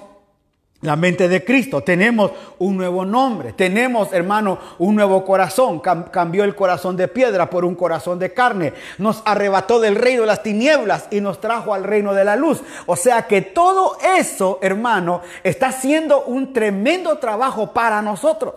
la 0.82 0.96
mente 0.96 1.28
de 1.28 1.44
Cristo, 1.44 1.82
tenemos 1.82 2.32
un 2.60 2.78
nuevo 2.78 3.04
nombre, 3.04 3.54
tenemos, 3.54 4.14
hermano, 4.14 4.60
un 4.78 4.96
nuevo 4.96 5.26
corazón. 5.26 5.80
cambió 5.80 6.44
el 6.44 6.56
corazón 6.56 6.96
de 6.96 7.08
piedra 7.08 7.50
por 7.50 7.66
un 7.66 7.74
corazón 7.74 8.20
de 8.20 8.34
carne. 8.34 8.74
Nos 9.00 9.24
arrebató 9.26 9.80
del 9.80 9.96
reino 9.96 10.22
de 10.22 10.28
las 10.28 10.44
tinieblas 10.44 11.08
y 11.10 11.20
nos 11.20 11.42
trajo 11.42 11.74
al 11.74 11.84
reino 11.84 12.14
de 12.14 12.26
la 12.26 12.36
luz. 12.36 12.62
O 12.86 12.96
sea 12.96 13.24
que 13.24 13.42
todo 13.42 13.98
eso, 14.18 14.60
hermano, 14.62 15.22
está 15.44 15.70
haciendo 15.70 16.24
un 16.26 16.54
tremendo 16.54 17.18
trabajo 17.18 17.74
para 17.74 18.02
nosotros. 18.02 18.54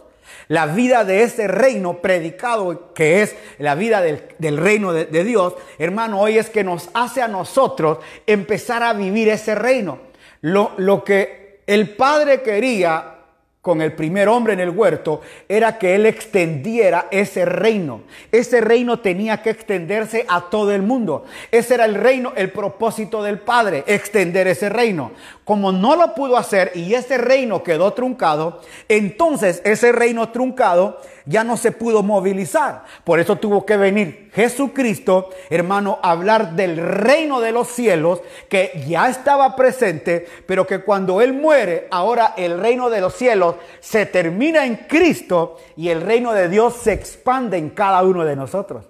La 0.50 0.66
vida 0.66 1.04
de 1.04 1.22
ese 1.22 1.46
reino 1.46 1.98
predicado, 1.98 2.92
que 2.92 3.22
es 3.22 3.36
la 3.58 3.76
vida 3.76 4.02
del, 4.02 4.56
reino 4.56 4.92
de, 4.92 5.04
de 5.04 5.22
Dios, 5.22 5.54
hermano, 5.78 6.20
hoy 6.20 6.38
es 6.38 6.50
que 6.50 6.64
nos 6.64 6.90
hace 6.92 7.22
a 7.22 7.28
nosotros 7.28 7.98
empezar 8.26 8.82
a 8.82 8.92
vivir 8.92 9.28
ese 9.28 9.54
reino. 9.54 10.00
Lo, 10.40 10.72
lo 10.76 11.04
que 11.04 11.60
el 11.68 11.90
Padre 11.90 12.42
quería 12.42 13.19
con 13.62 13.82
el 13.82 13.92
primer 13.92 14.26
hombre 14.28 14.54
en 14.54 14.60
el 14.60 14.70
huerto 14.70 15.20
era 15.46 15.76
que 15.76 15.94
él 15.94 16.06
extendiera 16.06 17.08
ese 17.10 17.44
reino. 17.44 18.02
Ese 18.32 18.62
reino 18.62 19.00
tenía 19.00 19.42
que 19.42 19.50
extenderse 19.50 20.24
a 20.28 20.48
todo 20.48 20.72
el 20.72 20.80
mundo. 20.80 21.26
Ese 21.50 21.74
era 21.74 21.84
el 21.84 21.94
reino, 21.94 22.32
el 22.36 22.50
propósito 22.52 23.22
del 23.22 23.38
Padre, 23.38 23.84
extender 23.86 24.46
ese 24.46 24.70
reino. 24.70 25.12
Como 25.44 25.72
no 25.72 25.94
lo 25.94 26.14
pudo 26.14 26.38
hacer 26.38 26.72
y 26.74 26.94
ese 26.94 27.18
reino 27.18 27.62
quedó 27.62 27.92
truncado, 27.92 28.62
entonces 28.88 29.60
ese 29.64 29.92
reino 29.92 30.30
truncado 30.30 30.98
ya 31.26 31.44
no 31.44 31.58
se 31.58 31.72
pudo 31.72 32.02
movilizar. 32.02 32.84
Por 33.04 33.20
eso 33.20 33.36
tuvo 33.36 33.66
que 33.66 33.76
venir 33.76 34.30
Jesucristo, 34.32 35.30
hermano, 35.50 35.98
a 36.02 36.12
hablar 36.12 36.52
del 36.52 36.76
reino 36.76 37.40
de 37.40 37.52
los 37.52 37.68
cielos 37.68 38.22
que 38.48 38.84
ya 38.86 39.08
estaba 39.08 39.56
presente, 39.56 40.26
pero 40.46 40.66
que 40.66 40.80
cuando 40.80 41.20
Él 41.20 41.32
muere, 41.32 41.88
ahora 41.90 42.34
el 42.36 42.58
reino 42.60 42.90
de 42.90 43.00
los 43.00 43.14
cielos 43.14 43.56
se 43.80 44.06
termina 44.06 44.64
en 44.64 44.76
Cristo 44.76 45.58
y 45.76 45.88
el 45.88 46.00
reino 46.00 46.32
de 46.32 46.48
Dios 46.48 46.74
se 46.74 46.92
expande 46.92 47.56
en 47.58 47.70
cada 47.70 48.02
uno 48.02 48.24
de 48.24 48.36
nosotros. 48.36 48.86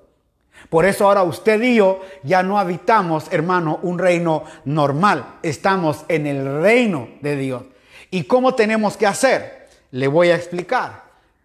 Por 0.69 0.85
eso 0.85 1.07
ahora 1.07 1.23
usted 1.23 1.61
y 1.63 1.77
yo 1.77 2.01
ya 2.23 2.43
no 2.43 2.59
habitamos, 2.59 3.33
hermano, 3.33 3.79
un 3.83 3.99
reino 3.99 4.45
normal. 4.65 5.39
Estamos 5.43 6.05
en 6.09 6.27
el 6.27 6.63
reino 6.63 7.09
de 7.21 7.37
Dios. 7.37 7.63
¿Y 8.11 8.25
cómo 8.25 8.55
tenemos 8.55 8.97
que 8.97 9.07
hacer? 9.07 9.69
Le 9.91 10.07
voy 10.09 10.31
a 10.31 10.37
explicar. 10.37 11.05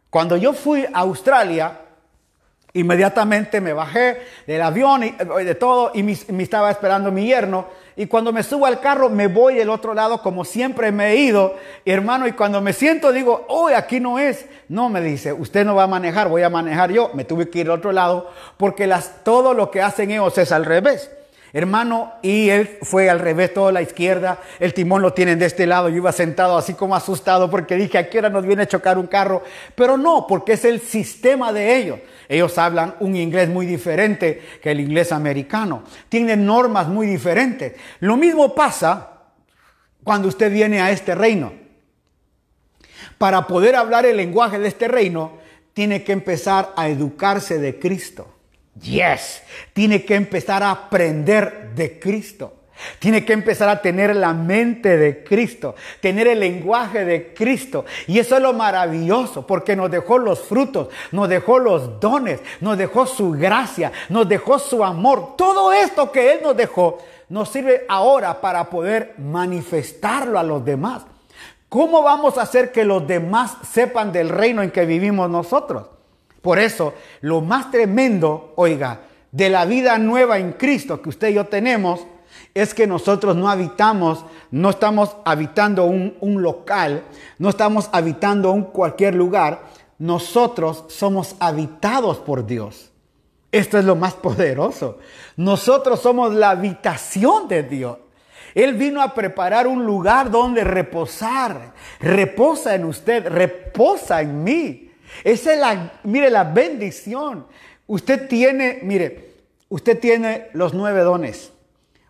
Cuando 0.09 0.37
yo 0.37 0.53
fui 0.53 0.85
a 0.85 0.99
Australia, 0.99 1.79
inmediatamente 2.73 3.61
me 3.61 3.73
bajé 3.73 4.21
del 4.45 4.61
avión 4.61 5.03
y 5.03 5.07
eh, 5.07 5.43
de 5.43 5.55
todo 5.55 5.91
y 5.93 6.03
me, 6.03 6.43
estaba 6.43 6.69
esperando 6.71 7.11
mi 7.11 7.25
yerno. 7.25 7.67
Y 7.97 8.07
cuando 8.07 8.33
me 8.33 8.43
subo 8.43 8.65
al 8.65 8.81
carro 8.81 9.09
me 9.09 9.27
voy 9.27 9.55
del 9.55 9.69
otro 9.69 9.93
lado 9.93 10.21
como 10.21 10.43
siempre 10.43 10.91
me 10.91 11.11
he 11.11 11.15
ido, 11.15 11.55
hermano. 11.85 12.27
Y 12.27 12.33
cuando 12.33 12.61
me 12.61 12.73
siento 12.73 13.11
digo, 13.11 13.45
hoy 13.47 13.73
aquí 13.73 13.99
no 13.99 14.19
es. 14.19 14.45
No, 14.67 14.89
me 14.89 15.01
dice, 15.01 15.31
usted 15.31 15.65
no 15.65 15.75
va 15.75 15.83
a 15.83 15.87
manejar, 15.87 16.27
voy 16.27 16.43
a 16.43 16.49
manejar 16.49 16.91
yo. 16.91 17.11
Me 17.13 17.23
tuve 17.23 17.49
que 17.49 17.59
ir 17.59 17.67
al 17.67 17.77
otro 17.77 17.91
lado 17.91 18.29
porque 18.57 18.87
las, 18.87 19.23
todo 19.23 19.53
lo 19.53 19.71
que 19.71 19.81
hacen 19.81 20.11
ellos 20.11 20.37
es 20.37 20.51
al 20.51 20.65
revés. 20.65 21.09
Hermano, 21.55 22.11
y 22.21 22.49
él 22.49 22.79
fue 22.81 23.09
al 23.09 23.19
revés, 23.19 23.53
toda 23.53 23.71
la 23.71 23.81
izquierda, 23.81 24.41
el 24.59 24.73
timón 24.73 25.01
lo 25.01 25.13
tienen 25.13 25.39
de 25.39 25.45
este 25.45 25.65
lado, 25.65 25.87
yo 25.87 25.95
iba 25.95 26.11
sentado 26.11 26.57
así 26.57 26.73
como 26.73 26.97
asustado 26.97 27.49
porque 27.49 27.77
dije, 27.77 27.97
¿a 27.97 28.09
qué 28.09 28.17
hora 28.17 28.29
nos 28.29 28.45
viene 28.45 28.63
a 28.63 28.67
chocar 28.67 28.97
un 28.97 29.07
carro? 29.07 29.41
Pero 29.73 29.97
no, 29.97 30.27
porque 30.27 30.51
es 30.51 30.65
el 30.65 30.81
sistema 30.81 31.53
de 31.53 31.77
ellos. 31.77 31.99
Ellos 32.27 32.57
hablan 32.57 32.95
un 32.99 33.15
inglés 33.15 33.47
muy 33.47 33.65
diferente 33.65 34.41
que 34.61 34.71
el 34.71 34.81
inglés 34.81 35.13
americano, 35.13 35.83
tienen 36.09 36.45
normas 36.45 36.89
muy 36.89 37.07
diferentes. 37.07 37.71
Lo 38.01 38.17
mismo 38.17 38.53
pasa 38.53 39.21
cuando 40.03 40.27
usted 40.27 40.51
viene 40.51 40.81
a 40.81 40.91
este 40.91 41.15
reino. 41.15 41.53
Para 43.17 43.47
poder 43.47 43.77
hablar 43.77 44.05
el 44.05 44.17
lenguaje 44.17 44.59
de 44.59 44.67
este 44.67 44.89
reino, 44.89 45.37
tiene 45.71 46.03
que 46.03 46.11
empezar 46.11 46.73
a 46.75 46.89
educarse 46.89 47.59
de 47.59 47.79
Cristo. 47.79 48.34
Yes, 48.81 49.41
tiene 49.73 50.03
que 50.03 50.15
empezar 50.15 50.61
a 50.63 50.71
aprender 50.71 51.71
de 51.75 51.99
Cristo. 51.99 52.53
Tiene 52.99 53.23
que 53.23 53.33
empezar 53.33 53.69
a 53.69 53.81
tener 53.81 54.15
la 54.15 54.33
mente 54.33 54.97
de 54.97 55.23
Cristo, 55.23 55.75
tener 56.01 56.27
el 56.27 56.41
lenguaje 56.41 57.05
de 57.05 57.33
Cristo. 57.33 57.85
Y 58.05 58.19
eso 58.19 58.35
es 58.35 58.41
lo 58.41 58.51
maravilloso, 58.53 59.47
porque 59.47 59.75
nos 59.75 59.89
dejó 59.89 60.17
los 60.17 60.41
frutos, 60.41 60.89
nos 61.11 61.29
dejó 61.29 61.57
los 61.59 61.99
dones, 61.99 62.41
nos 62.59 62.77
dejó 62.77 63.05
su 63.05 63.31
gracia, 63.31 63.93
nos 64.09 64.27
dejó 64.27 64.59
su 64.59 64.83
amor. 64.83 65.37
Todo 65.37 65.71
esto 65.71 66.11
que 66.11 66.33
Él 66.33 66.39
nos 66.43 66.57
dejó 66.57 66.97
nos 67.29 67.49
sirve 67.49 67.85
ahora 67.87 68.41
para 68.41 68.69
poder 68.69 69.15
manifestarlo 69.17 70.37
a 70.37 70.43
los 70.43 70.63
demás. 70.63 71.03
¿Cómo 71.69 72.03
vamos 72.03 72.37
a 72.37 72.43
hacer 72.43 72.71
que 72.71 72.83
los 72.83 73.07
demás 73.07 73.57
sepan 73.71 74.11
del 74.11 74.29
reino 74.29 74.61
en 74.61 74.71
que 74.71 74.85
vivimos 74.85 75.29
nosotros? 75.29 75.87
Por 76.45 76.59
eso, 76.59 76.93
lo 77.21 77.41
más 77.41 77.71
tremendo, 77.71 78.53
oiga, 78.55 78.99
de 79.31 79.49
la 79.49 79.65
vida 79.65 79.97
nueva 79.97 80.37
en 80.37 80.51
Cristo 80.51 81.01
que 81.01 81.09
usted 81.09 81.29
y 81.29 81.33
yo 81.33 81.47
tenemos, 81.47 82.05
es 82.53 82.75
que 82.75 82.85
nosotros 82.85 83.35
no 83.35 83.49
habitamos, 83.49 84.23
no 84.51 84.69
estamos 84.69 85.17
habitando 85.25 85.85
un, 85.85 86.15
un, 86.21 86.43
local, 86.43 87.01
no 87.39 87.49
estamos 87.49 87.89
habitando 87.91 88.51
un 88.51 88.65
cualquier 88.65 89.15
lugar, 89.15 89.63
nosotros 89.97 90.83
somos 90.89 91.35
habitados 91.39 92.19
por 92.19 92.45
Dios. 92.45 92.91
Esto 93.51 93.79
es 93.79 93.85
lo 93.85 93.95
más 93.95 94.13
poderoso. 94.13 94.99
Nosotros 95.37 95.99
somos 95.99 96.31
la 96.31 96.51
habitación 96.51 97.47
de 97.47 97.63
Dios. 97.63 97.97
Él 98.53 98.75
vino 98.75 99.01
a 99.01 99.15
preparar 99.15 99.65
un 99.65 99.83
lugar 99.83 100.29
donde 100.29 100.63
reposar. 100.63 101.73
Reposa 101.99 102.75
en 102.75 102.85
usted, 102.85 103.27
reposa 103.29 104.21
en 104.21 104.43
mí. 104.43 104.84
Esa 105.23 105.53
es 105.53 105.59
la, 105.59 105.93
mire, 106.03 106.29
la 106.29 106.43
bendición. 106.43 107.45
Usted 107.87 108.27
tiene, 108.27 108.79
mire, 108.83 109.33
usted 109.69 109.99
tiene 109.99 110.47
los 110.53 110.73
nueve 110.73 111.01
dones. 111.01 111.51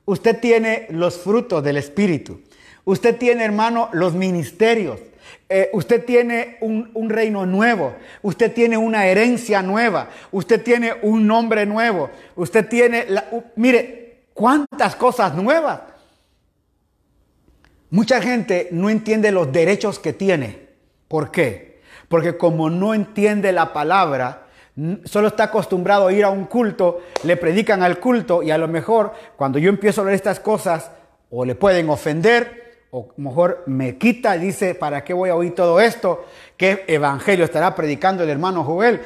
Usted 0.06 0.40
tiene 0.40 0.88
los 0.90 1.18
frutos 1.18 1.64
del 1.64 1.78
Espíritu. 1.78 2.42
Usted 2.84 3.18
tiene, 3.18 3.44
hermano, 3.44 3.90
los 3.92 4.14
ministerios. 4.14 5.00
Eh, 5.50 5.70
usted 5.74 6.06
tiene 6.06 6.58
un, 6.62 7.10
reino 7.10 7.46
nuevo. 7.46 7.96
Usted 8.22 8.54
tiene 8.54 8.78
una 8.78 9.08
herencia 9.08 9.62
nueva. 9.62 10.10
Usted 10.32 10.62
tiene 10.64 10.94
un 11.02 11.26
nombre 11.26 11.66
nuevo. 11.66 12.10
Usted 12.36 12.68
tiene, 12.68 13.06
mire, 13.56 14.26
cuántas 14.34 14.96
cosas 14.96 15.36
nuevas. 15.36 15.82
Mucha 17.90 18.22
gente 18.22 18.70
no 18.72 18.90
entiende 18.90 19.32
los 19.32 19.52
derechos 19.52 20.00
que 20.00 20.14
tiene. 20.14 20.68
¿Por 21.08 21.32
qué? 21.32 21.75
Porque 22.08 22.38
como 22.38 22.70
no 22.70 22.94
entiende 22.94 23.52
la 23.52 23.74
palabra, 23.74 24.48
solo 25.06 25.30
está 25.30 25.46
acostumbrado 25.46 26.08
a 26.08 26.14
ir 26.14 26.24
a 26.24 26.30
un 26.30 26.46
culto, 26.46 27.02
le 27.24 27.38
predican 27.38 27.82
al 27.84 28.00
culto 28.00 28.44
y 28.44 28.52
a 28.52 28.58
lo 28.58 28.68
mejor 28.68 29.14
cuando 29.36 29.58
yo 29.60 29.70
empiezo 29.70 30.02
a 30.02 30.06
ver 30.06 30.16
estas 30.16 30.40
cosas, 30.40 30.92
o 31.30 31.46
le 31.46 31.56
pueden 31.56 31.90
ofender, 31.90 32.66
o 32.92 33.10
mejor 33.18 33.64
me 33.66 33.98
quita 33.98 34.36
y 34.36 34.40
dice, 34.40 34.76
¿para 34.76 35.04
qué 35.04 35.14
voy 35.14 35.30
a 35.30 35.36
oír 35.36 35.54
todo 35.54 35.80
esto? 35.80 36.26
¿Qué 36.56 36.86
evangelio 36.88 37.46
estará 37.46 37.76
predicando 37.76 38.24
el 38.24 38.30
hermano 38.30 38.64
Joel? 38.64 39.02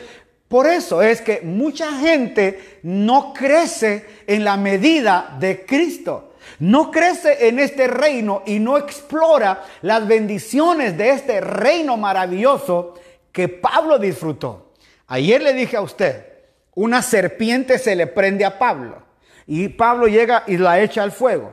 Por 0.47 0.67
eso 0.67 1.01
es 1.01 1.21
que 1.21 1.41
mucha 1.41 1.91
gente 1.93 2.79
no 2.83 3.33
crece 3.33 4.05
en 4.27 4.43
la 4.43 4.57
medida 4.57 5.35
de 5.39 5.65
Cristo 5.65 6.28
no 6.59 6.91
crece 6.91 7.47
en 7.47 7.59
este 7.59 7.87
reino 7.87 8.43
y 8.45 8.59
no 8.59 8.77
explora 8.77 9.63
las 9.81 10.07
bendiciones 10.07 10.97
de 10.97 11.11
este 11.11 11.41
reino 11.41 11.97
maravilloso 11.97 12.95
que 13.31 13.47
Pablo 13.47 13.99
disfrutó. 13.99 14.73
Ayer 15.07 15.41
le 15.41 15.53
dije 15.53 15.77
a 15.77 15.81
usted, 15.81 16.25
una 16.75 17.01
serpiente 17.01 17.79
se 17.79 17.95
le 17.95 18.07
prende 18.07 18.45
a 18.45 18.59
Pablo 18.59 19.03
y 19.47 19.69
Pablo 19.69 20.07
llega 20.07 20.43
y 20.47 20.57
la 20.57 20.79
echa 20.79 21.03
al 21.03 21.11
fuego. 21.11 21.51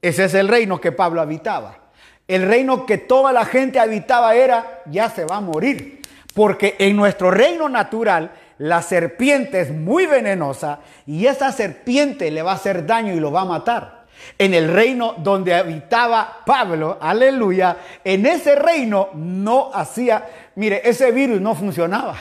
Ese 0.00 0.24
es 0.24 0.34
el 0.34 0.48
reino 0.48 0.80
que 0.80 0.92
Pablo 0.92 1.20
habitaba. 1.20 1.78
El 2.26 2.46
reino 2.46 2.86
que 2.86 2.98
toda 2.98 3.32
la 3.32 3.44
gente 3.44 3.78
habitaba 3.78 4.34
era, 4.34 4.82
ya 4.86 5.10
se 5.10 5.24
va 5.24 5.36
a 5.36 5.40
morir. 5.40 6.00
Porque 6.34 6.74
en 6.78 6.96
nuestro 6.96 7.30
reino 7.30 7.68
natural 7.68 8.32
la 8.58 8.82
serpiente 8.82 9.60
es 9.60 9.70
muy 9.70 10.06
venenosa 10.06 10.80
y 11.06 11.26
esa 11.26 11.52
serpiente 11.52 12.30
le 12.30 12.42
va 12.42 12.52
a 12.52 12.56
hacer 12.56 12.86
daño 12.86 13.12
y 13.12 13.20
lo 13.20 13.30
va 13.30 13.42
a 13.42 13.46
matar 13.46 14.03
en 14.38 14.54
el 14.54 14.72
reino 14.72 15.14
donde 15.18 15.54
habitaba 15.54 16.42
Pablo, 16.44 16.98
aleluya, 17.00 17.76
en 18.02 18.26
ese 18.26 18.54
reino 18.54 19.10
no 19.14 19.70
hacía, 19.72 20.26
mire, 20.56 20.82
ese 20.88 21.10
virus 21.10 21.40
no 21.40 21.54
funcionaba. 21.54 22.16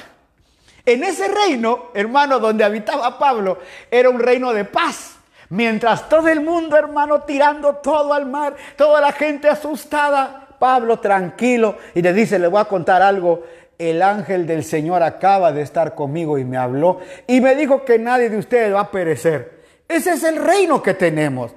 En 0.86 1.04
ese 1.04 1.28
reino, 1.28 1.86
hermano, 1.93 2.39
donde 2.39 2.64
habitaba 2.64 3.18
Pablo, 3.18 3.60
era 3.89 4.10
un 4.10 4.20
reino 4.20 4.51
de 4.51 4.66
paz. 4.66 5.16
Mientras 5.49 6.10
todo 6.10 6.28
el 6.28 6.41
mundo, 6.41 6.76
hermano, 6.76 7.22
tirando 7.22 7.76
todo 7.76 8.14
al 8.14 8.26
mar, 8.26 8.56
toda 8.76 8.99
la 8.99 9.12
gente 9.12 9.47
asustada, 9.47 10.43
Pablo 10.60 10.99
tranquilo 10.99 11.78
y 11.93 12.01
le 12.01 12.14
dice, 12.14 12.39
le 12.39 12.47
voy 12.47 12.62
a 12.62 12.66
contar 12.66 13.01
algo. 13.01 13.43
El 13.78 14.01
ángel 14.01 14.47
del 14.47 14.64
Señor 14.64 15.04
acaba 15.04 15.51
de 15.51 15.62
estar 15.62 15.93
conmigo 15.93 16.38
y 16.38 16.45
me 16.45 16.58
habló 16.58 16.99
y 17.28 17.41
me 17.41 17.54
dijo 17.56 17.84
que 17.84 17.99
nadie 17.99 18.30
de 18.30 18.38
ustedes 18.38 18.74
va 18.74 18.80
a 18.82 18.91
perecer. 18.91 19.62
Ese 19.88 20.12
es 20.12 20.24
el 20.24 20.38
reino 20.38 20.82
que 20.82 20.93
tenemos. 20.93 21.54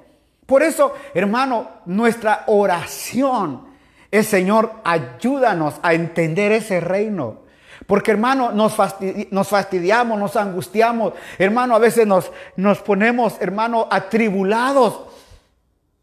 Por 0.47 0.63
eso, 0.63 0.95
hermano, 1.13 1.69
nuestra 1.87 2.45
oración 2.47 3.67
es, 4.11 4.29
Señor, 4.29 4.73
ayúdanos 4.85 5.75
a 5.83 5.93
entender 5.95 6.53
ese 6.53 6.81
reino. 6.81 7.47
Porque, 7.87 8.13
hermano, 8.13 8.53
nos, 8.53 8.75
fastidiamos, 8.75 10.19
nos 10.19 10.37
angustiamos. 10.37 11.13
Hermano, 11.39 11.75
a 11.75 11.79
veces 11.79 12.07
nos, 12.07 12.31
nos 12.57 12.79
ponemos, 12.79 13.35
hermano, 13.41 13.87
atribulados. 13.91 15.03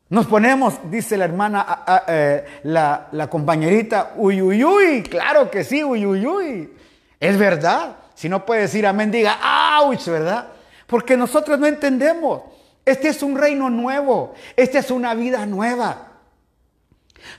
Nos 0.10 0.28
ponemos, 0.28 0.76
dice 0.92 1.18
la 1.18 1.26
hermana, 1.26 1.84
eh, 2.08 2.46
la, 2.64 3.28
compañerita, 3.30 4.14
uy, 4.18 4.42
uy, 4.42 4.64
uy. 4.64 5.04
Claro 5.04 5.50
que 5.50 5.64
sí, 5.64 5.84
uy, 5.84 6.06
uy, 6.06 6.26
uy. 6.26 6.74
Es 7.20 7.38
verdad. 7.38 7.96
Si 8.14 8.30
no 8.30 8.46
puede 8.46 8.62
decir 8.62 8.86
amén, 8.86 9.10
diga, 9.10 9.40
ouch, 9.82 10.06
¿verdad? 10.08 10.48
Porque 10.86 11.18
nosotros 11.18 11.58
no 11.60 11.66
entendemos. 11.66 12.44
Este 12.86 13.10
es 13.10 13.24
un 13.24 13.38
reino 13.38 13.70
nuevo. 13.70 14.34
Esta 14.56 14.80
es 14.80 14.92
una 14.92 15.14
vida 15.14 15.46
nueva. 15.46 16.10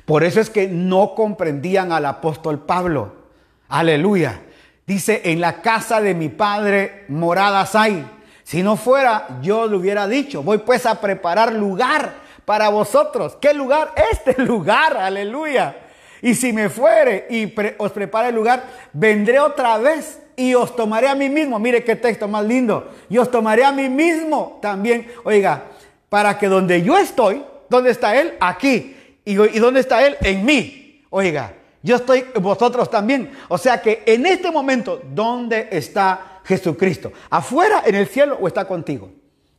Por 0.04 0.24
eso 0.24 0.40
es 0.40 0.50
que 0.50 0.68
no 0.68 1.14
comprendían 1.14 1.92
al 1.92 2.06
apóstol 2.06 2.60
Pablo. 2.60 3.14
Aleluya. 3.68 4.40
Dice, 4.86 5.22
en 5.24 5.40
la 5.40 5.62
casa 5.62 6.00
de 6.00 6.14
mi 6.14 6.28
padre 6.28 7.04
moradas 7.08 7.74
hay. 7.74 8.10
Si 8.42 8.62
no 8.62 8.76
fuera, 8.76 9.38
yo 9.40 9.66
le 9.66 9.76
hubiera 9.76 10.06
dicho, 10.06 10.42
voy 10.42 10.58
pues 10.58 10.84
a 10.84 11.00
preparar 11.00 11.52
lugar 11.52 12.12
para 12.44 12.68
vosotros. 12.68 13.36
¿Qué 13.40 13.54
lugar? 13.54 13.92
Este 14.12 14.42
lugar, 14.42 14.96
aleluya. 14.96 15.76
Y 16.20 16.34
si 16.34 16.52
me 16.52 16.68
fuere 16.68 17.26
y 17.28 17.52
os 17.78 17.92
prepara 17.92 18.28
el 18.28 18.34
lugar, 18.34 18.64
vendré 18.92 19.40
otra 19.40 19.76
vez 19.78 20.20
y 20.36 20.54
os 20.54 20.74
tomaré 20.74 21.08
a 21.08 21.14
mí 21.14 21.28
mismo. 21.28 21.58
Mire 21.58 21.84
qué 21.84 21.96
texto 21.96 22.28
más 22.28 22.44
lindo. 22.44 22.90
Y 23.08 23.18
os 23.18 23.30
tomaré 23.30 23.64
a 23.64 23.72
mí 23.72 23.88
mismo 23.88 24.58
también. 24.60 25.08
Oiga, 25.24 25.64
para 26.08 26.38
que 26.38 26.48
donde 26.48 26.82
yo 26.82 26.96
estoy, 26.96 27.42
¿dónde 27.68 27.90
está 27.90 28.20
Él? 28.20 28.34
Aquí. 28.40 28.96
¿Y, 29.24 29.32
y 29.32 29.58
dónde 29.58 29.80
está 29.80 30.06
Él? 30.06 30.16
En 30.20 30.44
mí. 30.44 31.04
Oiga, 31.10 31.54
yo 31.82 31.96
estoy 31.96 32.24
vosotros 32.40 32.90
también. 32.90 33.30
O 33.48 33.58
sea 33.58 33.80
que 33.80 34.02
en 34.06 34.26
este 34.26 34.50
momento, 34.50 35.00
¿dónde 35.12 35.68
está 35.70 36.40
Jesucristo? 36.44 37.12
¿Afuera 37.30 37.82
en 37.84 37.94
el 37.94 38.06
cielo 38.06 38.38
o 38.40 38.48
está 38.48 38.66
contigo? 38.66 39.10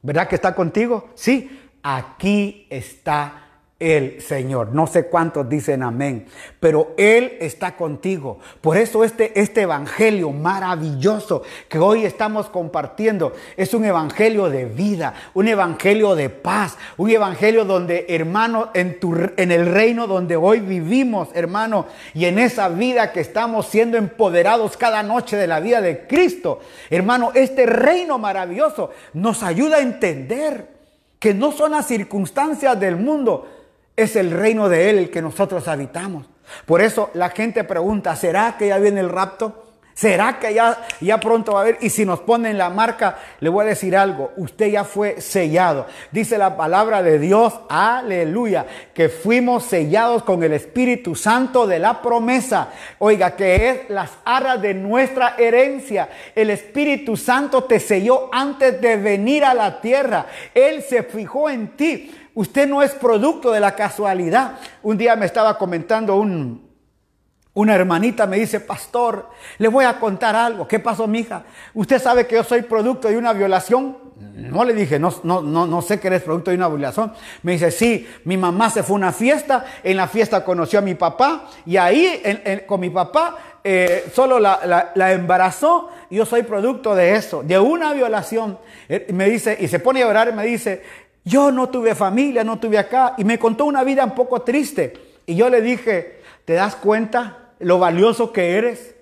¿Verdad 0.01 0.27
que 0.27 0.35
está 0.35 0.53
contigo? 0.53 1.09
Sí, 1.15 1.69
aquí 1.81 2.67
está 2.69 3.44
el 3.77 4.21
Señor. 4.21 4.69
No 4.71 4.87
sé 4.87 5.07
cuántos 5.07 5.49
dicen 5.49 5.83
amén, 5.83 6.27
pero 6.61 6.93
Él 6.97 7.37
está 7.41 7.75
contigo. 7.75 8.39
Por 8.61 8.77
eso 8.77 9.03
este, 9.03 9.37
este 9.39 9.63
evangelio 9.63 10.31
maravilloso 10.31 11.43
que 11.67 11.77
hoy 11.77 12.05
estamos 12.05 12.47
compartiendo 12.47 13.33
es 13.57 13.73
un 13.73 13.83
evangelio 13.83 14.49
de 14.49 14.65
vida, 14.65 15.13
un 15.33 15.49
evangelio 15.49 16.15
de 16.15 16.29
paz, 16.29 16.77
un 16.95 17.09
evangelio 17.09 17.65
donde, 17.65 18.05
hermano, 18.07 18.69
en, 18.73 18.97
tu, 18.99 19.13
en 19.35 19.51
el 19.51 19.65
reino 19.65 20.07
donde 20.07 20.37
hoy 20.37 20.61
vivimos, 20.61 21.27
hermano, 21.33 21.87
y 22.13 22.25
en 22.25 22.39
esa 22.39 22.69
vida 22.69 23.11
que 23.11 23.19
estamos 23.19 23.67
siendo 23.67 23.97
empoderados 23.97 24.77
cada 24.77 25.03
noche 25.03 25.35
de 25.35 25.47
la 25.47 25.59
vida 25.59 25.81
de 25.81 26.07
Cristo, 26.07 26.61
hermano, 26.89 27.31
este 27.35 27.65
reino 27.65 28.17
maravilloso 28.17 28.91
nos 29.13 29.43
ayuda 29.43 29.77
a 29.77 29.81
entender 29.81 30.75
que 31.19 31.33
no 31.33 31.51
son 31.51 31.71
las 31.71 31.87
circunstancias 31.87 32.79
del 32.79 32.97
mundo, 32.97 33.47
es 33.95 34.15
el 34.15 34.31
reino 34.31 34.69
de 34.69 34.89
Él 34.89 35.09
que 35.09 35.21
nosotros 35.21 35.67
habitamos. 35.67 36.25
Por 36.65 36.81
eso 36.81 37.09
la 37.13 37.29
gente 37.29 37.63
pregunta, 37.63 38.15
¿será 38.15 38.55
que 38.57 38.67
ya 38.67 38.77
viene 38.77 38.99
el 38.99 39.09
rapto? 39.09 39.65
¿Será 39.95 40.39
que 40.39 40.53
ya, 40.53 40.85
ya 40.99 41.21
pronto 41.21 41.53
va 41.53 41.59
a 41.59 41.61
haber? 41.61 41.77
Y 41.79 41.89
si 41.89 42.03
nos 42.03 42.19
ponen 42.19 42.57
la 42.57 42.69
marca, 42.69 43.17
le 43.39 43.47
voy 43.47 43.63
a 43.63 43.69
decir 43.69 43.95
algo, 43.95 44.33
usted 44.35 44.67
ya 44.67 44.83
fue 44.83 45.21
sellado. 45.21 45.87
Dice 46.11 46.37
la 46.37 46.57
palabra 46.57 47.01
de 47.01 47.17
Dios, 47.17 47.53
aleluya, 47.69 48.65
que 48.93 49.07
fuimos 49.07 49.63
sellados 49.63 50.23
con 50.23 50.43
el 50.43 50.51
Espíritu 50.51 51.15
Santo 51.15 51.65
de 51.65 51.79
la 51.79 52.01
promesa. 52.01 52.71
Oiga, 52.99 53.37
que 53.37 53.69
es 53.69 53.89
las 53.89 54.11
arras 54.25 54.61
de 54.61 54.73
nuestra 54.73 55.35
herencia. 55.37 56.09
El 56.35 56.49
Espíritu 56.49 57.15
Santo 57.15 57.63
te 57.63 57.79
selló 57.79 58.27
antes 58.33 58.81
de 58.81 58.97
venir 58.97 59.45
a 59.45 59.53
la 59.53 59.79
tierra. 59.79 60.25
Él 60.53 60.83
se 60.83 61.03
fijó 61.03 61.49
en 61.49 61.69
ti. 61.77 62.11
Usted 62.35 62.67
no 62.67 62.83
es 62.83 62.91
producto 62.91 63.51
de 63.51 63.59
la 63.59 63.75
casualidad. 63.75 64.59
Un 64.83 64.97
día 64.97 65.15
me 65.15 65.25
estaba 65.25 65.57
comentando 65.57 66.17
un, 66.17 66.69
una 67.53 67.73
hermanita, 67.73 68.27
me 68.27 68.37
dice, 68.37 68.59
pastor, 68.59 69.29
le 69.57 69.69
voy 69.69 69.85
a 69.85 69.97
contar 69.99 70.35
algo. 70.35 70.67
¿Qué 70.67 70.79
pasó, 70.79 71.07
mija? 71.07 71.43
¿Usted 71.73 72.01
sabe 72.01 72.27
que 72.27 72.35
yo 72.35 72.43
soy 72.43 72.61
producto 72.63 73.07
de 73.07 73.17
una 73.17 73.31
violación? 73.31 73.97
No 74.35 74.65
le 74.65 74.73
dije, 74.73 74.99
no, 74.99 75.13
no, 75.23 75.41
no, 75.41 75.65
no 75.65 75.81
sé 75.81 75.99
que 75.99 76.07
eres 76.07 76.23
producto 76.23 76.51
de 76.51 76.57
una 76.57 76.67
violación. 76.67 77.13
Me 77.41 77.53
dice, 77.53 77.71
sí, 77.71 78.07
mi 78.25 78.35
mamá 78.35 78.69
se 78.69 78.83
fue 78.83 78.95
a 78.95 78.97
una 78.97 79.11
fiesta, 79.13 79.65
en 79.81 79.95
la 79.95 80.07
fiesta 80.07 80.43
conoció 80.43 80.79
a 80.79 80.81
mi 80.81 80.95
papá 80.95 81.49
y 81.65 81.77
ahí 81.77 82.21
con 82.67 82.81
mi 82.81 82.89
papá 82.89 83.37
eh, 83.63 84.09
solo 84.13 84.39
la, 84.39 84.91
la, 84.93 85.11
embarazó 85.13 85.89
yo 86.09 86.25
soy 86.25 86.43
producto 86.43 86.95
de 86.95 87.15
eso, 87.15 87.43
de 87.43 87.59
una 87.59 87.93
violación. 87.93 88.57
Eh, 88.87 89.07
me 89.13 89.29
dice, 89.29 89.57
y 89.59 89.67
se 89.67 89.79
pone 89.79 90.01
a 90.01 90.05
llorar 90.05 90.29
y 90.29 90.33
me 90.33 90.45
dice, 90.45 90.83
yo 91.25 91.51
no 91.51 91.69
tuve 91.69 91.95
familia, 91.95 92.43
no 92.43 92.59
tuve 92.59 92.77
acá. 92.77 93.15
Y 93.17 93.23
me 93.23 93.39
contó 93.39 93.65
una 93.65 93.83
vida 93.83 94.05
un 94.05 94.13
poco 94.13 94.43
triste. 94.43 94.93
Y 95.25 95.35
yo 95.35 95.49
le 95.49 95.61
dije, 95.61 96.21
¿te 96.45 96.53
das 96.53 96.75
cuenta 96.75 97.49
lo 97.59 97.79
valioso 97.79 98.31
que 98.31 98.57
eres? 98.57 98.95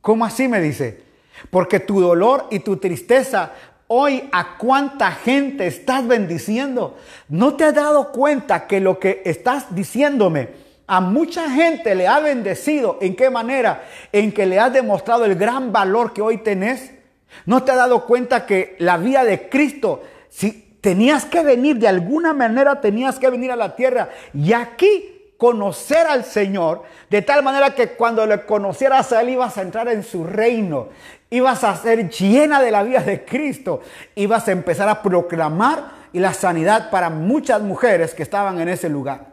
¿Cómo 0.00 0.24
así? 0.24 0.48
Me 0.48 0.62
dice. 0.62 1.02
Porque 1.50 1.78
tu 1.78 2.00
dolor 2.00 2.46
y 2.50 2.60
tu 2.60 2.78
tristeza 2.78 3.52
hoy 3.86 4.28
a 4.32 4.56
cuánta 4.56 5.12
gente 5.12 5.66
estás 5.66 6.06
bendiciendo. 6.08 6.96
¿No 7.28 7.54
te 7.54 7.64
has 7.64 7.74
dado 7.74 8.12
cuenta 8.12 8.66
que 8.66 8.80
lo 8.80 8.98
que 8.98 9.22
estás 9.26 9.74
diciéndome 9.74 10.48
a 10.86 11.02
mucha 11.02 11.50
gente 11.50 11.94
le 11.94 12.08
ha 12.08 12.18
bendecido? 12.18 12.96
¿En 13.02 13.14
qué 13.14 13.28
manera? 13.28 13.84
En 14.10 14.32
que 14.32 14.46
le 14.46 14.58
has 14.58 14.72
demostrado 14.72 15.26
el 15.26 15.34
gran 15.34 15.70
valor 15.70 16.14
que 16.14 16.22
hoy 16.22 16.38
tenés. 16.38 16.92
¿No 17.44 17.62
te 17.62 17.72
has 17.72 17.76
dado 17.76 18.06
cuenta 18.06 18.46
que 18.46 18.74
la 18.78 18.96
vida 18.96 19.22
de 19.22 19.50
Cristo, 19.50 20.02
si 20.30 20.67
tenías 20.80 21.24
que 21.24 21.42
venir, 21.42 21.78
de 21.78 21.88
alguna 21.88 22.32
manera 22.32 22.80
tenías 22.80 23.18
que 23.18 23.30
venir 23.30 23.50
a 23.50 23.56
la 23.56 23.76
tierra. 23.76 24.10
Y 24.34 24.52
aquí 24.52 25.32
conocer 25.36 26.06
al 26.06 26.24
Señor, 26.24 26.82
de 27.08 27.22
tal 27.22 27.42
manera 27.42 27.74
que 27.74 27.90
cuando 27.90 28.26
le 28.26 28.44
conocieras 28.44 29.12
a 29.12 29.22
Él 29.22 29.30
ibas 29.30 29.56
a 29.56 29.62
entrar 29.62 29.88
en 29.88 30.02
su 30.02 30.24
reino, 30.24 30.88
ibas 31.30 31.62
a 31.64 31.76
ser 31.76 32.10
llena 32.10 32.60
de 32.60 32.70
la 32.70 32.82
vida 32.82 33.00
de 33.00 33.24
Cristo, 33.24 33.80
ibas 34.16 34.48
a 34.48 34.52
empezar 34.52 34.88
a 34.88 35.02
proclamar 35.02 35.98
y 36.12 36.18
la 36.18 36.34
sanidad 36.34 36.90
para 36.90 37.08
muchas 37.10 37.62
mujeres 37.62 38.14
que 38.14 38.22
estaban 38.22 38.60
en 38.60 38.68
ese 38.68 38.88
lugar. 38.88 39.26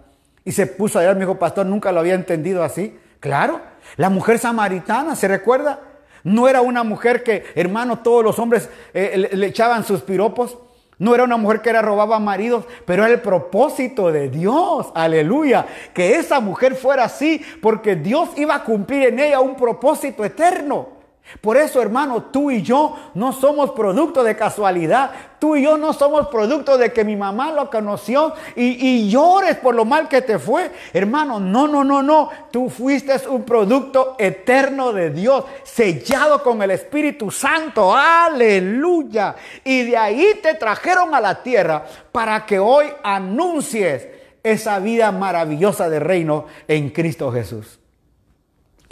Y 0.43 0.51
se 0.51 0.67
puso 0.67 0.99
allá, 0.99 1.13
me 1.13 1.21
dijo, 1.21 1.39
pastor, 1.39 1.65
nunca 1.65 1.91
lo 1.91 2.01
había 2.01 2.13
entendido 2.13 2.63
así. 2.63 2.95
Claro, 3.19 3.59
la 3.97 4.09
mujer 4.09 4.37
samaritana, 4.37 5.15
¿se 5.15 5.27
recuerda? 5.27 5.79
No 6.23 6.47
era 6.47 6.61
una 6.61 6.83
mujer 6.83 7.23
que, 7.23 7.45
hermano, 7.55 7.99
todos 7.99 8.23
los 8.23 8.37
hombres 8.37 8.69
eh, 8.93 9.29
le 9.31 9.47
echaban 9.47 9.83
sus 9.83 10.01
piropos. 10.01 10.57
No 10.97 11.13
era 11.13 11.23
una 11.23 11.37
mujer 11.37 11.61
que 11.61 11.69
era 11.69 11.81
robaba 11.81 12.19
maridos, 12.19 12.65
pero 12.85 13.03
era 13.03 13.13
el 13.13 13.21
propósito 13.21 14.11
de 14.11 14.29
Dios. 14.29 14.87
Aleluya. 14.95 15.65
Que 15.93 16.15
esa 16.15 16.39
mujer 16.39 16.75
fuera 16.75 17.05
así, 17.05 17.41
porque 17.61 17.95
Dios 17.95 18.29
iba 18.37 18.55
a 18.55 18.63
cumplir 18.63 19.09
en 19.09 19.19
ella 19.19 19.39
un 19.41 19.55
propósito 19.55 20.23
eterno. 20.23 20.94
Por 21.41 21.57
eso, 21.57 21.81
hermano, 21.81 22.23
tú 22.23 22.51
y 22.51 22.61
yo 22.61 22.95
no 23.15 23.33
somos 23.33 23.71
producto 23.71 24.23
de 24.23 24.35
casualidad. 24.35 25.11
Tú 25.39 25.55
y 25.55 25.63
yo 25.63 25.77
no 25.77 25.91
somos 25.91 26.27
producto 26.27 26.77
de 26.77 26.93
que 26.93 27.03
mi 27.03 27.15
mamá 27.15 27.51
lo 27.51 27.69
conoció 27.69 28.33
y, 28.55 29.09
llores 29.09 29.57
por 29.57 29.75
lo 29.75 29.85
mal 29.85 30.07
que 30.07 30.21
te 30.21 30.39
fue. 30.39 30.71
Hermano, 30.93 31.39
no, 31.39 31.67
no, 31.67 31.83
no, 31.83 32.01
no. 32.01 32.29
Tú 32.51 32.69
fuiste 32.69 33.15
un 33.27 33.43
producto 33.43 34.15
eterno 34.17 34.93
de 34.93 35.09
Dios, 35.09 35.45
sellado 35.63 36.41
con 36.41 36.61
el 36.61 36.71
Espíritu 36.71 37.31
Santo. 37.31 37.93
Aleluya. 37.95 39.35
Y 39.63 39.83
de 39.83 39.97
ahí 39.97 40.39
te 40.41 40.53
trajeron 40.53 41.13
a 41.15 41.21
la 41.21 41.41
tierra 41.41 41.85
para 42.11 42.45
que 42.45 42.59
hoy 42.59 42.85
anuncies 43.03 44.07
esa 44.43 44.79
vida 44.79 45.11
maravillosa 45.11 45.89
de 45.89 45.99
reino 45.99 46.45
en 46.67 46.91
Cristo 46.91 47.31
Jesús. 47.31 47.79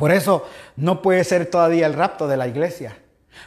Por 0.04 0.12
eso 0.12 0.45
no 0.76 1.01
puede 1.01 1.24
ser 1.24 1.45
todavía 1.45 1.86
el 1.86 1.93
rapto 1.93 2.28
de 2.28 2.36
la 2.36 2.45
iglesia. 2.45 2.97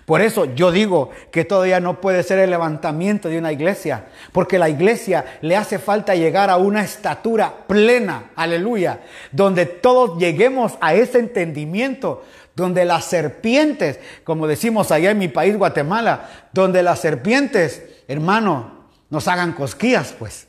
Por 0.06 0.22
eso 0.22 0.46
yo 0.54 0.72
digo 0.72 1.10
que 1.30 1.44
todavía 1.44 1.80
no 1.80 2.00
puede 2.00 2.22
ser 2.22 2.38
el 2.38 2.48
levantamiento 2.48 3.28
de 3.28 3.36
una 3.38 3.52
iglesia, 3.52 4.06
porque 4.32 4.58
la 4.58 4.70
iglesia 4.70 5.38
le 5.42 5.54
hace 5.54 5.78
falta 5.78 6.14
llegar 6.14 6.48
a 6.48 6.56
una 6.56 6.82
estatura 6.82 7.52
plena, 7.66 8.30
aleluya, 8.36 9.00
donde 9.32 9.66
todos 9.66 10.18
lleguemos 10.18 10.78
a 10.80 10.94
ese 10.94 11.18
entendimiento, 11.18 12.24
donde 12.54 12.86
las 12.86 13.04
serpientes, 13.04 14.00
como 14.24 14.46
decimos 14.46 14.90
allá 14.90 15.10
en 15.10 15.18
mi 15.18 15.28
país, 15.28 15.58
Guatemala, 15.58 16.48
donde 16.54 16.82
las 16.82 17.00
serpientes, 17.00 17.82
hermano, 18.08 18.86
nos 19.10 19.28
hagan 19.28 19.52
cosquillas, 19.52 20.14
pues. 20.18 20.48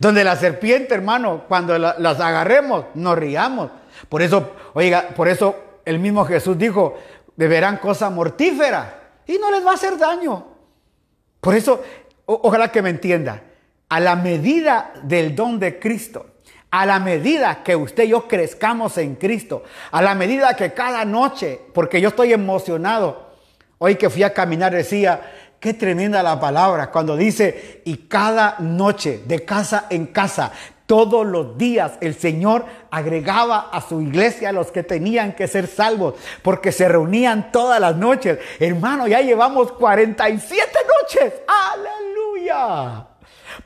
Donde 0.00 0.24
la 0.24 0.34
serpiente, 0.34 0.94
hermano, 0.94 1.44
cuando 1.46 1.78
las 1.78 2.18
agarremos, 2.18 2.86
nos 2.96 3.16
riamos 3.16 3.70
por 4.12 4.20
eso, 4.20 4.50
oiga, 4.74 5.08
por 5.16 5.26
eso 5.26 5.56
el 5.86 5.98
mismo 5.98 6.26
Jesús 6.26 6.58
dijo, 6.58 6.98
beberán 7.34 7.78
cosa 7.78 8.10
mortífera 8.10 9.22
y 9.26 9.38
no 9.38 9.50
les 9.50 9.64
va 9.64 9.70
a 9.70 9.74
hacer 9.74 9.96
daño. 9.96 10.48
Por 11.40 11.54
eso, 11.54 11.82
ojalá 12.26 12.70
que 12.70 12.82
me 12.82 12.90
entienda, 12.90 13.42
a 13.88 14.00
la 14.00 14.14
medida 14.14 14.92
del 15.02 15.34
don 15.34 15.58
de 15.58 15.78
Cristo, 15.78 16.26
a 16.70 16.84
la 16.84 16.98
medida 16.98 17.62
que 17.62 17.74
usted 17.74 18.04
y 18.04 18.08
yo 18.08 18.28
crezcamos 18.28 18.98
en 18.98 19.14
Cristo, 19.14 19.64
a 19.90 20.02
la 20.02 20.14
medida 20.14 20.56
que 20.56 20.74
cada 20.74 21.06
noche, 21.06 21.58
porque 21.72 21.98
yo 21.98 22.10
estoy 22.10 22.34
emocionado, 22.34 23.30
hoy 23.78 23.94
que 23.94 24.10
fui 24.10 24.24
a 24.24 24.34
caminar 24.34 24.74
decía, 24.74 25.22
Qué 25.62 25.74
tremenda 25.74 26.24
la 26.24 26.40
palabra 26.40 26.90
cuando 26.90 27.16
dice, 27.16 27.82
y 27.84 28.08
cada 28.08 28.56
noche, 28.58 29.22
de 29.26 29.44
casa 29.44 29.86
en 29.90 30.06
casa, 30.06 30.50
todos 30.86 31.26
los 31.26 31.56
días 31.56 31.92
el 32.00 32.14
Señor 32.14 32.64
agregaba 32.90 33.70
a 33.72 33.80
su 33.80 34.00
iglesia 34.00 34.50
a 34.50 34.52
los 34.52 34.70
que 34.70 34.82
tenían 34.82 35.32
que 35.32 35.48
ser 35.48 35.66
salvos, 35.66 36.14
porque 36.42 36.72
se 36.72 36.88
reunían 36.88 37.52
todas 37.52 37.80
las 37.80 37.96
noches. 37.96 38.38
Hermano, 38.58 39.06
ya 39.06 39.20
llevamos 39.20 39.72
47 39.72 40.70
noches. 41.00 41.34
Aleluya. 41.46 43.06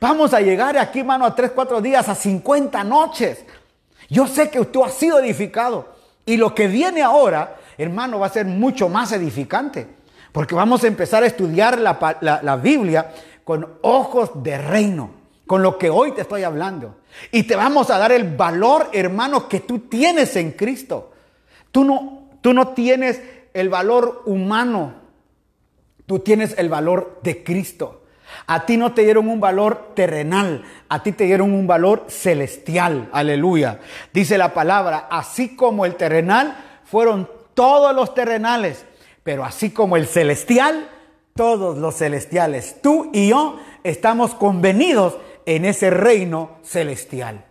Vamos 0.01 0.35
a 0.35 0.41
llegar 0.41 0.77
aquí, 0.79 1.01
hermano, 1.01 1.25
a 1.25 1.35
3, 1.35 1.53
4 1.55 1.81
días, 1.81 2.09
a 2.09 2.15
50 2.15 2.85
noches. 2.85 3.45
Yo 4.09 4.27
sé 4.27 4.51
que 4.51 4.65
tú 4.67 4.85
has 4.85 4.95
sido 4.95 5.19
edificado. 5.19 5.95
Y 6.25 6.37
lo 6.37 6.55
que 6.55 6.67
viene 6.67 7.03
ahora, 7.03 7.57
hermano, 7.79 8.19
va 8.19 8.27
a 8.27 8.31
ser 8.31 8.47
mucho 8.47 8.89
más 8.89 9.13
edificante. 9.13 9.87
Porque 10.33 10.55
vamos 10.55 10.85
a 10.85 10.89
empezar 10.89 11.23
a 11.23 11.27
estudiar 11.27 11.79
la, 11.79 12.19
la 12.21 12.57
Biblia 12.57 13.13
con 13.45 13.79
ojos 13.83 14.31
de 14.43 14.59
reino, 14.59 15.11
con 15.47 15.63
lo 15.63 15.79
que 15.79 15.89
hoy 15.89 16.13
te 16.13 16.23
estoy 16.23 16.43
hablando. 16.43 16.97
Y 17.31 17.45
te 17.45 17.57
vamos 17.57 17.91
a 17.91 17.99
dar 17.99 18.13
el 18.13 18.37
valor, 18.37 18.91
hermano, 18.93 19.49
que 19.49 19.61
tú 19.61 19.81
tienes 19.81 20.37
en 20.37 20.53
Cristo. 20.53 21.13
Tú 21.73 21.85
no, 21.85 22.31
tú 22.41 22.53
no 22.53 22.69
tienes 22.69 23.21
el 23.53 23.69
valor 23.69 24.23
humano, 24.27 24.95
tú 26.07 26.19
tienes 26.21 26.55
el 26.59 26.69
valor 26.69 27.21
de 27.23 27.43
Cristo. 27.43 28.03
A 28.47 28.67
ti 28.67 28.77
no 28.77 28.93
te 28.93 29.03
dieron 29.03 29.29
un 29.29 29.41
valor 29.41 29.93
terrenal, 29.95 30.65
a 30.89 31.03
ti 31.03 31.13
te 31.13 31.25
dieron 31.25 31.53
un 31.53 31.67
valor 31.67 32.07
celestial. 32.09 33.09
Aleluya. 33.13 33.81
Dice 34.13 34.37
la 34.37 34.53
palabra, 34.53 35.09
así 35.11 35.57
como 35.57 35.87
el 35.87 35.97
terrenal 35.97 36.57
fueron 36.85 37.29
todos 37.55 37.95
los 37.95 38.15
terrenales, 38.15 38.85
pero 39.23 39.45
así 39.45 39.71
como 39.71 39.97
el 39.97 40.07
celestial, 40.07 40.89
todos 41.35 41.79
los 41.79 41.97
celestiales. 41.97 42.81
Tú 42.83 43.11
y 43.13 43.29
yo 43.29 43.59
estamos 43.85 44.35
convenidos 44.35 45.17
en 45.47 45.65
ese 45.65 45.91
reino 45.91 46.59
celestial. 46.63 47.45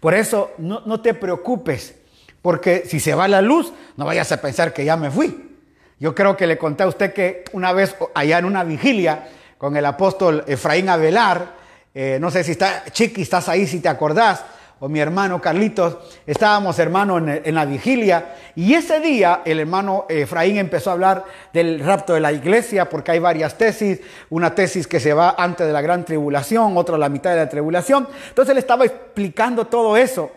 Por 0.00 0.14
eso 0.14 0.52
no, 0.58 1.00
te 1.00 1.14
preocupes, 1.14 1.94
porque 2.42 2.84
si 2.86 3.00
se 3.00 3.14
va 3.14 3.28
la 3.28 3.40
luz, 3.40 3.72
no 3.96 4.04
vayas 4.04 4.30
a 4.32 4.40
pensar 4.40 4.72
que 4.72 4.84
ya 4.84 4.96
me 4.96 5.10
fui. 5.10 5.56
Yo 5.98 6.14
creo 6.14 6.36
que 6.36 6.46
le 6.46 6.58
conté 6.58 6.82
a 6.82 6.88
usted 6.88 7.12
que 7.12 7.44
una 7.52 7.72
vez 7.72 7.96
allá 8.14 8.38
en 8.38 8.44
una 8.44 8.64
vigilia, 8.64 9.28
con 9.58 9.76
el 9.76 9.84
apóstol 9.84 10.44
Efraín 10.46 10.88
Avelar. 10.88 11.58
Eh, 11.94 12.18
no 12.20 12.30
sé 12.30 12.44
si 12.44 12.52
está, 12.52 12.84
Chiqui, 12.92 13.22
estás 13.22 13.48
ahí, 13.48 13.66
si 13.66 13.80
te 13.80 13.88
acordás, 13.88 14.44
o 14.80 14.88
mi 14.88 15.00
hermano 15.00 15.40
Carlitos, 15.40 15.98
estábamos 16.26 16.78
hermano 16.78 17.18
en, 17.18 17.54
la 17.54 17.64
vigilia, 17.64 18.34
y 18.54 18.74
ese 18.74 19.00
día 19.00 19.42
el 19.44 19.60
hermano 19.60 20.06
Efraín 20.08 20.56
empezó 20.56 20.90
a 20.90 20.92
hablar 20.92 21.24
del 21.52 21.80
rapto 21.80 22.14
de 22.14 22.20
la 22.20 22.32
iglesia, 22.32 22.88
porque 22.88 23.10
hay 23.10 23.18
varias 23.18 23.58
tesis, 23.58 24.00
una 24.30 24.54
tesis 24.54 24.86
que 24.86 25.00
se 25.00 25.12
va 25.12 25.34
antes 25.36 25.66
de 25.66 25.72
la 25.72 25.80
gran 25.80 26.04
tribulación, 26.04 26.76
otra 26.76 26.94
a 26.94 26.98
la 26.98 27.08
mitad 27.08 27.30
de 27.30 27.36
la 27.36 27.48
tribulación. 27.48 28.08
Entonces 28.28 28.52
él 28.52 28.58
estaba 28.58 28.84
explicando 28.84 29.64
todo 29.66 29.96
eso. 29.96 30.30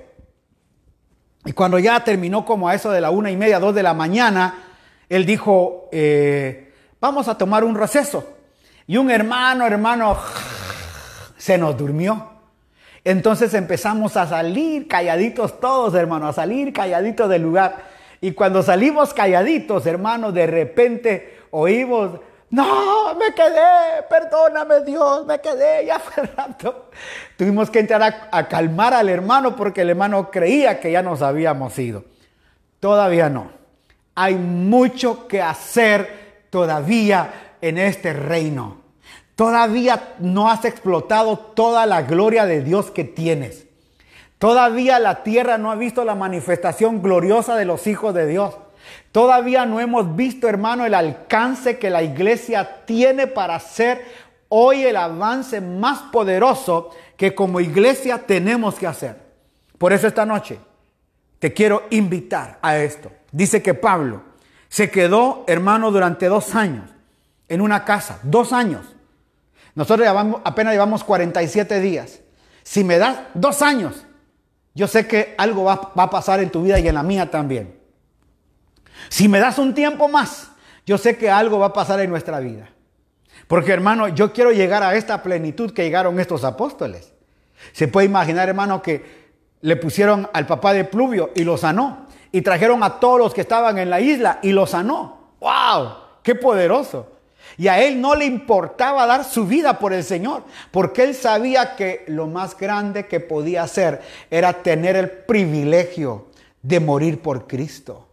Y 1.46 1.54
cuando 1.54 1.80
ya 1.80 2.04
terminó 2.04 2.46
como 2.46 2.68
a 2.68 2.76
eso 2.76 2.92
de 2.92 3.02
la 3.02 3.10
una 3.12 3.32
y 3.32 3.38
media, 3.38 3.60
dos 3.60 3.76
de 3.76 3.84
la 3.84 3.94
mañana, 3.94 4.56
él 5.10 5.26
dijo, 5.26 5.90
eh, 5.92 6.74
vamos 7.00 7.28
a 7.28 7.38
tomar 7.38 7.64
un 7.64 7.76
receso. 7.76 8.38
Y 8.88 8.98
un 8.98 9.12
hermano, 9.12 9.66
hermano, 9.66 10.18
se 11.38 11.58
nos 11.58 11.78
durmió. 11.78 12.41
Entonces 13.04 13.54
empezamos 13.54 14.16
a 14.16 14.28
salir 14.28 14.88
calladitos 14.88 15.60
todos, 15.60 15.96
hermano, 15.96 16.28
a 16.28 16.34
salir 16.34 16.72
calladitos 16.72 17.30
del 17.30 17.42
lugar. 17.42 17.78
Y 18.22 18.34
cuando 18.34 18.62
salimos 18.62 19.14
calladitos, 19.14 19.86
hermano, 19.88 20.32
de 20.32 20.46
repente 20.46 21.40
oímos, 21.50 22.20
no, 22.52 23.16
me 23.16 23.34
quedé, 23.34 24.04
perdóname 24.10 24.82
Dios, 24.82 25.26
me 25.26 25.40
quedé, 25.40 25.86
ya 25.88 25.98
fue 26.00 26.24
rato. 26.24 26.90
Tuvimos 27.38 27.70
que 27.70 27.80
entrar 27.80 28.04
a, 28.04 28.28
a, 28.32 28.48
calmar 28.48 28.94
al 28.94 29.10
hermano 29.10 29.56
porque 29.56 29.82
el 29.82 29.90
hermano 29.90 30.30
creía 30.30 30.80
que 30.80 30.92
ya 30.92 31.02
nos 31.02 31.22
habíamos 31.22 31.78
ido. 31.80 32.04
Todavía 32.80 33.30
no. 33.30 33.52
Hay 34.14 34.36
mucho 34.36 35.28
que 35.28 35.42
hacer 35.42 36.46
todavía 36.50 37.56
en 37.62 37.78
este 37.78 38.14
reino. 38.14 38.81
Todavía 39.42 40.14
no 40.20 40.52
has 40.52 40.66
explotado 40.66 41.36
toda 41.36 41.88
la 41.88 42.04
gloria 42.04 42.46
de 42.46 42.62
Dios 42.62 42.92
que 42.92 43.04
tienes. 43.04 43.66
Todavía 44.38 45.00
la 45.00 45.24
tierra 45.24 45.58
no 45.58 45.72
ha 45.72 45.76
visto 45.76 46.06
la 46.06 46.14
manifestación 46.14 47.02
gloriosa 47.02 47.56
de 47.56 47.66
los 47.66 47.88
hijos 47.88 48.14
de 48.14 48.28
Dios. 48.28 48.56
Todavía 49.12 49.66
no 49.66 49.80
hemos 49.80 50.16
visto, 50.16 50.48
hermano, 50.48 50.86
el 50.86 50.94
alcance 50.94 51.80
que 51.80 51.90
la 51.90 52.04
iglesia 52.04 52.86
tiene 52.86 53.26
para 53.26 53.56
hacer 53.56 54.06
hoy 54.48 54.84
el 54.84 54.96
avance 54.96 55.60
más 55.60 56.04
poderoso 56.12 56.92
que 57.18 57.34
como 57.34 57.60
iglesia 57.60 58.20
tenemos 58.28 58.76
que 58.76 58.86
hacer. 58.86 59.18
Por 59.80 59.92
eso 59.92 60.06
esta 60.06 60.24
noche 60.24 60.60
te 61.40 61.52
quiero 61.52 61.86
invitar 61.90 62.60
a 62.62 62.78
esto. 62.78 63.12
Dice 63.32 63.64
que 63.64 63.74
Pablo 63.74 64.22
se 64.70 64.92
quedó, 64.92 65.46
hermano, 65.48 65.90
durante 65.90 66.28
dos 66.28 66.54
años 66.54 66.92
en 67.50 67.60
una 67.60 67.86
casa, 67.86 68.20
dos 68.22 68.54
años. 68.54 68.86
Nosotros 69.76 70.08
apenas 70.44 70.74
llevamos 70.74 71.04
47 71.04 71.80
días. 71.80 72.20
Si 72.64 72.84
me 72.84 72.98
das 72.98 73.20
dos 73.34 73.62
años, 73.62 74.06
yo 74.74 74.88
sé 74.88 75.08
que 75.08 75.36
algo 75.38 75.64
va, 75.64 75.94
va, 75.98 76.04
a 76.04 76.10
pasar 76.10 76.40
en 76.40 76.50
tu 76.50 76.64
vida 76.64 76.80
y 76.80 76.88
en 76.88 76.96
la 76.96 77.04
mía 77.04 77.30
también. 77.30 77.80
Si 79.10 79.28
me 79.28 79.40
das 79.40 79.58
un 79.58 79.74
tiempo 79.74 80.08
más, 80.08 80.52
yo 80.86 80.98
sé 80.98 81.18
que 81.18 81.30
algo 81.30 81.60
va 81.60 81.68
a 81.68 81.74
pasar 81.74 82.00
en 82.00 82.10
nuestra 82.10 82.40
vida. 82.40 82.70
Porque 83.48 83.72
hermano, 83.72 84.08
yo 84.08 84.32
quiero 84.32 84.52
llegar 84.52 84.84
a 84.84 84.96
esta 84.96 85.22
plenitud 85.24 85.72
que 85.72 85.84
llegaron 85.84 86.20
estos 86.20 86.44
apóstoles. 86.44 87.14
Se 87.74 87.88
puede 87.88 88.06
imaginar, 88.06 88.48
hermano, 88.48 88.82
que 88.82 89.22
le 89.62 89.76
pusieron 89.76 90.30
al 90.34 90.48
papá 90.48 90.74
de 90.74 90.86
Pluvio 90.86 91.32
y 91.36 91.44
lo 91.44 91.58
sanó. 91.58 92.08
Y 92.32 92.42
trajeron 92.42 92.84
a 92.84 93.00
todos 93.00 93.20
los 93.20 93.34
que 93.34 93.42
estaban 93.42 93.78
en 93.78 93.90
la 93.90 94.00
isla 94.00 94.40
y 94.42 94.52
lo 94.52 94.66
sanó. 94.66 95.34
¡Wow! 95.40 95.96
¡Qué 96.24 96.36
poderoso! 96.36 97.12
Y 97.58 97.68
a 97.68 97.82
él 97.82 98.00
no 98.02 98.16
le 98.16 98.26
importaba 98.26 99.06
dar 99.06 99.24
su 99.24 99.46
vida 99.46 99.80
por 99.80 99.94
el 99.94 100.04
Señor, 100.04 100.44
porque 100.72 101.04
él 101.04 101.16
sabía 101.16 101.76
que 101.76 102.04
lo 102.08 102.28
más 102.28 102.58
grande 102.58 103.08
que 103.08 103.20
podía 103.20 103.64
hacer 103.64 104.02
era 104.30 104.54
tener 104.64 104.96
el 104.96 105.10
privilegio 105.10 106.28
de 106.62 106.80
morir 106.80 107.22
por 107.22 107.48
Cristo. 107.48 108.08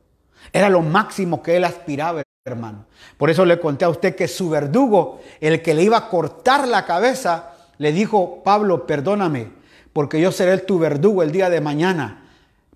Era 0.53 0.68
lo 0.68 0.80
máximo 0.82 1.43
que 1.43 1.57
él 1.57 1.64
aspiraba, 1.64 2.22
hermano. 2.45 2.86
Por 3.16 3.30
eso 3.30 3.45
le 3.45 3.61
conté 3.61 3.84
a 3.84 3.91
usted 3.91 4.16
que 4.16 4.28
su 4.28 4.51
verdugo, 4.51 5.20
el 5.41 5.62
que 5.62 5.74
le 5.74 5.82
iba 5.82 5.97
a 5.97 6.09
cortar 6.09 6.66
la 6.66 6.84
cabeza, 6.84 7.53
le 7.78 7.93
dijo, 7.93 8.43
Pablo, 8.43 8.86
perdóname, 8.86 9.51
porque 9.93 10.20
yo 10.20 10.32
seré 10.32 10.59
tu 10.59 10.78
verdugo 10.78 11.22
el 11.22 11.32
día 11.32 11.51
de 11.51 11.61
mañana. 11.61 12.24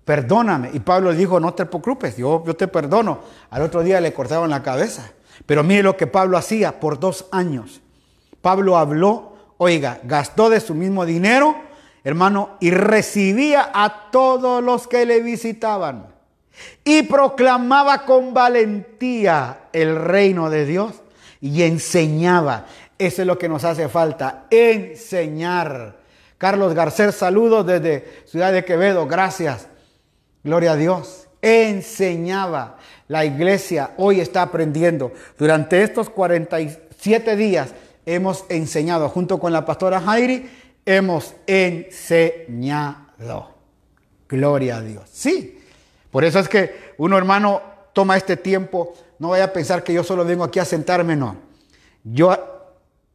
Perdóname. 0.05 0.69
Y 0.73 0.79
Pablo 0.79 1.11
le 1.11 1.17
dijo, 1.17 1.39
no 1.39 1.53
te 1.53 1.65
preocupes, 1.65 2.17
yo, 2.17 2.43
yo 2.45 2.55
te 2.55 2.67
perdono. 2.67 3.19
Al 3.49 3.61
otro 3.61 3.83
día 3.83 4.01
le 4.01 4.13
cortaron 4.13 4.49
la 4.49 4.61
cabeza. 4.61 5.11
Pero 5.45 5.63
mire 5.63 5.83
lo 5.83 5.97
que 5.97 6.07
Pablo 6.07 6.37
hacía 6.37 6.79
por 6.79 6.99
dos 6.99 7.27
años. 7.31 7.81
Pablo 8.41 8.77
habló, 8.77 9.37
oiga, 9.57 9.99
gastó 10.03 10.49
de 10.49 10.59
su 10.59 10.75
mismo 10.75 11.05
dinero, 11.05 11.55
hermano, 12.03 12.57
y 12.59 12.71
recibía 12.71 13.71
a 13.73 14.09
todos 14.11 14.63
los 14.63 14.87
que 14.87 15.05
le 15.05 15.21
visitaban. 15.21 16.07
Y 16.83 17.03
proclamaba 17.03 18.05
con 18.05 18.33
valentía 18.33 19.61
el 19.73 19.95
reino 19.95 20.49
de 20.49 20.65
Dios 20.65 20.93
y 21.41 21.63
enseñaba. 21.63 22.65
Eso 22.97 23.21
es 23.21 23.27
lo 23.27 23.37
que 23.37 23.49
nos 23.49 23.63
hace 23.63 23.89
falta, 23.89 24.45
enseñar. 24.49 25.97
Carlos 26.37 26.73
Garcés, 26.73 27.15
saludos 27.15 27.65
desde 27.65 28.23
Ciudad 28.25 28.51
de 28.51 28.65
Quevedo, 28.65 29.07
gracias. 29.07 29.67
Gloria 30.43 30.73
a 30.73 30.75
Dios. 30.75 31.27
Enseñaba. 31.41 32.77
La 33.13 33.25
iglesia 33.25 33.91
hoy 33.97 34.19
está 34.19 34.41
aprendiendo. 34.41 35.11
Durante 35.37 35.83
estos 35.83 36.09
47 36.09 37.35
días 37.35 37.69
hemos 38.07 38.43
enseñado, 38.49 39.07
junto 39.07 39.39
con 39.39 39.53
la 39.53 39.65
pastora 39.65 40.01
Jairi, 40.01 40.49
hemos 40.83 41.35
enseñado. 41.45 43.03
Gloria 44.27 44.77
a 44.77 44.81
Dios. 44.81 45.03
Sí. 45.13 45.61
Por 46.09 46.23
eso 46.23 46.39
es 46.39 46.49
que 46.49 46.95
uno 46.97 47.15
hermano 47.15 47.61
toma 47.93 48.17
este 48.17 48.35
tiempo. 48.35 48.95
No 49.19 49.29
vaya 49.29 49.43
a 49.43 49.53
pensar 49.53 49.83
que 49.83 49.93
yo 49.93 50.03
solo 50.03 50.25
vengo 50.25 50.43
aquí 50.43 50.57
a 50.57 50.65
sentarme, 50.65 51.15
no. 51.15 51.35
Yo 52.03 52.35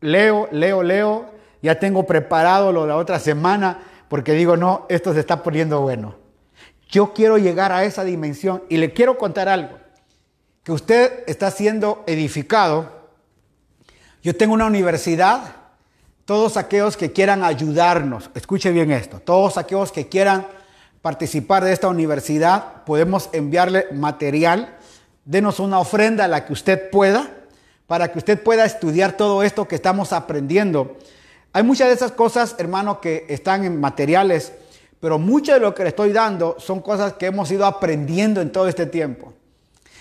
leo, 0.00 0.48
leo, 0.52 0.84
leo. 0.84 1.24
Ya 1.60 1.80
tengo 1.80 2.06
preparado 2.06 2.70
lo 2.70 2.82
de 2.82 2.88
la 2.90 2.96
otra 2.98 3.18
semana 3.18 3.80
porque 4.08 4.34
digo, 4.34 4.56
no, 4.56 4.86
esto 4.88 5.12
se 5.12 5.18
está 5.18 5.42
poniendo 5.42 5.80
bueno. 5.80 6.14
Yo 6.88 7.12
quiero 7.12 7.36
llegar 7.36 7.72
a 7.72 7.82
esa 7.82 8.04
dimensión 8.04 8.62
y 8.68 8.76
le 8.76 8.92
quiero 8.92 9.18
contar 9.18 9.48
algo, 9.48 9.76
que 10.68 10.72
usted 10.72 11.24
está 11.26 11.50
siendo 11.50 12.04
edificado. 12.06 12.92
Yo 14.22 14.36
tengo 14.36 14.52
una 14.52 14.66
universidad, 14.66 15.40
todos 16.26 16.58
aquellos 16.58 16.94
que 16.94 17.10
quieran 17.10 17.42
ayudarnos, 17.42 18.28
escuche 18.34 18.70
bien 18.70 18.90
esto, 18.90 19.18
todos 19.18 19.56
aquellos 19.56 19.92
que 19.92 20.10
quieran 20.10 20.46
participar 21.00 21.64
de 21.64 21.72
esta 21.72 21.88
universidad, 21.88 22.84
podemos 22.84 23.30
enviarle 23.32 23.86
material, 23.94 24.76
denos 25.24 25.58
una 25.58 25.78
ofrenda 25.78 26.26
a 26.26 26.28
la 26.28 26.44
que 26.44 26.52
usted 26.52 26.90
pueda, 26.90 27.30
para 27.86 28.12
que 28.12 28.18
usted 28.18 28.38
pueda 28.42 28.66
estudiar 28.66 29.12
todo 29.12 29.42
esto 29.42 29.66
que 29.66 29.76
estamos 29.76 30.12
aprendiendo. 30.12 30.98
Hay 31.54 31.62
muchas 31.62 31.88
de 31.88 31.94
esas 31.94 32.12
cosas, 32.12 32.56
hermano, 32.58 33.00
que 33.00 33.24
están 33.30 33.64
en 33.64 33.80
materiales 33.80 34.52
pero 35.00 35.18
mucho 35.18 35.52
de 35.54 35.60
lo 35.60 35.74
que 35.74 35.84
le 35.84 35.90
estoy 35.90 36.12
dando 36.12 36.56
son 36.58 36.80
cosas 36.80 37.14
que 37.14 37.26
hemos 37.26 37.50
ido 37.50 37.64
aprendiendo 37.64 38.40
en 38.40 38.50
todo 38.50 38.68
este 38.68 38.84
tiempo. 38.84 39.32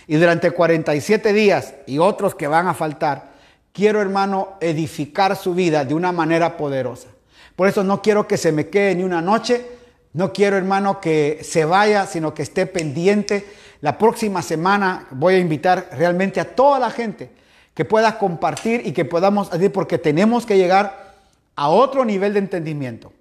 Y 0.08 0.16
durante 0.16 0.52
47 0.52 1.34
días 1.34 1.74
y 1.86 2.00
otros 2.00 2.34
que 2.34 2.48
van 2.48 2.68
a 2.68 2.74
faltar, 2.74 3.34
quiero 3.74 4.02
hermano 4.02 4.56
edificar 4.62 5.36
su 5.36 5.54
vida 5.54 5.84
de 5.84 5.94
una 5.94 6.12
manera 6.12 6.56
poderosa. 6.56 7.10
Por 7.56 7.68
eso 7.68 7.84
no 7.84 8.02
quiero 8.02 8.28
que 8.28 8.38
se 8.38 8.52
me 8.52 8.70
quede 8.70 8.96
ni 8.96 9.04
una 9.04 9.22
noche, 9.22 9.78
No 10.14 10.34
quiero, 10.34 10.58
hermano, 10.58 11.00
que 11.00 11.42
se 11.44 11.64
vaya, 11.64 12.08
sino 12.08 12.34
que 12.34 12.42
esté 12.42 12.66
pendiente. 12.66 13.46
La 13.82 14.00
próxima 14.00 14.42
semana 14.42 15.06
voy 15.12 15.36
a 15.36 15.40
invitar 15.40 15.90
realmente 15.92 16.40
a 16.40 16.56
toda 16.56 16.80
la 16.80 16.90
gente 16.90 17.30
que 17.76 17.86
pueda 17.86 18.18
compartir 18.18 18.82
y 18.84 18.94
que 18.94 19.06
podamos 19.06 19.52
decir, 19.52 19.72
porque 19.72 20.00
tenemos 20.00 20.48
que 20.48 20.58
llegar 20.58 21.14
a 21.56 21.70
otro 21.70 22.04
nivel 22.04 22.34
de 22.34 22.40
entendimiento. 22.40 23.14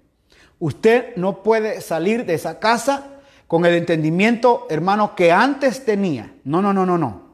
Usted 0.57 1.15
no 1.17 1.43
puede 1.43 1.81
salir 1.81 2.25
de 2.25 2.33
esa 2.33 2.57
casa 2.57 3.16
con 3.47 3.65
el 3.65 3.73
entendimiento, 3.75 4.67
hermano, 4.69 5.15
que 5.15 5.31
antes 5.31 5.85
tenía. 5.85 6.33
No, 6.43 6.61
no, 6.61 6.73
no, 6.73 6.85
no, 6.85 6.97
no. 6.97 7.27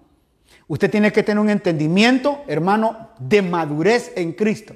Usted 0.68 0.90
tiene 0.90 1.12
que 1.12 1.24
tener 1.24 1.40
un 1.40 1.50
entendimiento, 1.50 2.44
hermano, 2.48 3.10
de 3.20 3.42
madurez 3.42 4.14
en 4.16 4.34
Cristo. 4.34 4.76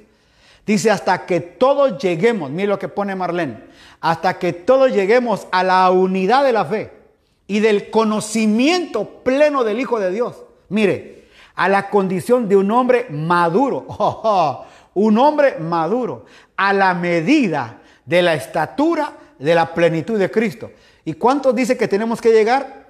Dice, 0.66 0.90
hasta 0.90 1.24
que 1.24 1.40
todos 1.40 1.98
lleguemos, 2.02 2.50
mire 2.50 2.68
lo 2.68 2.78
que 2.78 2.88
pone 2.88 3.14
Marlene, 3.14 3.58
hasta 4.00 4.38
que 4.38 4.52
todos 4.52 4.92
lleguemos 4.92 5.46
a 5.50 5.64
la 5.64 5.90
unidad 5.90 6.44
de 6.44 6.52
la 6.52 6.64
fe 6.66 6.92
y 7.46 7.60
del 7.60 7.88
conocimiento 7.88 9.22
pleno 9.24 9.64
del 9.64 9.80
Hijo 9.80 9.98
de 9.98 10.10
Dios. 10.10 10.42
Mire, 10.68 11.28
a 11.54 11.68
la 11.68 11.88
condición 11.88 12.48
de 12.48 12.56
un 12.56 12.70
hombre 12.70 13.06
maduro, 13.08 13.86
un 14.94 15.18
hombre 15.18 15.56
maduro, 15.58 16.26
a 16.56 16.72
la 16.72 16.92
medida 16.92 17.78
de 18.04 18.22
la 18.22 18.34
estatura 18.34 19.12
de 19.38 19.54
la 19.54 19.72
plenitud 19.72 20.18
de 20.18 20.30
Cristo. 20.30 20.70
¿Y 21.08 21.14
cuántos 21.14 21.54
dice 21.54 21.78
que 21.78 21.88
tenemos 21.88 22.20
que 22.20 22.32
llegar? 22.32 22.84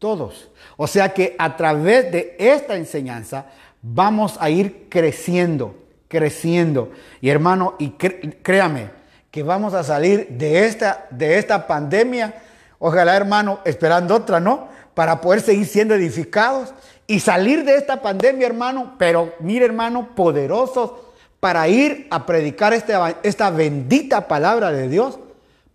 Todos. 0.00 0.50
O 0.76 0.88
sea 0.88 1.14
que 1.14 1.36
a 1.38 1.56
través 1.56 2.10
de 2.10 2.34
esta 2.36 2.74
enseñanza 2.74 3.46
vamos 3.80 4.36
a 4.40 4.50
ir 4.50 4.88
creciendo, 4.88 5.76
creciendo. 6.08 6.90
Y 7.20 7.30
hermano, 7.30 7.76
y 7.78 7.90
créame 7.90 8.90
que 9.30 9.44
vamos 9.44 9.74
a 9.74 9.84
salir 9.84 10.26
de 10.30 10.66
esta, 10.66 11.06
de 11.10 11.38
esta 11.38 11.68
pandemia, 11.68 12.34
ojalá 12.80 13.14
hermano, 13.14 13.60
esperando 13.64 14.16
otra, 14.16 14.40
¿no? 14.40 14.66
Para 14.94 15.20
poder 15.20 15.40
seguir 15.40 15.66
siendo 15.66 15.94
edificados 15.94 16.74
y 17.06 17.20
salir 17.20 17.64
de 17.64 17.76
esta 17.76 18.02
pandemia, 18.02 18.48
hermano, 18.48 18.96
pero 18.98 19.34
mire 19.38 19.66
hermano, 19.66 20.16
poderosos 20.16 20.94
para 21.38 21.68
ir 21.68 22.08
a 22.10 22.26
predicar 22.26 22.72
esta, 22.72 23.20
esta 23.22 23.50
bendita 23.50 24.26
palabra 24.26 24.72
de 24.72 24.88
Dios, 24.88 25.20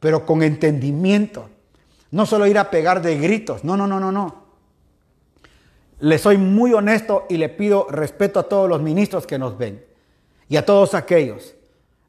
pero 0.02 0.26
con 0.26 0.44
entendimiento 0.44 1.48
no 2.12 2.26
solo 2.26 2.48
ir 2.48 2.58
a 2.58 2.70
pegar 2.70 3.02
de 3.02 3.18
gritos. 3.18 3.64
No, 3.64 3.78
no, 3.78 3.88
no, 3.88 4.00
no, 4.00 4.12
no. 4.12 4.48
Le 6.00 6.18
soy 6.18 6.38
muy 6.38 6.74
honesto 6.74 7.26
y 7.30 7.38
le 7.38 7.50
pido 7.50 7.88
respeto 7.90 8.40
a 8.40 8.44
todos 8.44 8.70
los 8.70 8.82
ministros 8.82 9.26
que 9.26 9.40
nos 9.40 9.58
ven 9.58 9.84
y 10.48 10.58
a 10.58 10.66
todos 10.66 10.94
aquellos. 10.94 11.56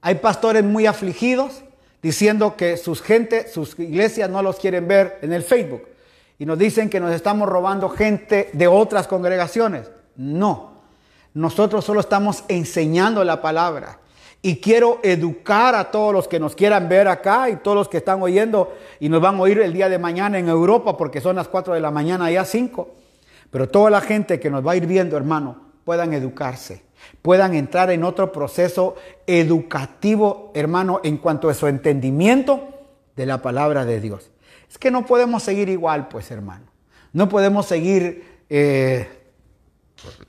Hay 0.03 0.17
pastores 0.17 0.63
muy 0.63 0.87
afligidos 0.87 1.63
diciendo 2.03 2.57
que 2.57 2.77
sus 2.77 3.03
gente, 3.03 3.49
sus 3.49 3.79
iglesias 3.79 4.31
no 4.31 4.43
los 4.43 4.57
quieren 4.57 4.87
ver 4.87 5.19
en 5.23 5.33
el 5.33 5.43
Facebook 5.43 5.89
y 6.39 6.47
nos 6.47 6.59
dicen 6.59 6.89
que 6.89 7.01
nos 7.01 7.13
estamos 7.13 7.49
robando 7.49 7.89
gente 7.89 8.51
de 8.53 8.67
otras 8.69 9.09
congregaciones. 9.09 9.91
No, 10.17 10.79
nosotros 11.35 11.85
solo 11.85 12.01
estamos 12.01 12.45
enseñando 12.49 13.25
la 13.25 13.43
palabra. 13.43 13.99
Y 14.41 14.61
quiero 14.61 15.01
educar 15.03 15.75
a 15.75 15.91
todos 15.91 16.13
los 16.13 16.29
que 16.29 16.39
nos 16.39 16.55
quieran 16.55 16.89
ver 16.89 17.09
acá 17.09 17.51
y 17.51 17.57
todos 17.57 17.77
los 17.77 17.89
que 17.89 17.97
están 17.97 18.23
oyendo 18.23 18.73
y 19.01 19.09
nos 19.09 19.21
van 19.21 19.37
a 19.37 19.41
oír 19.41 19.59
el 19.61 19.73
día 19.73 19.89
de 19.89 19.99
mañana 19.99 20.39
en 20.39 20.49
Europa 20.49 20.97
porque 20.97 21.21
son 21.21 21.37
las 21.37 21.49
4 21.49 21.75
de 21.75 21.81
la 21.81 21.91
mañana, 21.91 22.31
ya 22.31 22.45
5. 22.45 22.89
Pero 23.51 23.69
toda 23.69 23.91
la 23.91 24.01
gente 24.01 24.39
que 24.39 24.51
nos 24.51 24.65
va 24.65 24.73
a 24.73 24.77
ir 24.77 24.87
viendo, 24.87 25.17
hermano, 25.17 25.69
puedan 25.85 26.13
educarse, 26.13 26.83
puedan 27.23 27.55
entrar 27.55 27.91
en 27.91 28.05
otro 28.05 28.31
proceso 28.31 28.95
educativo, 29.27 30.53
hermano, 30.55 31.01
en 31.03 31.17
cuanto 31.17 31.49
a 31.49 31.55
su 31.55 31.67
entendimiento 31.67 32.69
de 33.17 33.27
la 33.27 33.43
palabra 33.43 33.85
de 33.85 34.01
Dios. 34.01 34.31
Es 34.71 34.79
que 34.79 34.91
no 34.91 35.07
podemos 35.07 35.43
seguir 35.43 35.69
igual, 35.69 36.09
pues, 36.09 36.31
hermano. 36.31 36.67
No 37.13 37.29
podemos 37.29 37.67
seguir 37.67 38.43
eh, 38.51 39.09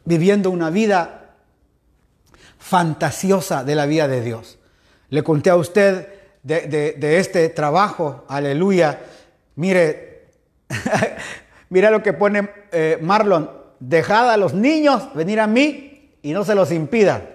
viviendo 0.05 0.49
una 0.49 0.69
vida 0.69 1.18
fantasiosa 2.59 3.63
de 3.63 3.73
la 3.73 3.87
vida 3.87 4.07
de 4.07 4.21
Dios. 4.21 4.59
Le 5.09 5.23
conté 5.23 5.49
a 5.49 5.55
usted 5.55 6.07
de, 6.43 7.17
este 7.17 7.49
trabajo, 7.49 8.25
aleluya. 8.27 8.99
Mire, 9.55 10.27
mira 11.69 11.89
lo 11.89 12.03
que 12.03 12.13
pone 12.13 12.49
eh, 12.71 12.99
Marlon, 13.01 13.49
dejad 13.79 14.31
a 14.31 14.37
los 14.37 14.53
niños 14.53 15.11
venir 15.15 15.39
a 15.39 15.47
mí 15.47 16.11
y 16.21 16.33
no 16.33 16.43
se 16.43 16.53
los 16.53 16.71
impidan, 16.71 17.27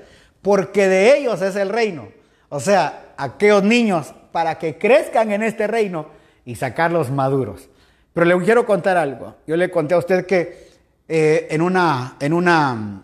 porque 0.42 0.88
de 0.88 1.18
ellos 1.18 1.42
es 1.42 1.56
el 1.56 1.70
reino. 1.70 2.08
O 2.48 2.60
sea, 2.60 3.14
aquellos 3.16 3.64
niños 3.64 4.14
para 4.30 4.58
que 4.58 4.78
crezcan 4.78 5.32
en 5.32 5.42
este 5.42 5.66
reino 5.66 6.08
y 6.44 6.54
sacarlos 6.56 7.10
maduros. 7.10 7.68
Pero 8.12 8.26
le 8.26 8.44
quiero 8.44 8.64
contar 8.64 8.96
algo. 8.96 9.34
Yo 9.46 9.56
le 9.56 9.70
conté 9.70 9.94
a 9.94 9.98
usted 9.98 10.26
que 10.26 10.68
eh, 11.08 11.48
en 11.50 11.62
una, 11.62 12.16
en 12.20 12.32
una 12.32 13.03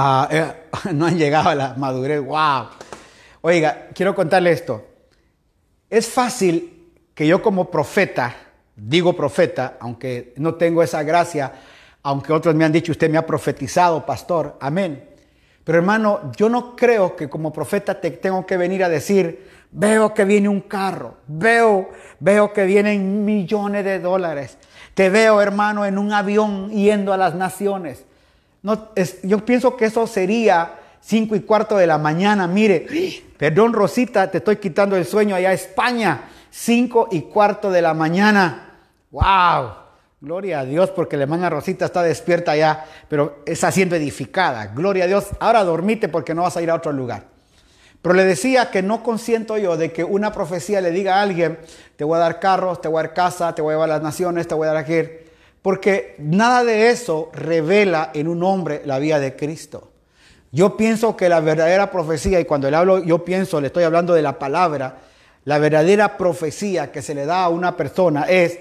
Ah, 0.00 0.28
eh, 0.30 0.52
no 0.92 1.06
han 1.06 1.18
llegado 1.18 1.48
a 1.48 1.56
la 1.56 1.74
madurez. 1.74 2.20
¡Wow! 2.20 2.68
Oiga, 3.40 3.88
quiero 3.92 4.14
contarle 4.14 4.52
esto. 4.52 4.86
Es 5.90 6.06
fácil 6.06 6.92
que 7.14 7.26
yo 7.26 7.42
como 7.42 7.68
profeta, 7.68 8.36
digo 8.76 9.16
profeta, 9.16 9.76
aunque 9.80 10.34
no 10.36 10.54
tengo 10.54 10.84
esa 10.84 11.02
gracia, 11.02 11.52
aunque 12.04 12.32
otros 12.32 12.54
me 12.54 12.64
han 12.64 12.70
dicho, 12.70 12.92
usted 12.92 13.10
me 13.10 13.18
ha 13.18 13.26
profetizado, 13.26 14.06
pastor, 14.06 14.56
amén. 14.60 15.04
Pero 15.64 15.78
hermano, 15.78 16.30
yo 16.36 16.48
no 16.48 16.76
creo 16.76 17.16
que 17.16 17.28
como 17.28 17.52
profeta 17.52 18.00
te 18.00 18.12
tengo 18.12 18.46
que 18.46 18.56
venir 18.56 18.84
a 18.84 18.88
decir, 18.88 19.50
veo 19.72 20.14
que 20.14 20.24
viene 20.24 20.48
un 20.48 20.60
carro, 20.60 21.16
veo, 21.26 21.90
veo 22.20 22.52
que 22.52 22.66
vienen 22.66 23.24
millones 23.24 23.84
de 23.84 23.98
dólares, 23.98 24.58
te 24.94 25.10
veo 25.10 25.42
hermano 25.42 25.84
en 25.84 25.98
un 25.98 26.12
avión 26.12 26.70
yendo 26.70 27.12
a 27.12 27.16
las 27.16 27.34
naciones. 27.34 28.04
No, 28.62 28.88
es, 28.94 29.22
yo 29.22 29.44
pienso 29.44 29.76
que 29.76 29.86
eso 29.86 30.06
sería 30.06 30.74
cinco 31.00 31.36
y 31.36 31.40
cuarto 31.40 31.76
de 31.76 31.86
la 31.86 31.98
mañana. 31.98 32.46
Mire, 32.46 32.86
perdón 33.36 33.72
Rosita, 33.72 34.30
te 34.30 34.38
estoy 34.38 34.56
quitando 34.56 34.96
el 34.96 35.06
sueño 35.06 35.36
allá 35.36 35.50
a 35.50 35.54
España. 35.54 36.22
Cinco 36.50 37.08
y 37.10 37.22
cuarto 37.22 37.70
de 37.70 37.82
la 37.82 37.94
mañana. 37.94 38.80
¡Wow! 39.10 39.70
Gloria 40.20 40.60
a 40.60 40.64
Dios 40.64 40.90
porque 40.90 41.16
la 41.16 41.22
hermana 41.22 41.48
Rosita 41.48 41.84
está 41.84 42.02
despierta 42.02 42.56
ya, 42.56 42.84
pero 43.08 43.42
está 43.46 43.70
siendo 43.70 43.94
edificada. 43.94 44.66
Gloria 44.66 45.04
a 45.04 45.06
Dios. 45.06 45.26
Ahora 45.38 45.62
dormite 45.62 46.08
porque 46.08 46.34
no 46.34 46.42
vas 46.42 46.56
a 46.56 46.62
ir 46.62 46.70
a 46.70 46.74
otro 46.74 46.90
lugar. 46.90 47.26
Pero 48.02 48.14
le 48.14 48.24
decía 48.24 48.70
que 48.70 48.82
no 48.82 49.02
consiento 49.02 49.58
yo 49.58 49.76
de 49.76 49.92
que 49.92 50.04
una 50.04 50.32
profecía 50.32 50.80
le 50.80 50.90
diga 50.90 51.16
a 51.16 51.22
alguien, 51.22 51.58
te 51.96 52.04
voy 52.04 52.16
a 52.16 52.20
dar 52.20 52.40
carros, 52.40 52.80
te 52.80 52.88
voy 52.88 53.00
a 53.00 53.02
dar 53.04 53.14
casa, 53.14 53.54
te 53.54 53.62
voy 53.62 53.72
a 53.72 53.74
llevar 53.74 53.88
las 53.88 54.02
naciones, 54.02 54.48
te 54.48 54.54
voy 54.54 54.66
a 54.66 54.72
dar 54.72 54.78
aquí. 54.78 55.27
Porque 55.62 56.14
nada 56.18 56.64
de 56.64 56.90
eso 56.90 57.30
revela 57.32 58.10
en 58.14 58.28
un 58.28 58.42
hombre 58.42 58.82
la 58.84 58.98
vida 58.98 59.18
de 59.18 59.36
Cristo. 59.36 59.92
Yo 60.50 60.76
pienso 60.76 61.16
que 61.16 61.28
la 61.28 61.40
verdadera 61.40 61.90
profecía, 61.90 62.40
y 62.40 62.44
cuando 62.44 62.70
le 62.70 62.76
hablo, 62.76 63.04
yo 63.04 63.24
pienso, 63.24 63.60
le 63.60 63.66
estoy 63.66 63.84
hablando 63.84 64.14
de 64.14 64.22
la 64.22 64.38
palabra, 64.38 64.98
la 65.44 65.58
verdadera 65.58 66.16
profecía 66.16 66.90
que 66.90 67.02
se 67.02 67.14
le 67.14 67.26
da 67.26 67.44
a 67.44 67.48
una 67.48 67.76
persona 67.76 68.24
es 68.24 68.58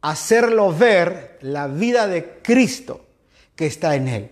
hacerlo 0.00 0.72
ver 0.72 1.38
la 1.40 1.66
vida 1.66 2.06
de 2.06 2.38
Cristo 2.42 3.04
que 3.56 3.66
está 3.66 3.96
en 3.96 4.08
él. 4.08 4.30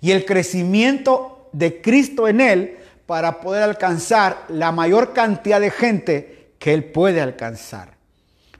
Y 0.00 0.12
el 0.12 0.24
crecimiento 0.24 1.48
de 1.52 1.80
Cristo 1.80 2.28
en 2.28 2.40
él 2.40 2.78
para 3.06 3.40
poder 3.40 3.62
alcanzar 3.62 4.44
la 4.48 4.72
mayor 4.72 5.12
cantidad 5.12 5.60
de 5.60 5.70
gente 5.70 6.52
que 6.58 6.72
él 6.72 6.84
puede 6.84 7.20
alcanzar. 7.20 7.94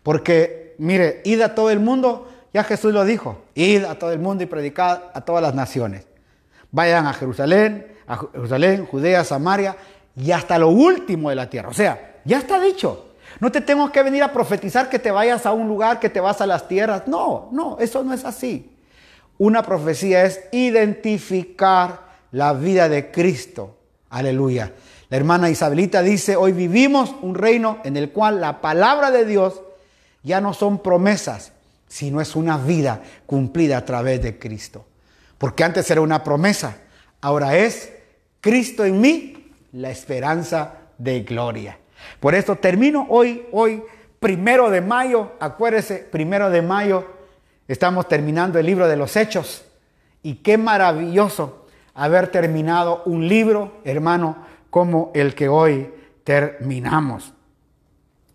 Porque, 0.03 0.75
mire, 0.79 1.21
id 1.25 1.41
a 1.41 1.55
todo 1.55 1.71
el 1.71 1.81
mundo 1.81 2.32
ya 2.53 2.65
Jesús 2.65 2.93
lo 2.93 3.05
dijo, 3.05 3.43
id 3.55 3.85
a 3.85 3.99
todo 3.99 4.13
el 4.13 4.19
mundo 4.19 4.45
y 4.45 4.47
predicad 4.47 5.03
a 5.15 5.21
todas 5.23 5.43
las 5.43 5.55
naciones. 5.55 6.07
Vayan 6.71 7.07
a 7.07 7.13
Jerusalén, 7.13 7.87
a 8.07 8.17
Jerusalén, 8.17 8.87
Judea, 8.87 9.25
Samaria 9.25 9.77
y 10.17 10.33
hasta 10.33 10.59
lo 10.59 10.69
último 10.69 11.31
de 11.31 11.37
la 11.37 11.49
tierra. 11.49 11.69
O 11.69 11.75
sea, 11.75 12.21
ya 12.25 12.39
está 12.39 12.61
dicho. 12.61 13.09
No 13.41 13.51
te 13.51 13.61
tengo 13.61 13.91
que 13.91 14.03
venir 14.03 14.23
a 14.23 14.33
profetizar 14.33 14.89
que 14.89 14.99
te 14.99 15.11
vayas 15.11 15.47
a 15.47 15.53
un 15.53 15.67
lugar, 15.67 15.99
que 15.99 16.11
te 16.11 16.21
vas 16.21 16.41
a 16.41 16.47
las 16.47 16.69
tierras. 16.69 17.07
No, 17.07 17.49
no, 17.53 17.79
eso 17.81 18.03
no 18.05 18.13
es 18.13 18.25
así. 18.25 18.71
Una 19.39 19.63
profecía 19.63 20.25
es 20.25 20.41
identificar 20.53 22.01
la 22.31 22.53
vida 22.53 22.89
de 22.89 23.11
Cristo. 23.11 23.77
Aleluya. 24.11 24.73
La 25.09 25.17
hermana 25.17 25.51
Isabelita 25.51 26.03
dice, 26.03 26.37
hoy 26.37 26.53
vivimos 26.53 27.15
un 27.23 27.35
reino 27.35 27.79
en 27.85 27.97
el 27.97 28.11
cual 28.11 28.41
la 28.41 28.61
palabra 28.61 29.11
de 29.11 29.25
Dios 29.25 29.61
ya 30.23 30.41
no 30.41 30.55
son 30.55 30.79
promesas, 30.79 31.53
sino 31.93 32.23
es 32.23 32.35
una 32.37 32.57
vida 32.57 33.03
cumplida 33.27 33.77
a 33.77 33.85
través 33.85 34.23
de 34.23 34.39
Cristo. 34.39 34.87
Porque 35.37 35.63
antes 35.63 35.91
era 35.91 36.01
una 36.01 36.25
promesa, 36.25 36.79
ahora 37.21 37.59
es 37.59 37.93
Cristo 38.41 38.87
en 38.87 38.99
mí, 38.99 39.53
la 39.73 39.91
esperanza 39.91 40.73
de 40.97 41.21
gloria. 41.21 41.77
Por 42.19 42.35
eso 42.35 42.57
termino 42.57 43.07
hoy, 43.11 43.47
hoy, 43.53 43.83
primero 44.21 44.71
de 44.71 44.81
mayo, 44.81 45.33
acuérdese, 45.39 45.97
primero 45.97 46.49
de 46.49 46.63
mayo, 46.63 47.07
estamos 47.69 48.09
terminando 48.09 48.59
el 48.59 48.65
libro 48.65 48.89
de 48.89 48.97
los 48.97 49.15
Hechos. 49.15 49.63
Y 50.23 50.37
qué 50.37 50.57
maravilloso 50.57 51.67
haber 51.93 52.29
terminado 52.29 53.03
un 53.05 53.29
libro, 53.29 53.83
hermano, 53.85 54.47
como 54.71 55.11
el 55.15 55.35
que 55.35 55.51
hoy 55.51 55.93
terminamos. 56.25 57.35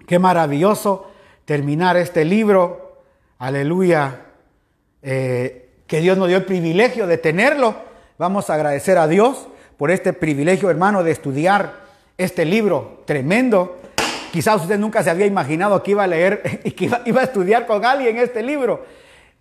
Qué 0.05 0.19
maravilloso 0.19 1.09
terminar 1.45 1.97
este 1.97 2.23
libro. 2.23 2.86
Aleluya. 3.39 4.21
Eh, 5.01 5.69
que 5.85 6.01
Dios 6.01 6.17
nos 6.17 6.27
dio 6.27 6.37
el 6.37 6.45
privilegio 6.45 7.07
de 7.07 7.17
tenerlo. 7.17 7.75
Vamos 8.17 8.49
a 8.49 8.55
agradecer 8.55 8.97
a 8.97 9.07
Dios 9.07 9.47
por 9.77 9.91
este 9.91 10.11
privilegio, 10.11 10.69
hermano, 10.69 11.03
de 11.03 11.11
estudiar 11.11 11.87
este 12.17 12.45
libro 12.45 13.03
tremendo. 13.05 13.77
Quizás 14.31 14.61
usted 14.61 14.79
nunca 14.79 15.03
se 15.03 15.09
había 15.09 15.25
imaginado 15.25 15.81
que 15.83 15.91
iba 15.91 16.03
a 16.03 16.07
leer 16.07 16.61
y 16.63 16.71
que 16.71 16.85
iba, 16.85 17.01
iba, 17.05 17.21
a 17.21 17.25
estudiar 17.25 17.67
con 17.67 17.85
alguien 17.85 18.17
este 18.17 18.41
libro. 18.41 18.85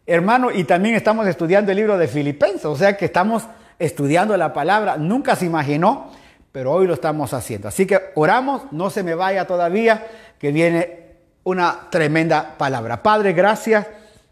Hermano, 0.06 0.52
y 0.52 0.64
también 0.64 0.94
estamos 0.94 1.26
estudiando 1.26 1.72
el 1.72 1.78
libro 1.78 1.98
de 1.98 2.06
Filipenses, 2.06 2.66
o 2.66 2.76
sea 2.76 2.96
que 2.96 3.06
estamos 3.06 3.44
estudiando 3.78 4.36
la 4.36 4.52
palabra. 4.52 4.98
Nunca 4.98 5.34
se 5.34 5.46
imaginó, 5.46 6.12
pero 6.52 6.72
hoy 6.72 6.86
lo 6.86 6.94
estamos 6.94 7.34
haciendo. 7.34 7.66
Así 7.66 7.86
que 7.86 7.98
oramos, 8.14 8.70
no 8.70 8.90
se 8.90 9.02
me 9.02 9.14
vaya 9.14 9.46
todavía, 9.46 10.06
que 10.38 10.52
viene 10.52 11.05
una 11.46 11.86
tremenda 11.90 12.56
palabra. 12.58 13.04
Padre, 13.04 13.32
gracias 13.32 13.86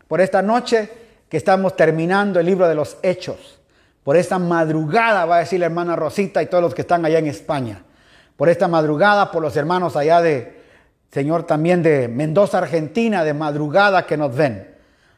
por 0.09 0.21
esta 0.21 0.43
noche 0.43 0.91
que 1.29 1.37
estamos 1.37 1.77
terminando 1.77 2.41
el 2.41 2.47
libro 2.47 2.67
de 2.67 2.75
los 2.75 2.97
Hechos. 3.05 3.61
Por 4.03 4.17
esta 4.17 4.41
madrugada, 4.41 5.25
va 5.25 5.37
a 5.37 5.39
decir 5.39 5.61
la 5.61 5.67
hermana 5.67 5.95
Rosita 5.95 6.43
y 6.43 6.47
todos 6.47 6.63
los 6.63 6.75
que 6.75 6.81
están 6.83 7.05
allá 7.05 7.21
en 7.21 7.29
España. 7.29 7.85
Por 8.37 8.49
esta 8.49 8.67
madrugada, 8.67 9.31
por 9.31 9.43
los 9.43 9.57
hermanos 9.57 9.95
allá 9.95 10.21
de, 10.21 10.61
Señor, 11.13 11.45
también 11.45 11.85
de 11.85 12.09
Mendoza, 12.09 12.59
Argentina, 12.59 13.23
de 13.23 13.33
madrugada 13.33 14.07
que 14.07 14.17
nos 14.17 14.35
ven. 14.35 14.75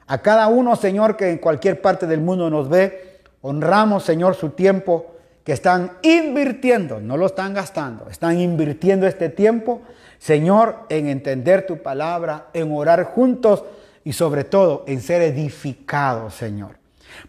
A 0.06 0.18
cada 0.18 0.48
uno, 0.48 0.76
Señor, 0.76 1.16
que 1.16 1.30
en 1.30 1.38
cualquier 1.38 1.80
parte 1.80 2.06
del 2.06 2.20
mundo 2.20 2.50
nos 2.50 2.68
ve, 2.68 3.22
honramos, 3.40 4.04
Señor, 4.04 4.34
su 4.34 4.50
tiempo 4.50 5.16
que 5.44 5.52
están 5.52 5.92
invirtiendo, 6.02 7.00
no 7.00 7.16
lo 7.16 7.24
están 7.24 7.54
gastando, 7.54 8.06
están 8.10 8.38
invirtiendo 8.38 9.06
este 9.06 9.30
tiempo, 9.30 9.80
Señor, 10.18 10.86
en 10.88 11.08
entender 11.08 11.66
tu 11.66 11.82
palabra, 11.82 12.48
en 12.52 12.72
orar 12.72 13.04
juntos 13.04 13.64
y 14.04 14.12
sobre 14.12 14.44
todo 14.44 14.84
en 14.86 15.00
ser 15.00 15.22
edificados, 15.22 16.34
Señor. 16.34 16.76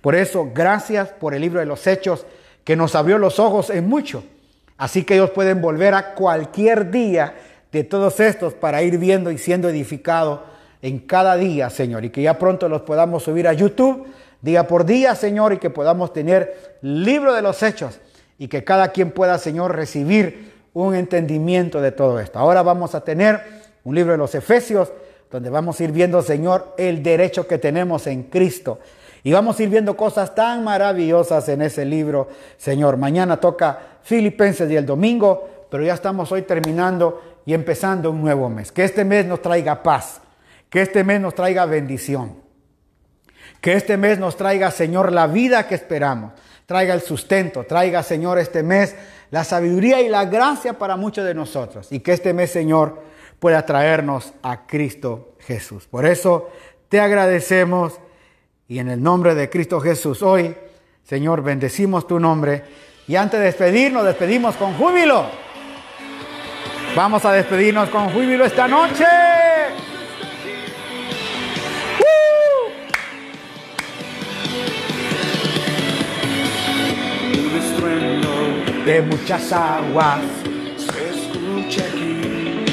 Por 0.02 0.16
eso, 0.16 0.50
gracias 0.54 1.10
por 1.10 1.34
el 1.34 1.42
libro 1.42 1.60
de 1.60 1.66
los 1.66 1.86
Hechos 1.88 2.26
que 2.64 2.76
nos 2.76 2.96
abrió 2.96 3.18
los 3.18 3.40
ojos 3.40 3.70
en 3.70 3.88
mucho. 3.88 4.24
Así 4.78 5.04
que 5.04 5.16
ellos 5.16 5.32
pueden 5.32 5.62
volver 5.62 5.94
a 5.94 6.14
cualquier 6.14 6.92
día 6.92 7.36
de 7.72 7.84
todos 7.84 8.20
estos 8.20 8.54
para 8.54 8.84
ir 8.84 8.98
viendo 8.98 9.32
y 9.32 9.38
siendo 9.38 9.70
edificados 9.70 10.42
en 10.82 11.00
cada 11.00 11.36
día, 11.36 11.70
Señor. 11.70 12.06
Y 12.06 12.10
que 12.10 12.22
ya 12.22 12.38
pronto 12.38 12.70
los 12.70 12.82
podamos 12.82 13.24
subir 13.24 13.48
a 13.48 13.54
YouTube 13.54 14.08
día 14.42 14.68
por 14.68 14.86
día, 14.86 15.16
Señor, 15.16 15.54
y 15.54 15.58
que 15.58 15.70
podamos 15.70 16.14
tener 16.14 16.78
libro 16.82 17.34
de 17.34 17.42
los 17.42 17.62
Hechos 17.64 18.00
y 18.38 18.48
que 18.48 18.64
cada 18.64 18.90
quien 18.90 19.12
pueda, 19.12 19.38
Señor, 19.38 19.76
recibir 19.76 20.57
un 20.86 20.94
entendimiento 20.94 21.82
de 21.82 21.92
todo 21.92 22.20
esto. 22.20 22.38
Ahora 22.38 22.62
vamos 22.62 22.94
a 22.94 23.02
tener 23.02 23.42
un 23.84 23.96
libro 23.96 24.12
de 24.12 24.18
los 24.18 24.36
Efesios 24.36 24.92
donde 25.32 25.50
vamos 25.50 25.80
a 25.80 25.84
ir 25.84 25.92
viendo, 25.92 26.22
Señor, 26.22 26.76
el 26.78 27.02
derecho 27.02 27.48
que 27.48 27.58
tenemos 27.58 28.06
en 28.06 28.24
Cristo 28.24 28.80
y 29.24 29.32
vamos 29.32 29.60
a 29.60 29.64
ir 29.64 29.70
viendo 29.70 29.98
cosas 29.98 30.36
tan 30.36 30.64
maravillosas 30.64 31.50
en 31.50 31.64
ese 31.64 31.84
libro, 31.84 32.30
Señor. 32.58 32.96
Mañana 32.98 33.38
toca 33.38 33.80
Filipenses 34.04 34.70
y 34.70 34.76
el 34.76 34.86
domingo, 34.86 35.66
pero 35.70 35.84
ya 35.84 35.96
estamos 35.96 36.32
hoy 36.32 36.44
terminando 36.44 37.40
y 37.46 37.56
empezando 37.56 38.12
un 38.12 38.22
nuevo 38.22 38.48
mes. 38.48 38.72
Que 38.72 38.84
este 38.84 39.04
mes 39.04 39.26
nos 39.26 39.42
traiga 39.42 39.82
paz, 39.82 40.22
que 40.70 40.82
este 40.82 41.04
mes 41.04 41.20
nos 41.20 41.34
traiga 41.34 41.66
bendición, 41.66 42.36
que 43.62 43.74
este 43.74 43.98
mes 43.98 44.20
nos 44.20 44.38
traiga, 44.38 44.70
Señor, 44.70 45.12
la 45.12 45.26
vida 45.26 45.68
que 45.68 45.74
esperamos, 45.74 46.34
traiga 46.68 46.94
el 46.94 47.02
sustento, 47.02 47.64
traiga, 47.64 48.04
Señor, 48.04 48.38
este 48.38 48.62
mes 48.62 48.96
la 49.32 49.44
sabiduría 49.44 50.02
y 50.02 50.10
la 50.10 50.26
gracia 50.26 50.78
para 50.78 50.96
muchos 50.98 51.26
de 51.26 51.34
nosotros. 51.34 51.92
Y 51.92 52.00
que 52.00 52.14
este 52.14 52.34
mes, 52.34 52.52
Señor, 52.52 53.02
pueda 53.40 53.66
traernos 53.66 54.34
a 54.42 54.66
Cristo 54.66 55.36
Jesús. 55.40 55.88
Por 55.88 56.06
eso 56.06 56.50
te 56.90 57.00
agradecemos 57.00 58.00
y 58.68 58.80
en 58.80 58.90
el 58.90 59.02
nombre 59.02 59.36
de 59.36 59.50
Cristo 59.50 59.80
Jesús 59.80 60.22
hoy, 60.22 60.56
Señor, 61.04 61.42
bendecimos 61.42 62.06
tu 62.06 62.20
nombre. 62.20 62.64
Y 63.08 63.16
antes 63.16 63.40
de 63.40 63.46
despedirnos, 63.46 64.04
despedimos 64.04 64.56
con 64.58 64.74
júbilo. 64.74 65.26
Vamos 66.96 67.24
a 67.24 67.32
despedirnos 67.32 67.90
con 67.90 68.10
júbilo 68.10 68.44
esta 68.44 68.68
noche. 68.68 69.06
De 78.88 79.02
muchas 79.02 79.52
aguas 79.52 80.20
se 80.78 81.10
escucha 81.10 81.82
aquí. 81.82 82.64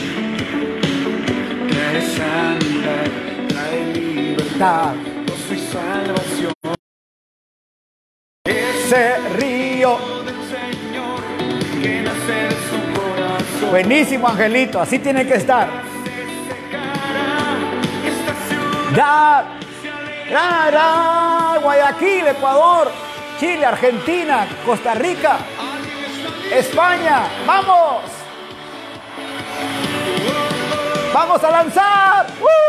Trae 1.68 2.02
sangre, 2.16 3.48
trae 3.48 3.92
libertad 3.92 4.94
salvación. 5.72 6.52
Ese 8.44 9.18
río. 9.40 9.98
Buenísimo, 13.72 14.28
Angelito, 14.28 14.80
así 14.80 15.00
tiene 15.00 15.26
que 15.26 15.34
estar. 15.34 15.68
Da, 18.94 19.58
da, 20.30 21.58
Guayaquil, 21.60 22.28
Ecuador, 22.28 22.92
Chile, 23.40 23.66
Argentina, 23.66 24.46
Costa 24.64 24.94
Rica, 24.94 25.38
España, 26.50 27.28
vamos. 27.46 28.02
Vamos 31.12 31.44
a 31.44 31.50
lanzar. 31.50 32.26
¡Uh! 32.40 32.64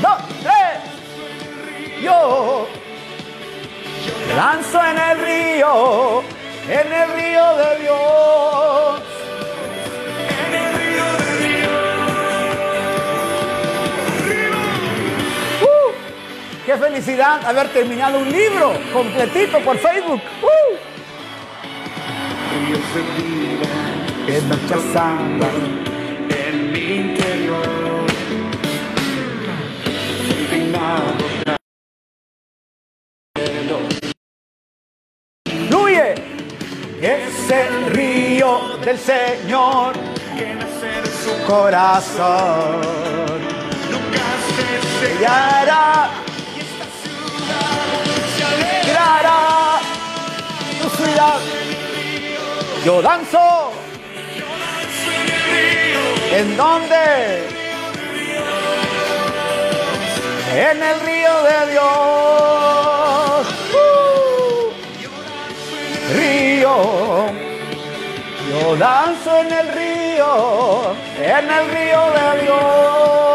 dos, 0.00 0.18
tres. 0.42 2.02
Yo 2.02 2.68
lanzo 4.36 4.78
en 4.84 4.98
el 4.98 5.18
río, 5.18 6.22
en 6.68 6.92
el 6.92 7.12
río 7.12 7.56
de 7.56 7.78
Dios. 7.80 9.15
¡Qué 16.66 16.76
felicidad 16.76 17.46
haber 17.46 17.68
terminado 17.68 18.18
un 18.18 18.28
libro 18.28 18.72
completito 18.92 19.60
por 19.60 19.78
Facebook! 19.78 20.20
¡Uh! 20.42 20.74
Es 24.26 24.42
mucha 24.42 24.76
sangre 24.92 25.46
en 26.28 26.72
mi 26.72 26.96
interior. 26.96 28.06
Fluye 35.68 36.14
ese 37.00 37.70
río 37.90 38.76
del 38.84 38.98
Señor 38.98 39.92
que 40.36 40.54
nace 40.56 41.00
de 41.00 41.06
su 41.06 41.46
corazón. 41.46 42.80
Nunca 43.88 44.24
se 44.98 45.24
ciudad, 50.96 51.38
yo 52.84 53.02
danzo. 53.02 53.72
¿En 56.32 56.56
dónde? 56.56 57.56
en 60.56 60.82
el 60.82 61.00
río 61.00 61.42
de 61.42 61.72
Dios. 61.72 61.86
Uh, 63.74 64.72
río, 66.16 66.76
yo 68.48 68.76
danzo 68.76 69.36
en 69.40 69.52
el 69.52 69.68
río, 69.74 70.96
en 71.18 71.50
el 71.50 71.70
río 71.70 72.00
de 72.16 72.42
Dios. 72.42 73.25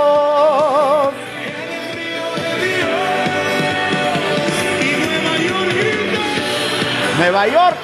Nueva 7.31 7.47
York. 7.47 7.77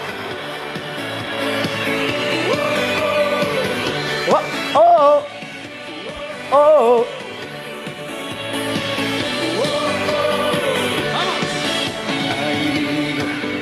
Oh, 4.30 4.42
oh, 4.76 5.24
oh. 6.52 7.06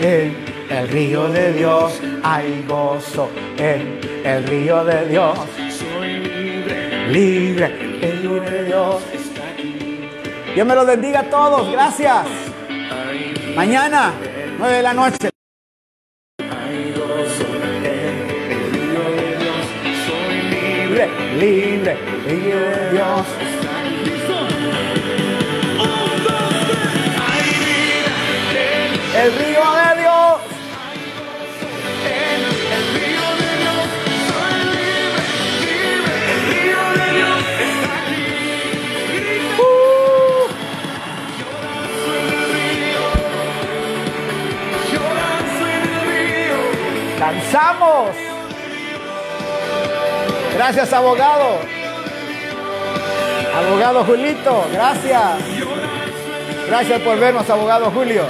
En 0.02 0.36
el 0.72 0.88
río 0.90 1.28
de 1.28 1.53
Dios 1.53 2.02
hay 2.24 2.66
gozo. 2.68 3.30
En 3.60 3.99
el 4.24 4.44
río 4.48 4.84
de 4.84 5.06
Dios 5.06 5.38
soy 5.70 6.14
libre. 6.18 7.07
Libre. 7.10 7.99
El 8.02 8.22
río 8.24 8.41
de 8.41 8.64
Dios 8.64 9.03
está 9.14 9.49
aquí. 9.53 10.10
Dios 10.56 10.66
me 10.66 10.74
lo 10.74 10.84
bendiga 10.84 11.20
a 11.20 11.30
todos. 11.30 11.72
Gracias. 11.72 12.26
Mañana, 13.56 14.14
9 14.57 14.78
de 14.78 14.82
la 14.82 14.94
noche. 14.95 15.35
Abogado. 50.95 51.59
Abogado 53.55 54.03
Julito, 54.05 54.65
gracias. 54.72 55.22
Gracias 56.67 57.01
por 57.01 57.19
vernos, 57.19 57.49
abogado 57.49 57.91
Julio. 57.91 58.26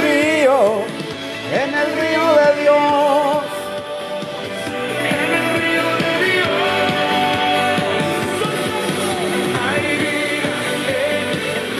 Río, 0.00 0.82
en 1.52 1.74
el 1.74 1.86
río 1.96 2.34
de 2.34 2.62
Dios. 2.62 3.56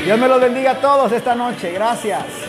Dios 0.04 0.18
me 0.18 0.28
los 0.28 0.40
bendiga 0.40 0.70
a 0.70 0.80
todos 0.80 1.10
esta 1.10 1.34
noche. 1.34 1.72
Gracias. 1.72 2.45